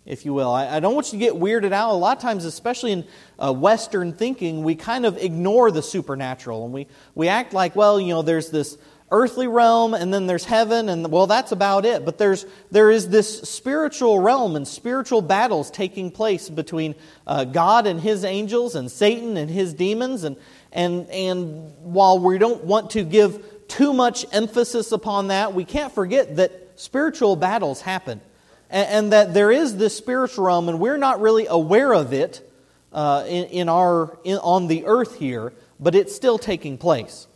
if 0.06 0.26
you 0.26 0.34
will. 0.34 0.52
I, 0.52 0.78
I 0.78 0.80
don't 0.80 0.94
want 0.94 1.08
you 1.14 1.20
to 1.20 1.26
get 1.26 1.34
weirded 1.34 1.72
out. 1.72 1.92
A 1.92 1.94
lot 1.94 2.18
of 2.18 2.22
times, 2.22 2.46
especially 2.46 2.92
in 2.92 3.06
uh, 3.40 3.54
Western 3.54 4.14
thinking, 4.14 4.64
we 4.64 4.76
kind 4.76 5.06
of 5.06 5.18
ignore 5.18 5.72
the 5.72 5.82
supernatural 5.82 6.66
and 6.66 6.74
we, 6.74 6.88
we 7.16 7.28
act 7.28 7.54
like, 7.54 7.76
well, 7.76 8.00
you 8.00 8.10
know, 8.10 8.22
there's 8.22 8.50
this 8.50 8.78
earthly 9.14 9.46
realm 9.46 9.94
and 9.94 10.12
then 10.12 10.26
there's 10.26 10.44
heaven 10.44 10.90
and 10.90 11.12
well 11.12 11.28
that's 11.28 11.52
about 11.52 11.86
it 11.86 12.04
but 12.04 12.18
there's 12.18 12.48
there 12.72 12.90
is 12.90 13.10
this 13.10 13.42
spiritual 13.42 14.20
realm 14.20 14.56
and 14.56 14.68
spiritual 14.68 15.22
battles 15.22 15.70
taking 15.70 16.10
place 16.10 16.50
between 16.50 16.96
uh, 17.28 17.44
god 17.44 17.86
and 17.86 18.02
his 18.02 18.26
angels 18.26 18.74
and 18.74 18.92
satan 18.92 19.38
and 19.38 19.52
his 19.52 19.76
demons 19.76 20.24
and 20.24 20.36
and 20.72 21.08
and 21.12 21.72
while 21.84 22.18
we 22.18 22.40
don't 22.40 22.64
want 22.64 22.90
to 22.90 23.04
give 23.04 23.53
too 23.74 23.94
much 23.94 24.26
emphasis 24.32 24.92
upon 24.92 25.28
that, 25.28 25.54
we 25.54 25.66
can't 25.66 25.94
forget 25.94 26.36
that 26.36 26.72
spiritual 26.76 27.36
battles 27.36 27.82
happen. 27.82 28.22
And, 28.70 28.88
and 28.90 29.14
that 29.14 29.34
there 29.34 29.52
is 29.52 29.78
this 29.78 29.98
spiritual 29.98 30.46
realm, 30.46 30.70
and 30.70 30.80
we're 30.80 30.98
not 30.98 31.22
really 31.22 31.48
aware 31.48 31.94
of 31.94 32.14
it 32.14 32.48
uh, 32.92 33.26
in, 33.28 33.46
in, 33.46 33.70
our, 33.70 34.18
in, 34.24 34.38
on 34.38 34.68
the 34.68 34.86
earth 34.86 35.18
here, 35.18 35.54
but 35.80 35.96
it's 35.96 36.16
still 36.16 36.38
taking 36.38 36.78
place. 36.78 37.28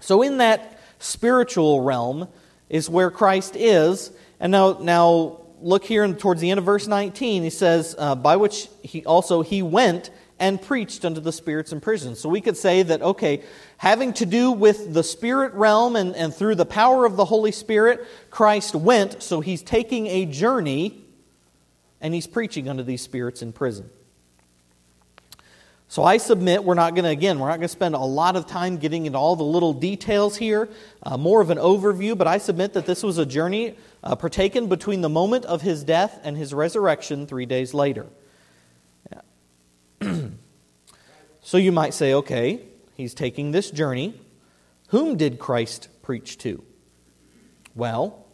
So, 0.00 0.22
in 0.22 0.38
that 0.38 0.80
spiritual 0.98 1.82
realm 1.82 2.28
is 2.68 2.88
where 2.88 3.10
Christ 3.10 3.56
is. 3.56 4.12
And 4.40 4.52
now, 4.52 4.78
now 4.80 5.40
look 5.60 5.84
here 5.84 6.10
towards 6.14 6.40
the 6.40 6.50
end 6.50 6.58
of 6.58 6.64
verse 6.64 6.86
19. 6.86 7.42
He 7.42 7.50
says, 7.50 7.94
uh, 7.98 8.14
By 8.14 8.36
which 8.36 8.68
he 8.82 9.04
also 9.04 9.42
he 9.42 9.62
went 9.62 10.10
and 10.38 10.60
preached 10.60 11.04
unto 11.04 11.20
the 11.20 11.32
spirits 11.32 11.72
in 11.72 11.80
prison. 11.80 12.14
So 12.14 12.28
we 12.28 12.40
could 12.40 12.56
say 12.56 12.82
that, 12.82 13.00
okay, 13.02 13.42
having 13.78 14.12
to 14.14 14.26
do 14.26 14.52
with 14.52 14.92
the 14.94 15.02
spirit 15.02 15.52
realm 15.54 15.96
and, 15.96 16.14
and 16.16 16.34
through 16.34 16.54
the 16.54 16.66
power 16.66 17.04
of 17.04 17.16
the 17.16 17.24
Holy 17.24 17.52
Spirit, 17.52 18.06
Christ 18.30 18.74
went, 18.74 19.22
so 19.22 19.40
he's 19.40 19.62
taking 19.62 20.06
a 20.06 20.24
journey 20.24 21.02
and 22.00 22.14
he's 22.14 22.26
preaching 22.26 22.68
unto 22.68 22.82
these 22.82 23.02
spirits 23.02 23.42
in 23.42 23.52
prison. 23.52 23.90
So 25.88 26.02
I 26.02 26.16
submit 26.16 26.64
we're 26.64 26.74
not 26.74 26.94
going 26.94 27.04
to, 27.04 27.10
again, 27.10 27.38
we're 27.38 27.48
not 27.48 27.58
going 27.58 27.62
to 27.62 27.68
spend 27.68 27.94
a 27.94 27.98
lot 27.98 28.34
of 28.34 28.46
time 28.46 28.78
getting 28.78 29.06
into 29.06 29.18
all 29.18 29.36
the 29.36 29.44
little 29.44 29.72
details 29.72 30.36
here, 30.36 30.68
uh, 31.02 31.16
more 31.16 31.40
of 31.40 31.50
an 31.50 31.58
overview, 31.58 32.18
but 32.18 32.26
I 32.26 32.38
submit 32.38 32.72
that 32.72 32.86
this 32.86 33.02
was 33.02 33.18
a 33.18 33.26
journey 33.26 33.76
uh, 34.02 34.16
partaken 34.16 34.68
between 34.68 35.00
the 35.00 35.08
moment 35.08 35.44
of 35.44 35.62
his 35.62 35.84
death 35.84 36.18
and 36.24 36.36
his 36.36 36.52
resurrection 36.52 37.26
three 37.26 37.46
days 37.46 37.72
later. 37.72 38.06
so 41.42 41.56
you 41.56 41.72
might 41.72 41.94
say, 41.94 42.14
okay, 42.14 42.60
he's 42.96 43.14
taking 43.14 43.52
this 43.52 43.70
journey. 43.70 44.20
Whom 44.88 45.16
did 45.16 45.38
Christ 45.38 45.88
preach 46.02 46.38
to? 46.38 46.62
Well, 47.74 48.24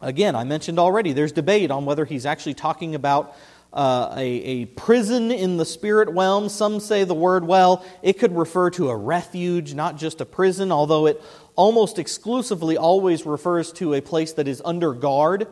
again, 0.00 0.36
I 0.36 0.44
mentioned 0.44 0.78
already, 0.78 1.12
there's 1.12 1.32
debate 1.32 1.70
on 1.70 1.84
whether 1.84 2.04
he's 2.04 2.26
actually 2.26 2.54
talking 2.54 2.94
about 2.94 3.34
uh, 3.72 4.14
a, 4.16 4.26
a 4.26 4.64
prison 4.66 5.30
in 5.30 5.56
the 5.56 5.64
spirit 5.64 6.08
realm. 6.10 6.48
Some 6.48 6.80
say 6.80 7.04
the 7.04 7.14
word, 7.14 7.44
well, 7.46 7.84
it 8.02 8.18
could 8.18 8.36
refer 8.36 8.70
to 8.70 8.90
a 8.90 8.96
refuge, 8.96 9.74
not 9.74 9.96
just 9.96 10.20
a 10.20 10.26
prison, 10.26 10.72
although 10.72 11.06
it 11.06 11.22
almost 11.56 11.98
exclusively 11.98 12.76
always 12.76 13.26
refers 13.26 13.72
to 13.74 13.94
a 13.94 14.00
place 14.00 14.32
that 14.34 14.48
is 14.48 14.60
under 14.64 14.92
guard, 14.92 15.46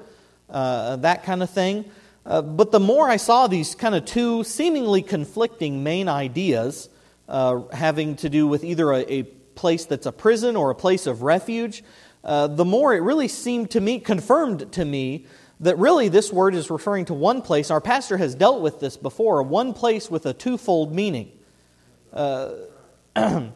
uh, 0.51 0.97
that 0.97 1.25
kind 1.25 1.43
of 1.43 1.51
thing. 1.51 1.85
Uh, 2.27 2.43
but 2.43 2.73
the 2.73 2.81
more 2.81 3.09
I 3.09 3.17
saw 3.17 3.47
these 3.47 3.75
kind 3.75 3.95
of 3.95 4.05
two 4.05 4.45
seemingly 4.45 5.03
conflicting 5.03 5.83
main 5.83 6.09
ideas 6.09 6.89
uh, 7.29 7.63
having 7.73 8.17
to 8.17 8.29
do 8.29 8.47
with 8.47 8.65
either 8.65 8.93
a, 8.93 9.13
a, 9.13 9.23
place 9.55 9.87
that's 9.87 10.07
a 10.07 10.13
prison 10.13 10.55
or 10.55 10.71
a 10.71 10.75
place 10.75 11.09
of 11.09 11.23
refuge, 11.23 11.83
uh, 12.23 12.47
the 12.47 12.65
more 12.65 12.95
it 12.95 13.01
really 13.01 13.27
seemed 13.27 13.69
to 13.69 13.81
me, 13.81 13.99
confirmed 13.99 14.71
to 14.71 14.85
me, 14.85 15.27
that 15.59 15.77
really 15.79 16.09
this 16.09 16.33
word 16.33 16.55
is 16.55 16.71
referring 16.71 17.05
to 17.05 17.13
one 17.13 17.43
place. 17.43 17.69
Our 17.69 17.81
pastor 17.81 18.17
has 18.19 18.37
dealt 18.37 18.61
with 18.61 18.79
this 18.79 18.97
before, 18.97 19.43
one 19.43 19.75
place 19.75 20.09
with 20.09 20.27
a 20.27 20.33
twofold 20.33 20.95
meaning. 20.95 21.33
Uh, 22.13 22.53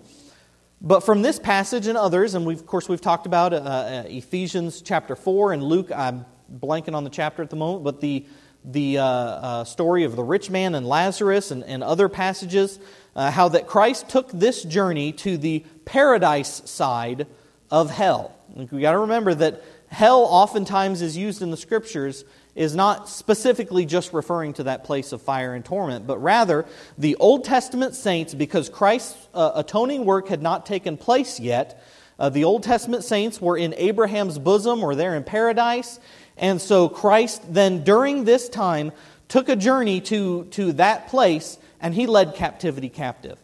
but 0.80 1.00
from 1.04 1.22
this 1.22 1.38
passage 1.38 1.86
and 1.86 1.96
others, 1.96 2.34
and 2.34 2.50
of 2.50 2.66
course 2.66 2.88
we've 2.88 3.00
talked 3.00 3.26
about 3.26 3.52
uh, 3.52 4.02
Ephesians 4.06 4.82
chapter 4.82 5.14
4 5.14 5.52
and 5.52 5.62
Luke, 5.62 5.92
I'm 5.94 6.26
blanking 6.52 6.94
on 6.94 7.04
the 7.04 7.10
chapter 7.10 7.42
at 7.42 7.50
the 7.50 7.56
moment, 7.56 7.84
but 7.84 8.00
the 8.00 8.26
the 8.64 8.98
uh, 8.98 9.04
uh, 9.04 9.64
story 9.64 10.04
of 10.04 10.16
the 10.16 10.22
rich 10.22 10.50
man 10.50 10.74
and 10.74 10.86
Lazarus 10.86 11.50
and, 11.50 11.64
and 11.64 11.82
other 11.82 12.08
passages, 12.08 12.78
uh, 13.14 13.30
how 13.30 13.48
that 13.48 13.66
Christ 13.66 14.08
took 14.08 14.30
this 14.30 14.62
journey 14.62 15.12
to 15.12 15.36
the 15.36 15.64
paradise 15.84 16.62
side 16.70 17.26
of 17.70 17.90
hell. 17.90 18.34
we 18.54 18.80
got 18.80 18.92
to 18.92 18.98
remember 18.98 19.34
that 19.34 19.62
hell 19.88 20.22
oftentimes 20.22 21.02
is 21.02 21.16
used 21.16 21.42
in 21.42 21.50
the 21.50 21.56
scriptures 21.56 22.24
is 22.54 22.74
not 22.74 23.08
specifically 23.08 23.86
just 23.86 24.12
referring 24.12 24.52
to 24.54 24.64
that 24.64 24.84
place 24.84 25.12
of 25.12 25.22
fire 25.22 25.54
and 25.54 25.64
torment, 25.64 26.06
but 26.06 26.18
rather 26.18 26.66
the 26.98 27.16
Old 27.16 27.44
Testament 27.44 27.94
saints, 27.94 28.34
because 28.34 28.68
Christ's 28.68 29.28
uh, 29.32 29.52
atoning 29.54 30.04
work 30.04 30.28
had 30.28 30.42
not 30.42 30.66
taken 30.66 30.96
place 30.96 31.40
yet, 31.40 31.82
uh, 32.18 32.28
the 32.28 32.44
Old 32.44 32.62
Testament 32.62 33.04
saints 33.04 33.40
were 33.40 33.56
in 33.56 33.74
Abraham's 33.76 34.38
bosom 34.38 34.84
or 34.84 34.94
there 34.94 35.16
in 35.16 35.24
paradise, 35.24 35.98
And 36.36 36.60
so 36.60 36.88
Christ 36.88 37.42
then, 37.52 37.84
during 37.84 38.24
this 38.24 38.48
time, 38.48 38.92
took 39.32 39.48
a 39.48 39.56
journey 39.56 39.98
to, 39.98 40.44
to 40.50 40.74
that 40.74 41.08
place 41.08 41.56
and 41.80 41.94
he 41.94 42.06
led 42.06 42.34
captivity 42.34 42.90
captive. 42.90 43.38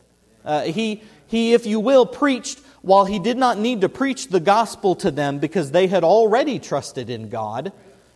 Uh, 0.44 0.64
he, 0.64 1.02
he, 1.28 1.54
if 1.54 1.64
you 1.64 1.80
will, 1.80 2.04
preached 2.04 2.60
while 2.82 3.06
he 3.06 3.18
did 3.18 3.38
not 3.38 3.58
need 3.58 3.80
to 3.80 3.88
preach 3.88 4.28
the 4.28 4.38
gospel 4.38 4.96
to 4.96 5.10
them 5.10 5.38
because 5.38 5.70
they 5.70 5.86
had 5.86 6.04
already 6.04 6.58
trusted 6.58 7.08
in 7.08 7.30
God, 7.30 7.72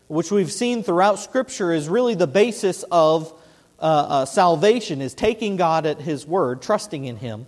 which 0.08 0.30
we've 0.30 0.52
seen 0.52 0.82
throughout 0.82 1.18
Scripture 1.18 1.72
is 1.72 1.88
really 1.88 2.14
the 2.14 2.26
basis 2.26 2.84
of 2.90 3.32
uh, 3.80 3.82
uh, 3.82 4.24
salvation, 4.26 5.00
is 5.00 5.14
taking 5.14 5.56
God 5.56 5.86
at 5.86 5.98
his 5.98 6.26
word, 6.26 6.60
trusting 6.60 7.06
in 7.06 7.16
him. 7.16 7.46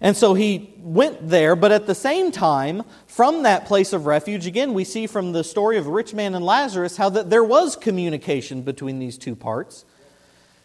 And 0.00 0.16
so 0.16 0.32
he 0.32 0.72
went 0.78 1.28
there, 1.28 1.54
but 1.54 1.72
at 1.72 1.86
the 1.86 1.94
same 1.94 2.32
time, 2.32 2.84
from 3.06 3.42
that 3.42 3.66
place 3.66 3.92
of 3.92 4.06
refuge, 4.06 4.46
again, 4.46 4.72
we 4.72 4.84
see 4.84 5.06
from 5.06 5.32
the 5.32 5.44
story 5.44 5.76
of 5.76 5.84
the 5.84 5.90
rich 5.90 6.14
man 6.14 6.34
and 6.34 6.44
Lazarus 6.44 6.96
how 6.96 7.10
that 7.10 7.28
there 7.28 7.44
was 7.44 7.76
communication 7.76 8.62
between 8.62 8.98
these 8.98 9.18
two 9.18 9.36
parts. 9.36 9.84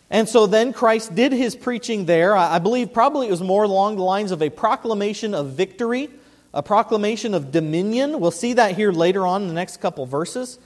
And 0.10 0.30
so 0.30 0.48
then 0.48 0.72
Christ 0.72 1.16
did 1.16 1.34
his 1.34 1.56
preaching 1.56 2.06
there. 2.06 2.36
I 2.36 2.60
believe 2.60 2.94
probably 2.94 3.28
it 3.28 3.32
was 3.32 3.42
more 3.42 3.64
along 3.64 3.98
the 3.98 4.04
lines 4.04 4.32
of 4.32 4.42
a 4.42 4.50
proclamation 4.50 5.34
of 5.34 5.50
victory, 5.50 6.10
a 6.54 6.64
proclamation 6.64 7.34
of 7.34 7.52
dominion. 7.52 8.22
We'll 8.22 8.32
see 8.32 8.54
that 8.54 8.76
here 8.76 8.94
later 8.94 9.28
on 9.28 9.42
in 9.42 9.48
the 9.50 9.54
next 9.54 9.78
couple 9.82 10.06
verses. 10.06 10.60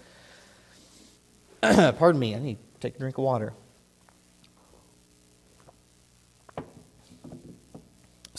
Pardon 1.61 2.19
me, 2.19 2.35
I 2.35 2.39
need 2.39 2.57
to 2.75 2.79
take 2.79 2.97
a 2.97 2.99
drink 2.99 3.17
of 3.17 3.23
water. 3.23 3.53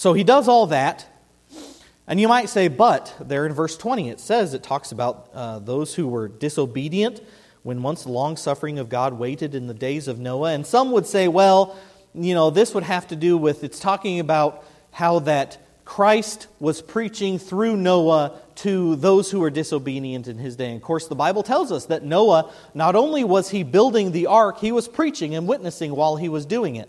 So 0.00 0.14
he 0.14 0.24
does 0.24 0.48
all 0.48 0.68
that. 0.68 1.06
And 2.06 2.18
you 2.18 2.26
might 2.26 2.48
say, 2.48 2.68
but 2.68 3.14
there 3.20 3.44
in 3.44 3.52
verse 3.52 3.76
20 3.76 4.08
it 4.08 4.18
says, 4.18 4.54
it 4.54 4.62
talks 4.62 4.92
about 4.92 5.28
uh, 5.34 5.58
those 5.58 5.94
who 5.94 6.08
were 6.08 6.26
disobedient 6.26 7.20
when 7.64 7.82
once 7.82 8.04
the 8.04 8.08
long 8.10 8.38
suffering 8.38 8.78
of 8.78 8.88
God 8.88 9.12
waited 9.12 9.54
in 9.54 9.66
the 9.66 9.74
days 9.74 10.08
of 10.08 10.18
Noah. 10.18 10.52
And 10.52 10.66
some 10.66 10.90
would 10.92 11.06
say, 11.06 11.28
well, 11.28 11.76
you 12.14 12.32
know, 12.32 12.48
this 12.48 12.72
would 12.72 12.84
have 12.84 13.08
to 13.08 13.16
do 13.16 13.36
with, 13.36 13.62
it's 13.62 13.78
talking 13.78 14.20
about 14.20 14.64
how 14.90 15.18
that 15.18 15.58
Christ 15.84 16.46
was 16.60 16.80
preaching 16.80 17.38
through 17.38 17.76
Noah 17.76 18.40
to 18.54 18.96
those 18.96 19.30
who 19.30 19.40
were 19.40 19.50
disobedient 19.50 20.28
in 20.28 20.38
his 20.38 20.56
day. 20.56 20.68
And 20.68 20.76
of 20.76 20.82
course, 20.82 21.08
the 21.08 21.14
Bible 21.14 21.42
tells 21.42 21.70
us 21.70 21.84
that 21.86 22.04
Noah, 22.04 22.50
not 22.72 22.96
only 22.96 23.22
was 23.22 23.50
he 23.50 23.64
building 23.64 24.12
the 24.12 24.28
ark, 24.28 24.60
he 24.60 24.72
was 24.72 24.88
preaching 24.88 25.34
and 25.34 25.46
witnessing 25.46 25.94
while 25.94 26.16
he 26.16 26.30
was 26.30 26.46
doing 26.46 26.76
it. 26.76 26.88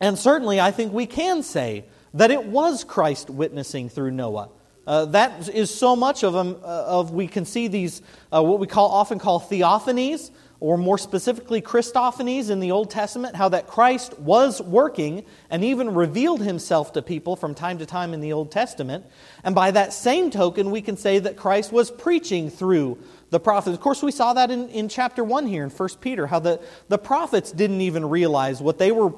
And 0.00 0.18
certainly, 0.18 0.60
I 0.60 0.70
think 0.70 0.92
we 0.92 1.06
can 1.06 1.42
say 1.42 1.84
that 2.14 2.30
it 2.30 2.44
was 2.44 2.84
Christ 2.84 3.30
witnessing 3.30 3.88
through 3.88 4.10
Noah. 4.10 4.50
Uh, 4.86 5.04
that 5.06 5.48
is 5.48 5.74
so 5.74 5.96
much 5.96 6.22
of 6.22 6.32
them. 6.32 6.56
Uh, 6.62 6.84
of 6.86 7.10
we 7.10 7.26
can 7.26 7.44
see 7.44 7.66
these 7.66 8.02
uh, 8.32 8.42
what 8.42 8.60
we 8.60 8.66
call 8.66 8.90
often 8.90 9.18
call 9.18 9.40
theophanies, 9.40 10.30
or 10.60 10.78
more 10.78 10.96
specifically 10.96 11.60
Christophanies 11.60 12.50
in 12.50 12.60
the 12.60 12.70
Old 12.70 12.90
Testament. 12.90 13.34
How 13.34 13.48
that 13.48 13.66
Christ 13.66 14.16
was 14.18 14.62
working 14.62 15.24
and 15.50 15.64
even 15.64 15.92
revealed 15.92 16.40
Himself 16.40 16.92
to 16.92 17.02
people 17.02 17.34
from 17.34 17.54
time 17.54 17.78
to 17.78 17.86
time 17.86 18.14
in 18.14 18.20
the 18.20 18.32
Old 18.32 18.52
Testament. 18.52 19.04
And 19.42 19.54
by 19.54 19.72
that 19.72 19.92
same 19.92 20.30
token, 20.30 20.70
we 20.70 20.82
can 20.82 20.96
say 20.96 21.18
that 21.18 21.36
Christ 21.36 21.72
was 21.72 21.90
preaching 21.90 22.48
through 22.48 22.98
the 23.30 23.40
prophets. 23.40 23.74
Of 23.74 23.80
course, 23.80 24.02
we 24.02 24.12
saw 24.12 24.34
that 24.34 24.52
in, 24.52 24.68
in 24.68 24.88
chapter 24.88 25.24
1 25.24 25.46
here 25.46 25.64
in 25.64 25.70
1 25.70 25.88
Peter, 26.00 26.28
how 26.28 26.38
the, 26.38 26.60
the 26.88 26.98
prophets 26.98 27.50
didn't 27.50 27.80
even 27.80 28.08
realize 28.08 28.60
what 28.60 28.78
they 28.78 28.92
were 28.92 29.12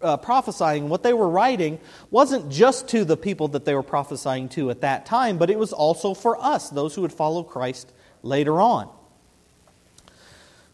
uh, 0.00 0.16
prophesying, 0.16 0.88
what 0.88 1.02
they 1.02 1.12
were 1.12 1.28
writing, 1.28 1.78
wasn't 2.10 2.50
just 2.50 2.88
to 2.88 3.04
the 3.04 3.16
people 3.16 3.48
that 3.48 3.64
they 3.64 3.74
were 3.74 3.82
prophesying 3.82 4.48
to 4.50 4.70
at 4.70 4.80
that 4.82 5.06
time, 5.06 5.38
but 5.38 5.50
it 5.50 5.58
was 5.58 5.72
also 5.72 6.14
for 6.14 6.40
us, 6.42 6.70
those 6.70 6.94
who 6.94 7.02
would 7.02 7.12
follow 7.12 7.42
Christ 7.42 7.92
later 8.22 8.60
on. 8.60 8.88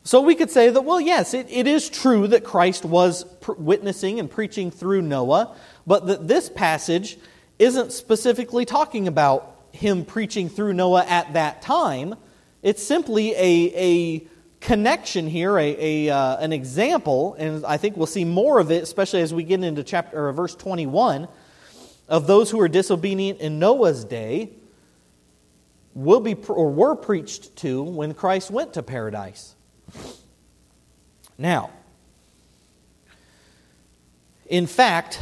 So 0.07 0.21
we 0.21 0.35
could 0.35 0.51
say 0.51 0.69
that, 0.69 0.83
well, 0.83 1.01
yes, 1.01 1.33
it, 1.33 1.47
it 1.49 1.67
is 1.67 1.89
true 1.89 2.27
that 2.29 2.45
Christ 2.45 2.85
was 2.85 3.25
pr- 3.41 3.53
witnessing 3.53 4.21
and 4.21 4.31
preaching 4.31 4.71
through 4.71 5.01
Noah, 5.01 5.57
but 5.87 6.07
that 6.09 6.29
this 6.29 6.51
passage 6.51 7.17
isn't 7.59 7.93
specifically 7.93 8.67
talking 8.67 9.09
about 9.09 9.57
him 9.73 10.05
preaching 10.05 10.51
through 10.51 10.75
Noah 10.75 11.07
at 11.07 11.33
that 11.33 11.63
time. 11.63 12.17
It's 12.63 12.83
simply 12.83 13.33
a, 13.33 13.73
a 13.75 14.27
connection 14.65 15.27
here, 15.27 15.59
a, 15.59 16.09
a 16.09 16.15
uh, 16.15 16.39
an 16.39 16.53
example, 16.53 17.37
and 17.39 17.65
I 17.67 17.77
think 17.77 17.99
we'll 17.99 18.07
see 18.07 18.25
more 18.25 18.59
of 18.59 18.71
it, 18.71 18.83
especially 18.83 19.21
as 19.21 19.33
we 19.33 19.45
get 19.45 19.63
into 19.63 19.85
chapter 19.85 20.27
or 20.27 20.33
verse 20.33 20.55
21, 20.55 21.29
of 22.09 22.27
those 22.27 22.51
who 22.51 22.57
were 22.59 22.69
disobedient 22.69 23.41
in 23.41 23.59
Noah's 23.59 24.05
day 24.05 24.51
will 25.93 26.21
be 26.21 26.35
or 26.49 26.71
were 26.71 26.97
preached 26.97 27.57
to 27.57 27.83
when 27.83 28.15
Christ 28.15 28.51
went 28.51 28.73
to 28.75 28.83
paradise. 28.83 29.55
Now, 31.37 31.71
in 34.47 34.67
fact, 34.67 35.21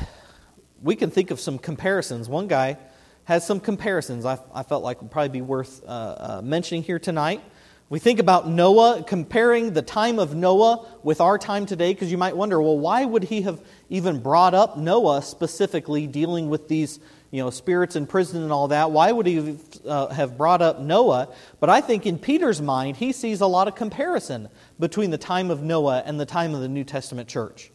we 0.82 0.94
can 0.94 1.10
think 1.10 1.32
of 1.32 1.40
some 1.40 1.58
comparisons. 1.58 2.28
One 2.28 2.46
guy 2.46 2.78
has 3.24 3.44
some 3.44 3.58
comparisons 3.58 4.24
I, 4.24 4.38
I 4.54 4.62
felt 4.62 4.84
like 4.84 5.02
would 5.02 5.10
probably 5.10 5.30
be 5.30 5.42
worth 5.42 5.82
uh, 5.84 5.86
uh, 5.86 6.40
mentioning 6.44 6.84
here 6.84 6.98
tonight. 7.00 7.40
We 7.88 7.98
think 7.98 8.20
about 8.20 8.48
Noah, 8.48 9.04
comparing 9.06 9.74
the 9.74 9.82
time 9.82 10.18
of 10.18 10.34
Noah 10.34 10.86
with 11.02 11.20
our 11.20 11.36
time 11.36 11.66
today, 11.66 11.92
because 11.92 12.10
you 12.10 12.16
might 12.16 12.36
wonder, 12.36 12.60
well, 12.60 12.78
why 12.78 13.04
would 13.04 13.24
he 13.24 13.42
have 13.42 13.60
even 13.90 14.20
brought 14.20 14.54
up 14.54 14.78
Noah 14.78 15.20
specifically 15.20 16.06
dealing 16.06 16.48
with 16.48 16.68
these 16.68 17.00
you 17.30 17.42
know, 17.42 17.50
spirits 17.50 17.96
in 17.96 18.06
prison 18.06 18.42
and 18.42 18.52
all 18.52 18.68
that? 18.68 18.90
Why 18.92 19.12
would 19.12 19.26
he 19.26 19.58
uh, 19.86 20.08
have 20.08 20.38
brought 20.38 20.62
up 20.62 20.80
Noah? 20.80 21.28
But 21.60 21.70
I 21.70 21.80
think 21.80 22.06
in 22.06 22.18
Peter's 22.18 22.62
mind, 22.62 22.96
he 22.96 23.12
sees 23.12 23.40
a 23.40 23.46
lot 23.46 23.68
of 23.68 23.74
comparison 23.74 24.48
between 24.78 25.10
the 25.10 25.18
time 25.18 25.50
of 25.50 25.62
Noah 25.62 26.02
and 26.06 26.18
the 26.18 26.26
time 26.26 26.54
of 26.54 26.60
the 26.60 26.68
New 26.68 26.84
Testament 26.84 27.28
church. 27.28 27.70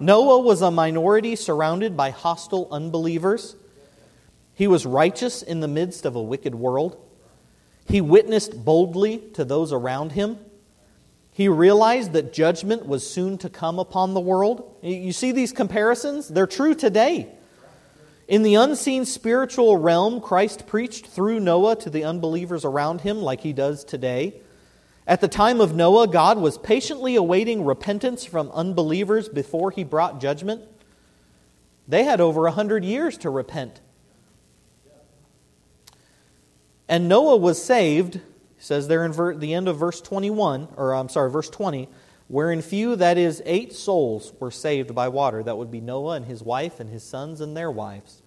Noah 0.00 0.38
was 0.40 0.62
a 0.62 0.70
minority 0.70 1.34
surrounded 1.34 1.96
by 1.96 2.10
hostile 2.10 2.68
unbelievers. 2.70 3.56
He 4.54 4.68
was 4.68 4.86
righteous 4.86 5.42
in 5.42 5.60
the 5.60 5.68
midst 5.68 6.04
of 6.04 6.14
a 6.14 6.22
wicked 6.22 6.54
world. 6.54 6.96
He 7.88 8.00
witnessed 8.02 8.64
boldly 8.64 9.18
to 9.32 9.44
those 9.44 9.72
around 9.72 10.12
him. 10.12 10.38
He 11.32 11.48
realized 11.48 12.12
that 12.12 12.32
judgment 12.32 12.86
was 12.86 13.08
soon 13.08 13.38
to 13.38 13.48
come 13.48 13.78
upon 13.78 14.12
the 14.12 14.20
world. 14.20 14.76
You 14.82 15.12
see 15.12 15.32
these 15.32 15.52
comparisons? 15.52 16.28
They're 16.28 16.46
true 16.46 16.74
today. 16.74 17.32
In 18.26 18.42
the 18.42 18.56
unseen 18.56 19.06
spiritual 19.06 19.78
realm, 19.78 20.20
Christ 20.20 20.66
preached 20.66 21.06
through 21.06 21.40
Noah 21.40 21.76
to 21.76 21.88
the 21.88 22.04
unbelievers 22.04 22.64
around 22.64 23.00
him 23.00 23.22
like 23.22 23.40
he 23.40 23.54
does 23.54 23.84
today. 23.84 24.42
At 25.06 25.22
the 25.22 25.28
time 25.28 25.62
of 25.62 25.74
Noah, 25.74 26.08
God 26.08 26.38
was 26.38 26.58
patiently 26.58 27.16
awaiting 27.16 27.64
repentance 27.64 28.26
from 28.26 28.50
unbelievers 28.50 29.30
before 29.30 29.70
he 29.70 29.82
brought 29.82 30.20
judgment. 30.20 30.62
They 31.86 32.04
had 32.04 32.20
over 32.20 32.46
a 32.46 32.52
hundred 32.52 32.84
years 32.84 33.16
to 33.18 33.30
repent 33.30 33.80
and 36.88 37.08
Noah 37.08 37.36
was 37.36 37.62
saved, 37.62 38.20
says 38.58 38.88
there 38.88 39.04
in 39.04 39.12
ver- 39.12 39.34
the 39.34 39.54
end 39.54 39.68
of 39.68 39.78
verse 39.78 40.00
21, 40.00 40.68
or 40.76 40.94
I'm 40.94 41.08
sorry, 41.08 41.30
verse 41.30 41.50
20, 41.50 41.88
wherein 42.28 42.62
few, 42.62 42.96
that 42.96 43.18
is, 43.18 43.42
eight 43.44 43.72
souls, 43.72 44.32
were 44.40 44.50
saved 44.50 44.94
by 44.94 45.08
water. 45.08 45.42
That 45.42 45.58
would 45.58 45.70
be 45.70 45.80
Noah 45.80 46.16
and 46.16 46.26
his 46.26 46.42
wife 46.42 46.80
and 46.80 46.88
his 46.88 47.02
sons 47.02 47.40
and 47.40 47.56
their 47.56 47.70
wives. 47.70 48.22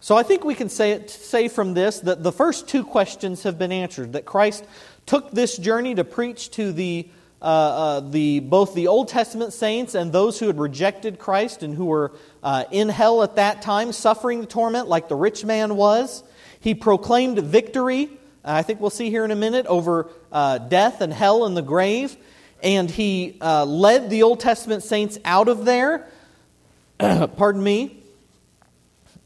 So 0.00 0.16
I 0.16 0.24
think 0.24 0.44
we 0.44 0.56
can 0.56 0.68
say, 0.68 0.90
it, 0.92 1.10
say 1.10 1.46
from 1.46 1.74
this 1.74 2.00
that 2.00 2.24
the 2.24 2.32
first 2.32 2.68
two 2.68 2.82
questions 2.82 3.44
have 3.44 3.56
been 3.56 3.70
answered. 3.70 4.14
That 4.14 4.24
Christ 4.24 4.64
took 5.06 5.30
this 5.30 5.56
journey 5.56 5.94
to 5.94 6.02
preach 6.02 6.50
to 6.52 6.72
the 6.72 7.08
uh, 7.42 7.44
uh, 7.44 8.00
the, 8.00 8.38
both 8.38 8.72
the 8.72 8.86
Old 8.86 9.08
Testament 9.08 9.52
saints 9.52 9.96
and 9.96 10.12
those 10.12 10.38
who 10.38 10.46
had 10.46 10.60
rejected 10.60 11.18
Christ 11.18 11.64
and 11.64 11.74
who 11.74 11.86
were 11.86 12.12
uh, 12.40 12.64
in 12.70 12.88
hell 12.88 13.24
at 13.24 13.34
that 13.34 13.62
time, 13.62 13.90
suffering 13.90 14.40
the 14.40 14.46
torment 14.46 14.86
like 14.86 15.08
the 15.08 15.16
rich 15.16 15.44
man 15.44 15.74
was. 15.74 16.22
He 16.60 16.74
proclaimed 16.74 17.40
victory, 17.40 18.10
I 18.44 18.62
think 18.62 18.80
we'll 18.80 18.90
see 18.90 19.10
here 19.10 19.24
in 19.24 19.32
a 19.32 19.36
minute, 19.36 19.66
over 19.66 20.08
uh, 20.30 20.58
death 20.58 21.00
and 21.00 21.12
hell 21.12 21.44
and 21.44 21.56
the 21.56 21.62
grave. 21.62 22.16
And 22.62 22.88
he 22.88 23.38
uh, 23.40 23.64
led 23.64 24.08
the 24.08 24.22
Old 24.22 24.38
Testament 24.38 24.84
saints 24.84 25.18
out 25.24 25.48
of 25.48 25.64
there. 25.64 26.08
Pardon 26.98 27.62
me. 27.62 28.04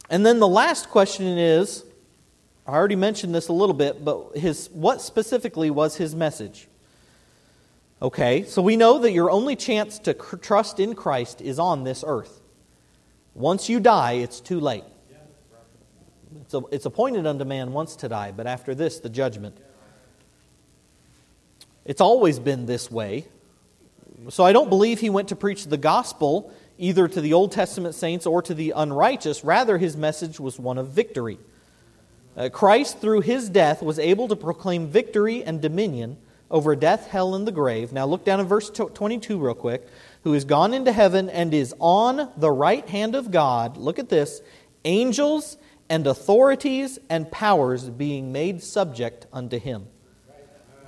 And 0.08 0.24
then 0.24 0.38
the 0.38 0.48
last 0.48 0.88
question 0.88 1.26
is 1.26 1.84
I 2.66 2.72
already 2.72 2.96
mentioned 2.96 3.34
this 3.34 3.48
a 3.48 3.52
little 3.52 3.74
bit, 3.74 4.02
but 4.02 4.38
his, 4.38 4.70
what 4.72 5.02
specifically 5.02 5.70
was 5.70 5.96
his 5.96 6.14
message? 6.14 6.66
Okay, 8.00 8.44
so 8.44 8.60
we 8.60 8.76
know 8.76 8.98
that 8.98 9.12
your 9.12 9.30
only 9.30 9.56
chance 9.56 9.98
to 10.00 10.12
cr- 10.12 10.36
trust 10.36 10.80
in 10.80 10.94
Christ 10.94 11.40
is 11.40 11.58
on 11.58 11.84
this 11.84 12.04
earth. 12.06 12.42
Once 13.34 13.70
you 13.70 13.80
die, 13.80 14.12
it's 14.12 14.40
too 14.40 14.60
late. 14.60 14.84
It's, 16.42 16.52
a, 16.52 16.60
it's 16.70 16.84
appointed 16.84 17.26
unto 17.26 17.44
man 17.44 17.72
once 17.72 17.96
to 17.96 18.08
die, 18.08 18.32
but 18.32 18.46
after 18.46 18.74
this, 18.74 19.00
the 19.00 19.08
judgment. 19.08 19.56
It's 21.86 22.02
always 22.02 22.38
been 22.38 22.66
this 22.66 22.90
way. 22.90 23.26
So 24.28 24.44
I 24.44 24.52
don't 24.52 24.68
believe 24.68 25.00
he 25.00 25.08
went 25.08 25.28
to 25.28 25.36
preach 25.36 25.66
the 25.66 25.76
gospel 25.78 26.52
either 26.78 27.08
to 27.08 27.20
the 27.22 27.32
Old 27.32 27.52
Testament 27.52 27.94
saints 27.94 28.26
or 28.26 28.42
to 28.42 28.52
the 28.52 28.74
unrighteous. 28.76 29.42
Rather, 29.42 29.78
his 29.78 29.96
message 29.96 30.38
was 30.38 30.58
one 30.58 30.76
of 30.76 30.88
victory. 30.88 31.38
Uh, 32.36 32.50
Christ, 32.50 33.00
through 33.00 33.22
his 33.22 33.48
death, 33.48 33.82
was 33.82 33.98
able 33.98 34.28
to 34.28 34.36
proclaim 34.36 34.88
victory 34.88 35.42
and 35.42 35.62
dominion 35.62 36.18
over 36.50 36.76
death, 36.76 37.08
hell, 37.08 37.34
and 37.34 37.46
the 37.46 37.52
grave. 37.52 37.92
Now 37.92 38.06
look 38.06 38.24
down 38.24 38.40
in 38.40 38.46
verse 38.46 38.70
22 38.70 39.38
real 39.38 39.54
quick. 39.54 39.86
Who 40.24 40.34
is 40.34 40.44
gone 40.44 40.74
into 40.74 40.92
heaven 40.92 41.28
and 41.30 41.52
is 41.54 41.74
on 41.78 42.32
the 42.36 42.50
right 42.50 42.88
hand 42.88 43.14
of 43.14 43.30
God. 43.30 43.76
Look 43.76 43.98
at 43.98 44.08
this. 44.08 44.40
Angels 44.84 45.56
and 45.88 46.06
authorities 46.06 46.98
and 47.08 47.30
powers 47.30 47.88
being 47.88 48.32
made 48.32 48.62
subject 48.62 49.26
unto 49.32 49.58
him. 49.58 49.86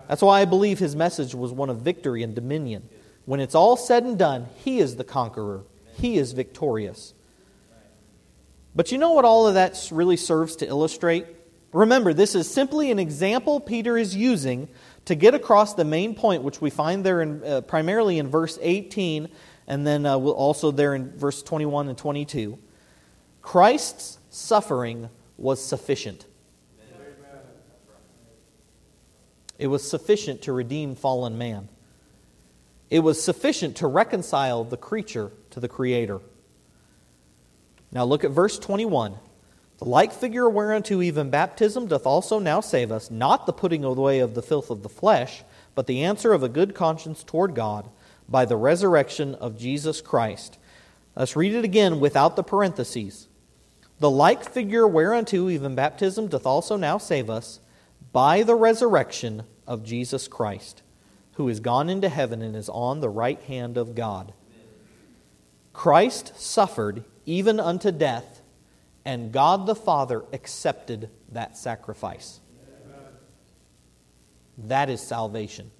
That's 0.09 0.23
why 0.23 0.41
I 0.41 0.45
believe 0.45 0.79
his 0.79 0.97
message 0.97 1.35
was 1.35 1.53
one 1.53 1.71
of 1.71 1.83
victory 1.83 2.23
and 2.23 2.35
dominion. 2.35 2.89
When 3.27 3.41
it's 3.41 3.55
all 3.55 3.77
said 3.77 4.05
and 4.05 4.19
done, 4.19 4.47
he 4.57 4.79
is 4.79 4.97
the 4.97 5.05
conqueror, 5.05 5.65
he 5.95 6.17
is 6.17 6.33
victorious. 6.33 7.13
But 8.75 8.91
you 8.91 8.99
know 8.99 9.13
what 9.13 9.25
all 9.25 9.47
of 9.47 9.55
that 9.55 9.89
really 9.93 10.17
serves 10.17 10.57
to 10.57 10.67
illustrate? 10.67 11.27
Remember, 11.73 12.15
this 12.15 12.35
is 12.35 12.51
simply 12.51 12.91
an 12.91 12.99
example 12.99 13.61
Peter 13.61 13.99
is 13.99 14.17
using 14.17 14.69
to 15.05 15.15
get 15.15 15.35
across 15.35 15.75
the 15.75 15.85
main 15.85 16.15
point, 16.15 16.43
which 16.43 16.61
we 16.61 16.71
find 16.71 17.05
there 17.05 17.21
in, 17.21 17.45
uh, 17.45 17.61
primarily 17.61 18.19
in 18.19 18.29
verse 18.29 18.59
18, 18.63 19.29
and 19.67 19.87
then 19.87 20.07
uh, 20.07 20.17
also 20.17 20.71
there 20.71 20.95
in 20.95 21.17
verse 21.17 21.43
21 21.43 21.89
and 21.89 21.99
22. 21.99 22.59
Christ's 23.43 24.19
suffering 24.31 25.11
was 25.37 25.65
sufficient. 25.65 26.27
It 29.59 29.67
was 29.67 29.89
sufficient 29.89 30.43
to 30.43 30.53
redeem 30.53 30.95
fallen 30.95 31.37
man. 31.37 31.69
It 32.91 33.01
was 33.01 33.23
sufficient 33.23 33.77
to 33.79 33.87
reconcile 33.87 34.65
the 34.65 34.77
creature 34.77 35.33
to 35.51 35.61
the 35.61 35.69
Creator. 35.69 36.21
Now 37.91 38.05
look 38.05 38.25
at 38.25 38.31
verse 38.31 38.59
21. 38.59 39.17
The 39.79 39.85
like 39.85 40.13
figure 40.13 40.51
whereunto 40.51 41.01
even 41.01 41.31
baptism 41.31 41.87
doth 41.87 42.05
also 42.05 42.41
now 42.41 42.61
save 42.61 42.91
us, 42.91 43.11
not 43.11 43.47
the 43.47 43.53
putting 43.53 43.85
away 43.85 44.19
of 44.19 44.35
the 44.35 44.43
filth 44.43 44.71
of 44.71 44.83
the 44.83 44.89
flesh, 44.89 45.45
but 45.75 45.87
the 45.87 46.03
answer 46.03 46.33
of 46.33 46.43
a 46.43 46.49
good 46.49 46.75
conscience 46.75 47.23
toward 47.23 47.55
God 47.55 47.89
by 48.29 48.45
the 48.45 48.57
resurrection 48.57 49.37
of 49.37 49.59
Jesus 49.59 50.01
Christ. 50.01 50.59
Let's 51.15 51.37
read 51.37 51.55
it 51.55 51.65
again 51.65 52.01
without 52.01 52.35
the 52.35 52.43
parentheses. 52.43 53.29
The 54.01 54.11
like 54.11 54.49
figure 54.49 54.87
whereunto 54.87 55.49
even 55.49 55.75
baptism 55.75 56.27
doth 56.27 56.47
also 56.47 56.77
now 56.77 56.99
save 56.99 57.31
us, 57.31 57.61
by 58.13 58.43
the 58.43 58.55
resurrection 58.55 59.45
of 59.67 59.85
Jesus 59.85 60.29
Christ, 60.29 60.83
who 61.35 61.49
is 61.49 61.61
gone 61.61 61.89
into 61.89 62.09
heaven 62.09 62.43
and 62.43 62.57
is 62.57 62.69
on 62.69 63.01
the 63.01 63.09
right 63.09 63.41
hand 63.43 63.77
of 63.77 63.95
God. 63.95 64.33
Christ 65.73 66.33
suffered 66.41 67.05
even 67.27 67.61
unto 67.61 67.93
death 67.93 68.38
and 69.05 69.33
God 69.33 69.67
the 69.67 69.75
Father 69.75 70.25
accepted 70.33 71.11
that 71.33 71.57
sacrifice. 71.57 72.41
That 74.59 74.91
is 74.91 75.01
salvation. 75.01 75.71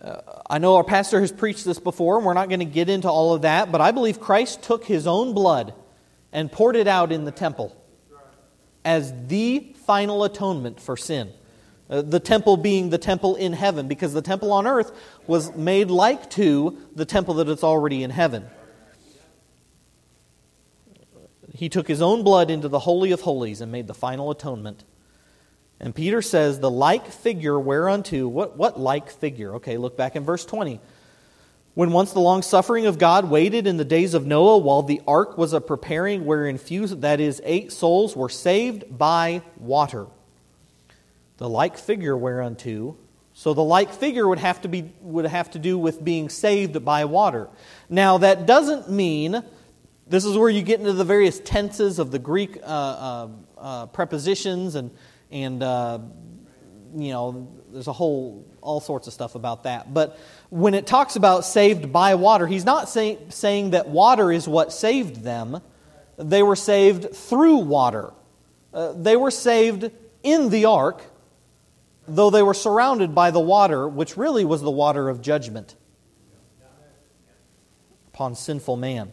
Uh, 0.00 0.20
I 0.48 0.58
know 0.58 0.76
our 0.76 0.84
pastor 0.84 1.20
has 1.20 1.30
preached 1.30 1.64
this 1.64 1.78
before, 1.78 2.16
and 2.16 2.24
we're 2.24 2.34
not 2.34 2.48
going 2.48 2.60
to 2.60 2.64
get 2.64 2.88
into 2.88 3.08
all 3.08 3.34
of 3.34 3.42
that, 3.42 3.70
but 3.70 3.80
I 3.80 3.90
believe 3.90 4.18
Christ 4.18 4.62
took 4.62 4.84
his 4.84 5.06
own 5.06 5.34
blood 5.34 5.74
and 6.32 6.50
poured 6.50 6.76
it 6.76 6.86
out 6.86 7.12
in 7.12 7.24
the 7.24 7.30
temple 7.30 7.76
as 8.84 9.12
the 9.26 9.74
final 9.84 10.24
atonement 10.24 10.80
for 10.80 10.96
sin. 10.96 11.30
Uh, 11.88 12.02
the 12.02 12.20
temple 12.20 12.56
being 12.56 12.90
the 12.90 12.98
temple 12.98 13.36
in 13.36 13.52
heaven, 13.52 13.88
because 13.88 14.12
the 14.12 14.22
temple 14.22 14.52
on 14.52 14.66
earth 14.66 14.92
was 15.26 15.54
made 15.54 15.90
like 15.90 16.30
to 16.30 16.78
the 16.94 17.04
temple 17.04 17.34
that 17.34 17.48
is 17.48 17.62
already 17.62 18.02
in 18.02 18.10
heaven. 18.10 18.46
He 21.60 21.68
took 21.68 21.86
his 21.86 22.00
own 22.00 22.22
blood 22.22 22.50
into 22.50 22.68
the 22.68 22.78
Holy 22.78 23.12
of 23.12 23.20
Holies 23.20 23.60
and 23.60 23.70
made 23.70 23.86
the 23.86 23.92
final 23.92 24.30
atonement. 24.30 24.82
And 25.78 25.94
Peter 25.94 26.22
says, 26.22 26.58
the 26.58 26.70
like 26.70 27.08
figure 27.08 27.60
whereunto, 27.60 28.26
what, 28.28 28.56
what 28.56 28.80
like 28.80 29.10
figure? 29.10 29.56
Okay, 29.56 29.76
look 29.76 29.94
back 29.94 30.16
in 30.16 30.24
verse 30.24 30.46
20. 30.46 30.80
When 31.74 31.92
once 31.92 32.14
the 32.14 32.18
long 32.20 32.40
suffering 32.40 32.86
of 32.86 32.96
God 32.96 33.28
waited 33.28 33.66
in 33.66 33.76
the 33.76 33.84
days 33.84 34.14
of 34.14 34.24
Noah 34.24 34.56
while 34.56 34.80
the 34.80 35.02
ark 35.06 35.36
was 35.36 35.52
a 35.52 35.60
preparing, 35.60 36.24
wherein 36.24 36.56
few, 36.56 36.86
that 36.86 37.20
is, 37.20 37.42
eight 37.44 37.72
souls, 37.72 38.16
were 38.16 38.30
saved 38.30 38.96
by 38.96 39.42
water. 39.58 40.06
The 41.36 41.48
like 41.50 41.76
figure 41.76 42.16
whereunto, 42.16 42.96
so 43.34 43.52
the 43.52 43.62
like 43.62 43.92
figure 43.92 44.26
would 44.26 44.38
have 44.38 44.62
to, 44.62 44.68
be, 44.68 44.90
would 45.02 45.26
have 45.26 45.50
to 45.50 45.58
do 45.58 45.76
with 45.76 46.02
being 46.02 46.30
saved 46.30 46.82
by 46.86 47.04
water. 47.04 47.50
Now, 47.90 48.16
that 48.16 48.46
doesn't 48.46 48.90
mean 48.90 49.44
this 50.10 50.24
is 50.24 50.36
where 50.36 50.50
you 50.50 50.62
get 50.62 50.80
into 50.80 50.92
the 50.92 51.04
various 51.04 51.38
tenses 51.38 52.00
of 52.00 52.10
the 52.10 52.18
Greek 52.18 52.56
uh, 52.56 52.66
uh, 52.66 53.28
uh, 53.56 53.86
prepositions, 53.86 54.74
and, 54.74 54.90
and 55.30 55.62
uh, 55.62 56.00
you 56.96 57.12
know, 57.12 57.48
there's 57.72 57.86
a 57.86 57.92
whole, 57.92 58.44
all 58.60 58.80
sorts 58.80 59.06
of 59.06 59.12
stuff 59.12 59.36
about 59.36 59.62
that. 59.62 59.94
But 59.94 60.18
when 60.48 60.74
it 60.74 60.84
talks 60.84 61.14
about 61.14 61.44
saved 61.44 61.92
by 61.92 62.16
water, 62.16 62.48
he's 62.48 62.64
not 62.64 62.88
say, 62.88 63.18
saying 63.28 63.70
that 63.70 63.88
water 63.88 64.32
is 64.32 64.48
what 64.48 64.72
saved 64.72 65.22
them. 65.22 65.62
They 66.18 66.42
were 66.42 66.56
saved 66.56 67.14
through 67.14 67.58
water. 67.58 68.12
Uh, 68.74 68.92
they 68.94 69.16
were 69.16 69.30
saved 69.30 69.92
in 70.24 70.50
the 70.50 70.64
ark, 70.64 71.04
though 72.08 72.30
they 72.30 72.42
were 72.42 72.52
surrounded 72.52 73.14
by 73.14 73.30
the 73.30 73.40
water, 73.40 73.88
which 73.88 74.16
really 74.16 74.44
was 74.44 74.60
the 74.60 74.72
water 74.72 75.08
of 75.08 75.22
judgment 75.22 75.76
upon 78.12 78.34
sinful 78.34 78.76
man. 78.76 79.12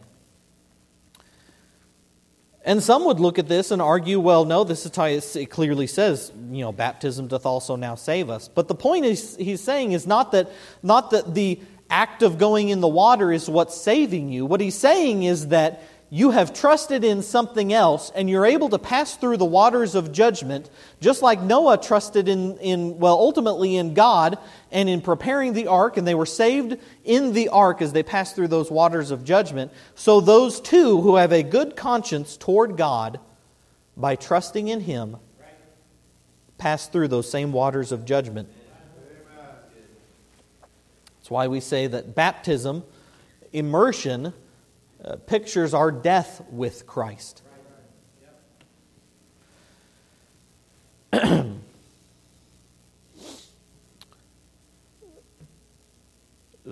And 2.64 2.82
some 2.82 3.04
would 3.04 3.20
look 3.20 3.38
at 3.38 3.48
this 3.48 3.70
and 3.70 3.80
argue, 3.80 4.20
well, 4.20 4.44
no, 4.44 4.64
this 4.64 4.84
is 4.84 4.94
how 4.94 5.04
it 5.04 5.50
clearly 5.50 5.86
says, 5.86 6.32
you 6.50 6.62
know, 6.62 6.72
baptism 6.72 7.28
doth 7.28 7.46
also 7.46 7.76
now 7.76 7.94
save 7.94 8.30
us. 8.30 8.48
But 8.48 8.68
the 8.68 8.74
point 8.74 9.04
is, 9.04 9.36
he's 9.36 9.62
saying 9.62 9.92
is 9.92 10.06
not 10.06 10.32
that, 10.32 10.50
not 10.82 11.12
that 11.12 11.34
the 11.34 11.60
act 11.88 12.22
of 12.22 12.36
going 12.36 12.68
in 12.68 12.80
the 12.80 12.88
water 12.88 13.32
is 13.32 13.48
what's 13.48 13.80
saving 13.80 14.28
you. 14.30 14.44
What 14.44 14.60
he's 14.60 14.74
saying 14.74 15.22
is 15.22 15.48
that 15.48 15.82
you 16.10 16.30
have 16.30 16.54
trusted 16.54 17.04
in 17.04 17.22
something 17.22 17.72
else 17.72 18.10
and 18.14 18.30
you're 18.30 18.46
able 18.46 18.70
to 18.70 18.78
pass 18.78 19.16
through 19.16 19.36
the 19.36 19.44
waters 19.44 19.94
of 19.94 20.10
judgment, 20.10 20.70
just 21.00 21.20
like 21.20 21.42
Noah 21.42 21.76
trusted 21.76 22.28
in, 22.28 22.56
in, 22.58 22.98
well, 22.98 23.14
ultimately 23.14 23.76
in 23.76 23.92
God 23.92 24.38
and 24.72 24.88
in 24.88 25.02
preparing 25.02 25.52
the 25.52 25.66
ark, 25.66 25.98
and 25.98 26.06
they 26.06 26.14
were 26.14 26.24
saved 26.24 26.78
in 27.04 27.34
the 27.34 27.50
ark 27.50 27.82
as 27.82 27.92
they 27.92 28.02
passed 28.02 28.34
through 28.34 28.48
those 28.48 28.70
waters 28.70 29.10
of 29.10 29.22
judgment. 29.22 29.70
So 29.94 30.20
those 30.20 30.60
two 30.60 31.02
who 31.02 31.16
have 31.16 31.32
a 31.32 31.42
good 31.42 31.76
conscience 31.76 32.38
toward 32.38 32.78
God 32.78 33.20
by 33.94 34.16
trusting 34.16 34.68
in 34.68 34.80
Him 34.80 35.18
pass 36.56 36.88
through 36.88 37.08
those 37.08 37.30
same 37.30 37.52
waters 37.52 37.92
of 37.92 38.06
judgment. 38.06 38.48
That's 41.18 41.30
why 41.30 41.48
we 41.48 41.60
say 41.60 41.86
that 41.86 42.14
baptism, 42.14 42.82
immersion, 43.52 44.32
uh, 45.04 45.16
pictures 45.16 45.74
our 45.74 45.90
death 45.92 46.42
with 46.50 46.86
Christ. 46.86 47.42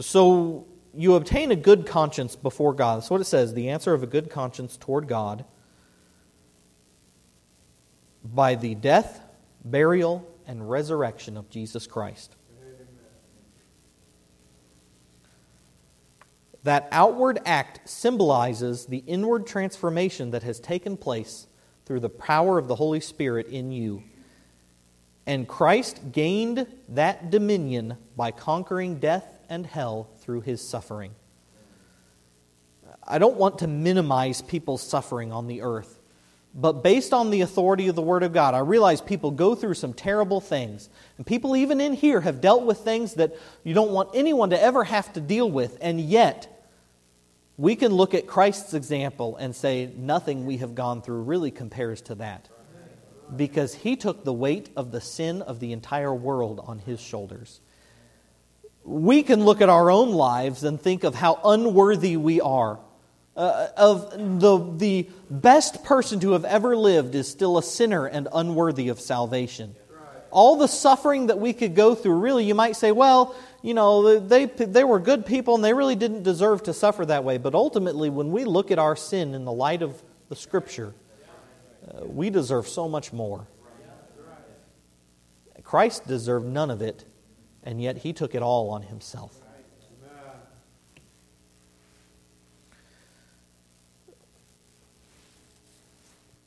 so 0.01 0.67
you 0.95 1.15
obtain 1.15 1.51
a 1.51 1.57
good 1.57 1.87
conscience 1.87 2.37
before 2.37 2.73
God. 2.73 2.97
That's 2.97 3.11
what 3.11 3.21
it 3.21 3.25
says 3.25 3.55
the 3.55 3.69
answer 3.69 3.95
of 3.95 4.03
a 4.03 4.07
good 4.07 4.31
conscience 4.31 4.77
toward 4.77 5.09
God 5.09 5.45
by 8.25 8.55
the 8.55 8.75
death, 8.75 9.21
burial, 9.65 10.27
and 10.47 10.69
resurrection 10.69 11.37
of 11.37 11.51
Jesus 11.51 11.87
Christ. 11.87 12.35
That 16.67 16.89
outward 16.91 17.39
act 17.47 17.89
symbolizes 17.89 18.87
the 18.87 19.05
inward 19.07 19.47
transformation 19.47 20.33
that 20.33 20.43
has 20.43 20.59
taken 20.59 20.97
place 20.97 21.47
through 21.85 22.01
the 22.01 22.09
power 22.09 22.59
of 22.59 22.67
the 22.67 22.75
Holy 22.75 22.99
Spirit 22.99 23.47
in 23.47 23.71
you. 23.71 24.03
And 25.27 25.47
Christ 25.47 26.11
gained 26.11 26.67
that 26.89 27.31
dominion 27.31 27.99
by 28.17 28.33
conquering 28.33 28.99
death 28.99 29.33
and 29.49 29.65
hell 29.65 30.09
through 30.19 30.41
his 30.41 30.61
suffering. 30.61 31.15
I 33.07 33.19
don't 33.19 33.37
want 33.37 33.61
to 33.61 33.69
minimize 33.69 34.43
people's 34.43 34.83
suffering 34.83 35.31
on 35.31 35.47
the 35.47 35.63
earth, 35.63 36.01
but 36.53 36.83
based 36.83 37.13
on 37.13 37.31
the 37.31 37.43
authority 37.43 37.87
of 37.87 37.95
the 37.95 38.03
Word 38.03 38.25
of 38.25 38.33
God, 38.33 38.55
I 38.55 38.59
realize 38.59 39.01
people 39.01 39.31
go 39.31 39.55
through 39.55 39.75
some 39.75 39.93
terrible 39.93 40.41
things. 40.41 40.91
And 41.17 41.25
people, 41.25 41.55
even 41.55 41.81
in 41.81 41.93
here, 41.93 42.23
have 42.23 42.41
dealt 42.41 42.65
with 42.65 42.79
things 42.79 43.15
that 43.15 43.37
you 43.63 43.73
don't 43.73 43.93
want 43.93 44.11
anyone 44.15 44.51
to 44.51 44.61
ever 44.61 44.83
have 44.83 45.13
to 45.13 45.21
deal 45.21 45.49
with, 45.49 45.79
and 45.81 46.01
yet, 46.01 46.55
we 47.57 47.77
can 47.77 47.93
look 47.93 48.15
at 48.15 48.27
Christ's 48.27 48.75
example 48.75 49.37
and 49.37 49.55
say 49.55 49.93
nothing 49.97 50.47
we 50.47 50.59
have 50.59 50.75
gone 50.75 51.03
through 51.03 51.23
really 51.23 51.51
compares 51.51 52.03
to 52.03 52.17
that. 52.17 52.49
Because 53.35 53.75
he 53.75 53.97
took 53.97 54.25
the 54.25 54.33
weight 54.33 54.71
of 54.77 54.93
the 54.93 55.01
sin 55.01 55.43
of 55.43 55.59
the 55.59 55.73
entire 55.73 56.15
world 56.15 56.61
on 56.65 56.79
his 56.79 57.01
shoulders. 57.01 57.61
We 58.85 59.25
can 59.25 59.45
look 59.45 59.61
at 59.61 59.69
our 59.69 59.91
own 59.91 60.13
lives 60.13 60.63
and 60.63 60.81
think 60.81 61.03
of 61.03 61.15
how 61.15 61.41
unworthy 61.45 62.17
we 62.17 62.41
are 62.41 62.79
uh, 63.37 63.69
of 63.77 64.41
the, 64.41 64.77
the 64.77 65.11
best 65.31 65.85
person 65.85 66.21
to 66.21 66.33
have 66.33 66.45
ever 66.45 66.77
lived 66.77 67.15
is 67.15 67.29
still 67.29 67.59
a 67.59 67.63
sinner 67.63 68.07
and 68.07 68.29
unworthy 68.33 68.89
of 68.89 68.99
salvation. 68.99 69.75
All 70.31 70.57
the 70.57 70.69
suffering 70.69 71.29
that 71.29 71.39
we 71.39 71.53
could 71.53 71.75
go 71.75 71.95
through, 71.95 72.19
really, 72.19 72.45
you 72.45 72.55
might 72.55 72.77
say, 72.77 72.93
well, 72.93 73.35
you 73.67 73.75
know, 73.75 74.21
they, 74.21 74.45
they 74.45 74.85
were 74.85 75.01
good 75.01 75.27
people 75.27 75.57
and 75.57 75.65
they 75.65 75.75
really 75.75 75.97
didn't 75.97 76.23
deserve 76.23 76.63
to 76.63 76.73
suffer 76.73 77.05
that 77.07 77.25
way. 77.25 77.37
But 77.37 77.57
ultimately, 77.57 78.11
when 78.11 78.31
we 78.31 78.45
look 78.45 78.71
at 78.71 78.79
our 78.79 78.95
sin 78.95 79.35
in 79.35 79.45
the 79.45 79.51
light 79.51 79.83
of 79.83 80.01
the 80.29 80.37
Scripture, 80.37 80.95
uh, 81.85 82.05
we 82.05 82.31
deserve 82.31 82.69
so 82.69 82.89
much 82.89 83.13
more. 83.13 83.49
Christ 85.65 86.07
deserved 86.07 86.47
none 86.47 86.71
of 86.71 86.81
it, 86.81 87.07
and 87.65 87.83
yet 87.83 87.97
he 87.97 88.13
took 88.13 88.37
it 88.37 88.43
all 88.43 88.71
on 88.71 88.83
himself. 88.83 89.37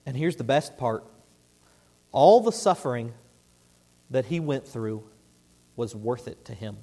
And 0.06 0.16
here's 0.16 0.38
the 0.38 0.46
best 0.46 0.78
part 0.78 1.04
all 2.14 2.40
the 2.40 2.54
suffering 2.54 3.12
that 4.10 4.24
he 4.28 4.40
went 4.40 4.66
through 4.66 5.04
was 5.76 5.94
worth 5.94 6.30
it 6.30 6.46
to 6.46 6.54
him. 6.54 6.78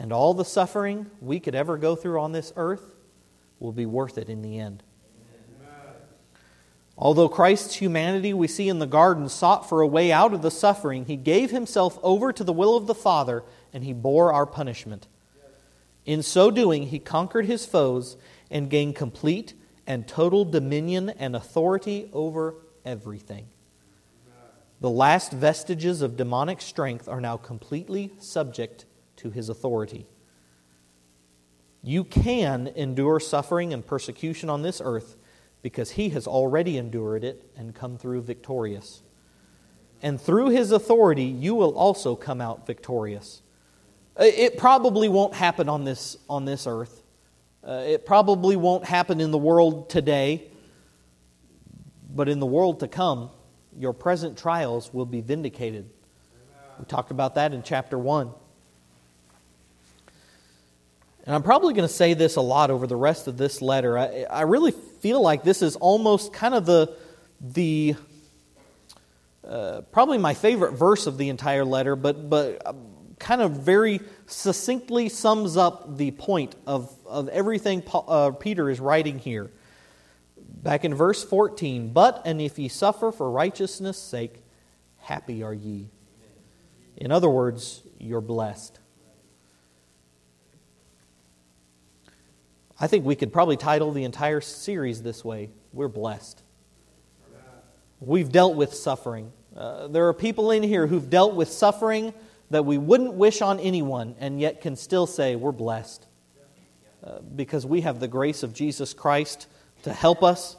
And 0.00 0.14
all 0.14 0.32
the 0.32 0.46
suffering 0.46 1.10
we 1.20 1.40
could 1.40 1.54
ever 1.54 1.76
go 1.76 1.94
through 1.94 2.22
on 2.22 2.32
this 2.32 2.54
earth 2.56 2.96
will 3.58 3.70
be 3.70 3.84
worth 3.84 4.16
it 4.16 4.30
in 4.30 4.40
the 4.40 4.58
end. 4.58 4.82
Although 6.96 7.28
Christ's 7.28 7.74
humanity 7.74 8.32
we 8.32 8.46
see 8.46 8.70
in 8.70 8.78
the 8.78 8.86
garden 8.86 9.28
sought 9.28 9.68
for 9.68 9.82
a 9.82 9.86
way 9.86 10.10
out 10.10 10.32
of 10.32 10.40
the 10.40 10.50
suffering, 10.50 11.04
he 11.04 11.16
gave 11.16 11.50
himself 11.50 11.98
over 12.02 12.32
to 12.32 12.42
the 12.42 12.52
will 12.52 12.78
of 12.78 12.86
the 12.86 12.94
Father 12.94 13.44
and 13.74 13.84
he 13.84 13.92
bore 13.92 14.32
our 14.32 14.46
punishment. 14.46 15.06
In 16.06 16.22
so 16.22 16.50
doing, 16.50 16.84
he 16.84 16.98
conquered 16.98 17.44
his 17.44 17.66
foes 17.66 18.16
and 18.50 18.70
gained 18.70 18.96
complete 18.96 19.52
and 19.86 20.08
total 20.08 20.46
dominion 20.46 21.10
and 21.10 21.36
authority 21.36 22.08
over 22.14 22.54
everything. 22.86 23.48
The 24.80 24.88
last 24.88 25.30
vestiges 25.30 26.00
of 26.00 26.16
demonic 26.16 26.62
strength 26.62 27.06
are 27.06 27.20
now 27.20 27.36
completely 27.36 28.12
subject 28.18 28.86
to 29.20 29.30
his 29.30 29.48
authority. 29.48 30.06
You 31.82 32.04
can 32.04 32.68
endure 32.68 33.20
suffering 33.20 33.72
and 33.72 33.86
persecution 33.86 34.50
on 34.50 34.62
this 34.62 34.82
earth 34.84 35.16
because 35.62 35.92
he 35.92 36.10
has 36.10 36.26
already 36.26 36.76
endured 36.76 37.24
it 37.24 37.50
and 37.56 37.74
come 37.74 37.96
through 37.96 38.22
victorious. 38.22 39.02
And 40.02 40.20
through 40.20 40.50
his 40.50 40.72
authority, 40.72 41.24
you 41.24 41.54
will 41.54 41.76
also 41.76 42.16
come 42.16 42.40
out 42.40 42.66
victorious. 42.66 43.42
It 44.18 44.56
probably 44.56 45.08
won't 45.08 45.34
happen 45.34 45.68
on 45.68 45.84
this, 45.84 46.16
on 46.28 46.44
this 46.44 46.66
earth. 46.66 47.02
Uh, 47.66 47.84
it 47.86 48.06
probably 48.06 48.56
won't 48.56 48.84
happen 48.84 49.20
in 49.20 49.30
the 49.30 49.38
world 49.38 49.90
today, 49.90 50.48
but 52.14 52.28
in 52.28 52.40
the 52.40 52.46
world 52.46 52.80
to 52.80 52.88
come, 52.88 53.30
your 53.78 53.92
present 53.92 54.36
trials 54.36 54.92
will 54.92 55.06
be 55.06 55.20
vindicated. 55.20 55.88
We 56.78 56.86
talked 56.86 57.10
about 57.10 57.34
that 57.34 57.52
in 57.52 57.62
chapter 57.62 57.98
1. 57.98 58.32
And 61.24 61.34
I'm 61.34 61.42
probably 61.42 61.74
going 61.74 61.86
to 61.86 61.94
say 61.94 62.14
this 62.14 62.36
a 62.36 62.40
lot 62.40 62.70
over 62.70 62.86
the 62.86 62.96
rest 62.96 63.28
of 63.28 63.36
this 63.36 63.60
letter. 63.60 63.98
I, 63.98 64.24
I 64.30 64.42
really 64.42 64.72
feel 64.72 65.20
like 65.20 65.42
this 65.42 65.62
is 65.62 65.76
almost 65.76 66.32
kind 66.32 66.54
of 66.54 66.66
the, 66.66 66.96
the 67.40 67.94
uh, 69.46 69.82
probably 69.92 70.18
my 70.18 70.34
favorite 70.34 70.72
verse 70.72 71.06
of 71.06 71.18
the 71.18 71.28
entire 71.28 71.64
letter, 71.64 71.94
but, 71.94 72.30
but 72.30 72.62
kind 73.20 73.42
of 73.42 73.52
very 73.52 74.00
succinctly 74.26 75.08
sums 75.08 75.56
up 75.56 75.96
the 75.98 76.10
point 76.10 76.56
of, 76.66 76.92
of 77.06 77.28
everything 77.28 77.82
Paul, 77.82 78.04
uh, 78.08 78.30
Peter 78.32 78.68
is 78.70 78.80
writing 78.80 79.18
here. 79.18 79.50
Back 80.36 80.84
in 80.84 80.94
verse 80.94 81.22
14, 81.22 81.92
but 81.92 82.22
and 82.24 82.40
if 82.40 82.58
ye 82.58 82.68
suffer 82.68 83.12
for 83.12 83.30
righteousness' 83.30 83.98
sake, 83.98 84.42
happy 84.98 85.42
are 85.42 85.54
ye. 85.54 85.88
In 86.96 87.12
other 87.12 87.30
words, 87.30 87.82
you're 87.98 88.20
blessed. 88.20 88.79
I 92.82 92.86
think 92.86 93.04
we 93.04 93.14
could 93.14 93.30
probably 93.30 93.58
title 93.58 93.92
the 93.92 94.04
entire 94.04 94.40
series 94.40 95.02
this 95.02 95.22
way 95.22 95.50
We're 95.72 95.88
blessed. 95.88 96.42
We've 98.00 98.32
dealt 98.32 98.56
with 98.56 98.72
suffering. 98.72 99.30
Uh, 99.54 99.88
there 99.88 100.08
are 100.08 100.14
people 100.14 100.50
in 100.50 100.62
here 100.62 100.86
who've 100.86 101.10
dealt 101.10 101.34
with 101.34 101.50
suffering 101.50 102.14
that 102.48 102.64
we 102.64 102.78
wouldn't 102.78 103.12
wish 103.12 103.42
on 103.42 103.60
anyone 103.60 104.14
and 104.18 104.40
yet 104.40 104.62
can 104.62 104.74
still 104.76 105.06
say 105.06 105.36
we're 105.36 105.52
blessed 105.52 106.06
uh, 107.04 107.18
because 107.20 107.66
we 107.66 107.82
have 107.82 108.00
the 108.00 108.08
grace 108.08 108.42
of 108.42 108.54
Jesus 108.54 108.94
Christ 108.94 109.46
to 109.82 109.92
help 109.92 110.22
us. 110.22 110.56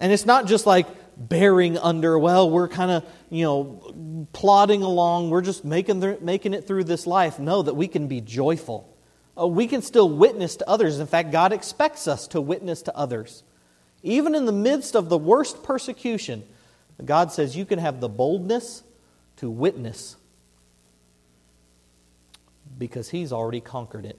And 0.00 0.10
it's 0.10 0.24
not 0.24 0.46
just 0.46 0.64
like 0.64 0.86
bearing 1.18 1.76
under, 1.76 2.18
well, 2.18 2.48
we're 2.48 2.68
kind 2.68 2.90
of, 2.90 3.04
you 3.28 3.44
know, 3.44 4.26
plodding 4.32 4.82
along, 4.82 5.28
we're 5.28 5.42
just 5.42 5.64
making, 5.64 6.00
th- 6.00 6.20
making 6.20 6.54
it 6.54 6.66
through 6.66 6.84
this 6.84 7.06
life. 7.06 7.38
No, 7.38 7.60
that 7.60 7.74
we 7.74 7.88
can 7.88 8.08
be 8.08 8.22
joyful. 8.22 8.95
Uh, 9.38 9.46
we 9.46 9.66
can 9.66 9.82
still 9.82 10.08
witness 10.08 10.56
to 10.56 10.68
others. 10.68 10.98
In 10.98 11.06
fact, 11.06 11.30
God 11.30 11.52
expects 11.52 12.08
us 12.08 12.26
to 12.28 12.40
witness 12.40 12.82
to 12.82 12.96
others. 12.96 13.42
Even 14.02 14.34
in 14.34 14.46
the 14.46 14.52
midst 14.52 14.94
of 14.94 15.08
the 15.08 15.18
worst 15.18 15.62
persecution, 15.62 16.44
God 17.04 17.32
says 17.32 17.56
you 17.56 17.66
can 17.66 17.78
have 17.78 18.00
the 18.00 18.08
boldness 18.08 18.82
to 19.36 19.50
witness 19.50 20.16
because 22.78 23.10
he's 23.10 23.32
already 23.32 23.60
conquered 23.60 24.06
it. 24.06 24.18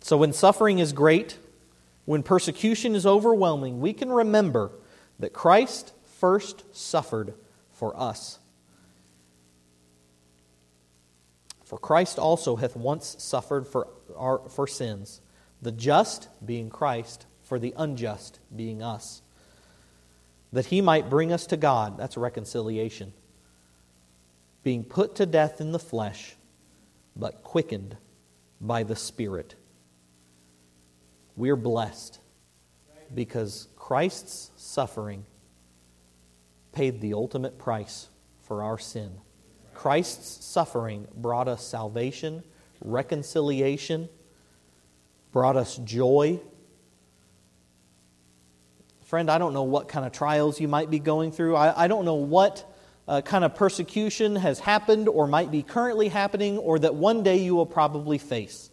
So 0.00 0.16
when 0.16 0.32
suffering 0.32 0.78
is 0.78 0.92
great, 0.92 1.38
when 2.04 2.22
persecution 2.22 2.94
is 2.94 3.06
overwhelming, 3.06 3.80
we 3.80 3.92
can 3.92 4.10
remember 4.10 4.72
that 5.18 5.32
Christ 5.32 5.92
first 6.18 6.64
suffered 6.74 7.34
for 7.72 7.98
us. 7.98 8.38
For 11.70 11.78
Christ 11.78 12.18
also 12.18 12.56
hath 12.56 12.74
once 12.74 13.14
suffered 13.20 13.64
for, 13.64 13.86
our, 14.16 14.40
for 14.48 14.66
sins, 14.66 15.20
the 15.62 15.70
just 15.70 16.26
being 16.44 16.68
Christ, 16.68 17.26
for 17.44 17.60
the 17.60 17.72
unjust 17.76 18.40
being 18.56 18.82
us, 18.82 19.22
that 20.52 20.66
he 20.66 20.80
might 20.80 21.08
bring 21.08 21.32
us 21.32 21.46
to 21.46 21.56
God. 21.56 21.96
That's 21.96 22.16
reconciliation 22.16 23.12
being 24.64 24.82
put 24.82 25.14
to 25.14 25.26
death 25.26 25.60
in 25.60 25.70
the 25.70 25.78
flesh, 25.78 26.34
but 27.14 27.44
quickened 27.44 27.96
by 28.60 28.82
the 28.82 28.96
Spirit. 28.96 29.54
We 31.36 31.50
are 31.50 31.56
blessed 31.56 32.18
because 33.14 33.68
Christ's 33.76 34.50
suffering 34.56 35.24
paid 36.72 37.00
the 37.00 37.14
ultimate 37.14 37.58
price 37.60 38.08
for 38.40 38.64
our 38.64 38.76
sin. 38.76 39.12
Christ's 39.80 40.44
suffering 40.44 41.08
brought 41.16 41.48
us 41.48 41.66
salvation, 41.66 42.42
reconciliation, 42.84 44.10
brought 45.32 45.56
us 45.56 45.78
joy. 45.78 46.38
Friend, 49.04 49.30
I 49.30 49.38
don't 49.38 49.54
know 49.54 49.62
what 49.62 49.88
kind 49.88 50.04
of 50.04 50.12
trials 50.12 50.60
you 50.60 50.68
might 50.68 50.90
be 50.90 50.98
going 50.98 51.32
through. 51.32 51.56
I, 51.56 51.84
I 51.84 51.88
don't 51.88 52.04
know 52.04 52.16
what 52.16 52.70
uh, 53.08 53.22
kind 53.22 53.42
of 53.42 53.54
persecution 53.54 54.36
has 54.36 54.58
happened 54.58 55.08
or 55.08 55.26
might 55.26 55.50
be 55.50 55.62
currently 55.62 56.08
happening 56.08 56.58
or 56.58 56.78
that 56.78 56.94
one 56.94 57.22
day 57.22 57.38
you 57.38 57.54
will 57.54 57.64
probably 57.64 58.18
face. 58.18 58.68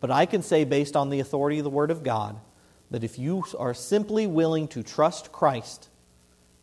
But 0.00 0.10
I 0.10 0.24
can 0.24 0.42
say, 0.42 0.64
based 0.64 0.96
on 0.96 1.10
the 1.10 1.20
authority 1.20 1.58
of 1.58 1.64
the 1.64 1.68
Word 1.68 1.90
of 1.90 2.02
God, 2.02 2.40
that 2.90 3.04
if 3.04 3.18
you 3.18 3.44
are 3.58 3.74
simply 3.74 4.26
willing 4.26 4.66
to 4.68 4.82
trust 4.82 5.30
Christ, 5.30 5.90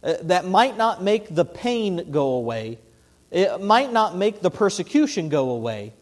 uh, 0.02 0.16
that 0.24 0.48
might 0.48 0.76
not 0.76 1.04
make 1.04 1.36
the 1.36 1.46
pain 1.46 2.10
go 2.10 2.30
away, 2.30 2.80
it 3.36 3.62
might 3.62 3.92
not 3.92 4.16
make 4.16 4.40
the 4.40 4.50
persecution 4.50 5.28
go 5.28 5.50
away, 5.50 5.94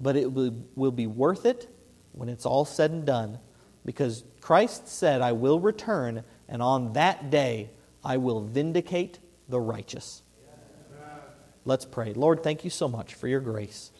but 0.00 0.14
it 0.14 0.32
will, 0.32 0.92
be 0.92 1.08
worth 1.08 1.44
it 1.44 1.68
when 2.12 2.28
it's 2.28 2.46
all 2.46 2.64
said 2.64 2.92
and 2.92 3.04
done. 3.04 3.40
Because 3.84 4.22
Christ 4.40 4.86
said, 4.86 5.22
I 5.22 5.32
will 5.32 5.58
return, 5.58 6.22
and 6.48 6.62
on 6.62 6.92
that 6.92 7.30
day 7.30 7.70
I 8.04 8.18
will 8.18 8.42
vindicate 8.42 9.18
the 9.48 9.58
righteous. 9.58 10.22
Let's 11.64 11.84
pray. 11.84 12.12
Lord, 12.12 12.44
thank 12.44 12.62
you 12.62 12.70
so 12.70 12.88
much 12.88 13.14
for 13.14 13.26
your 13.26 13.40
grace. 13.40 13.90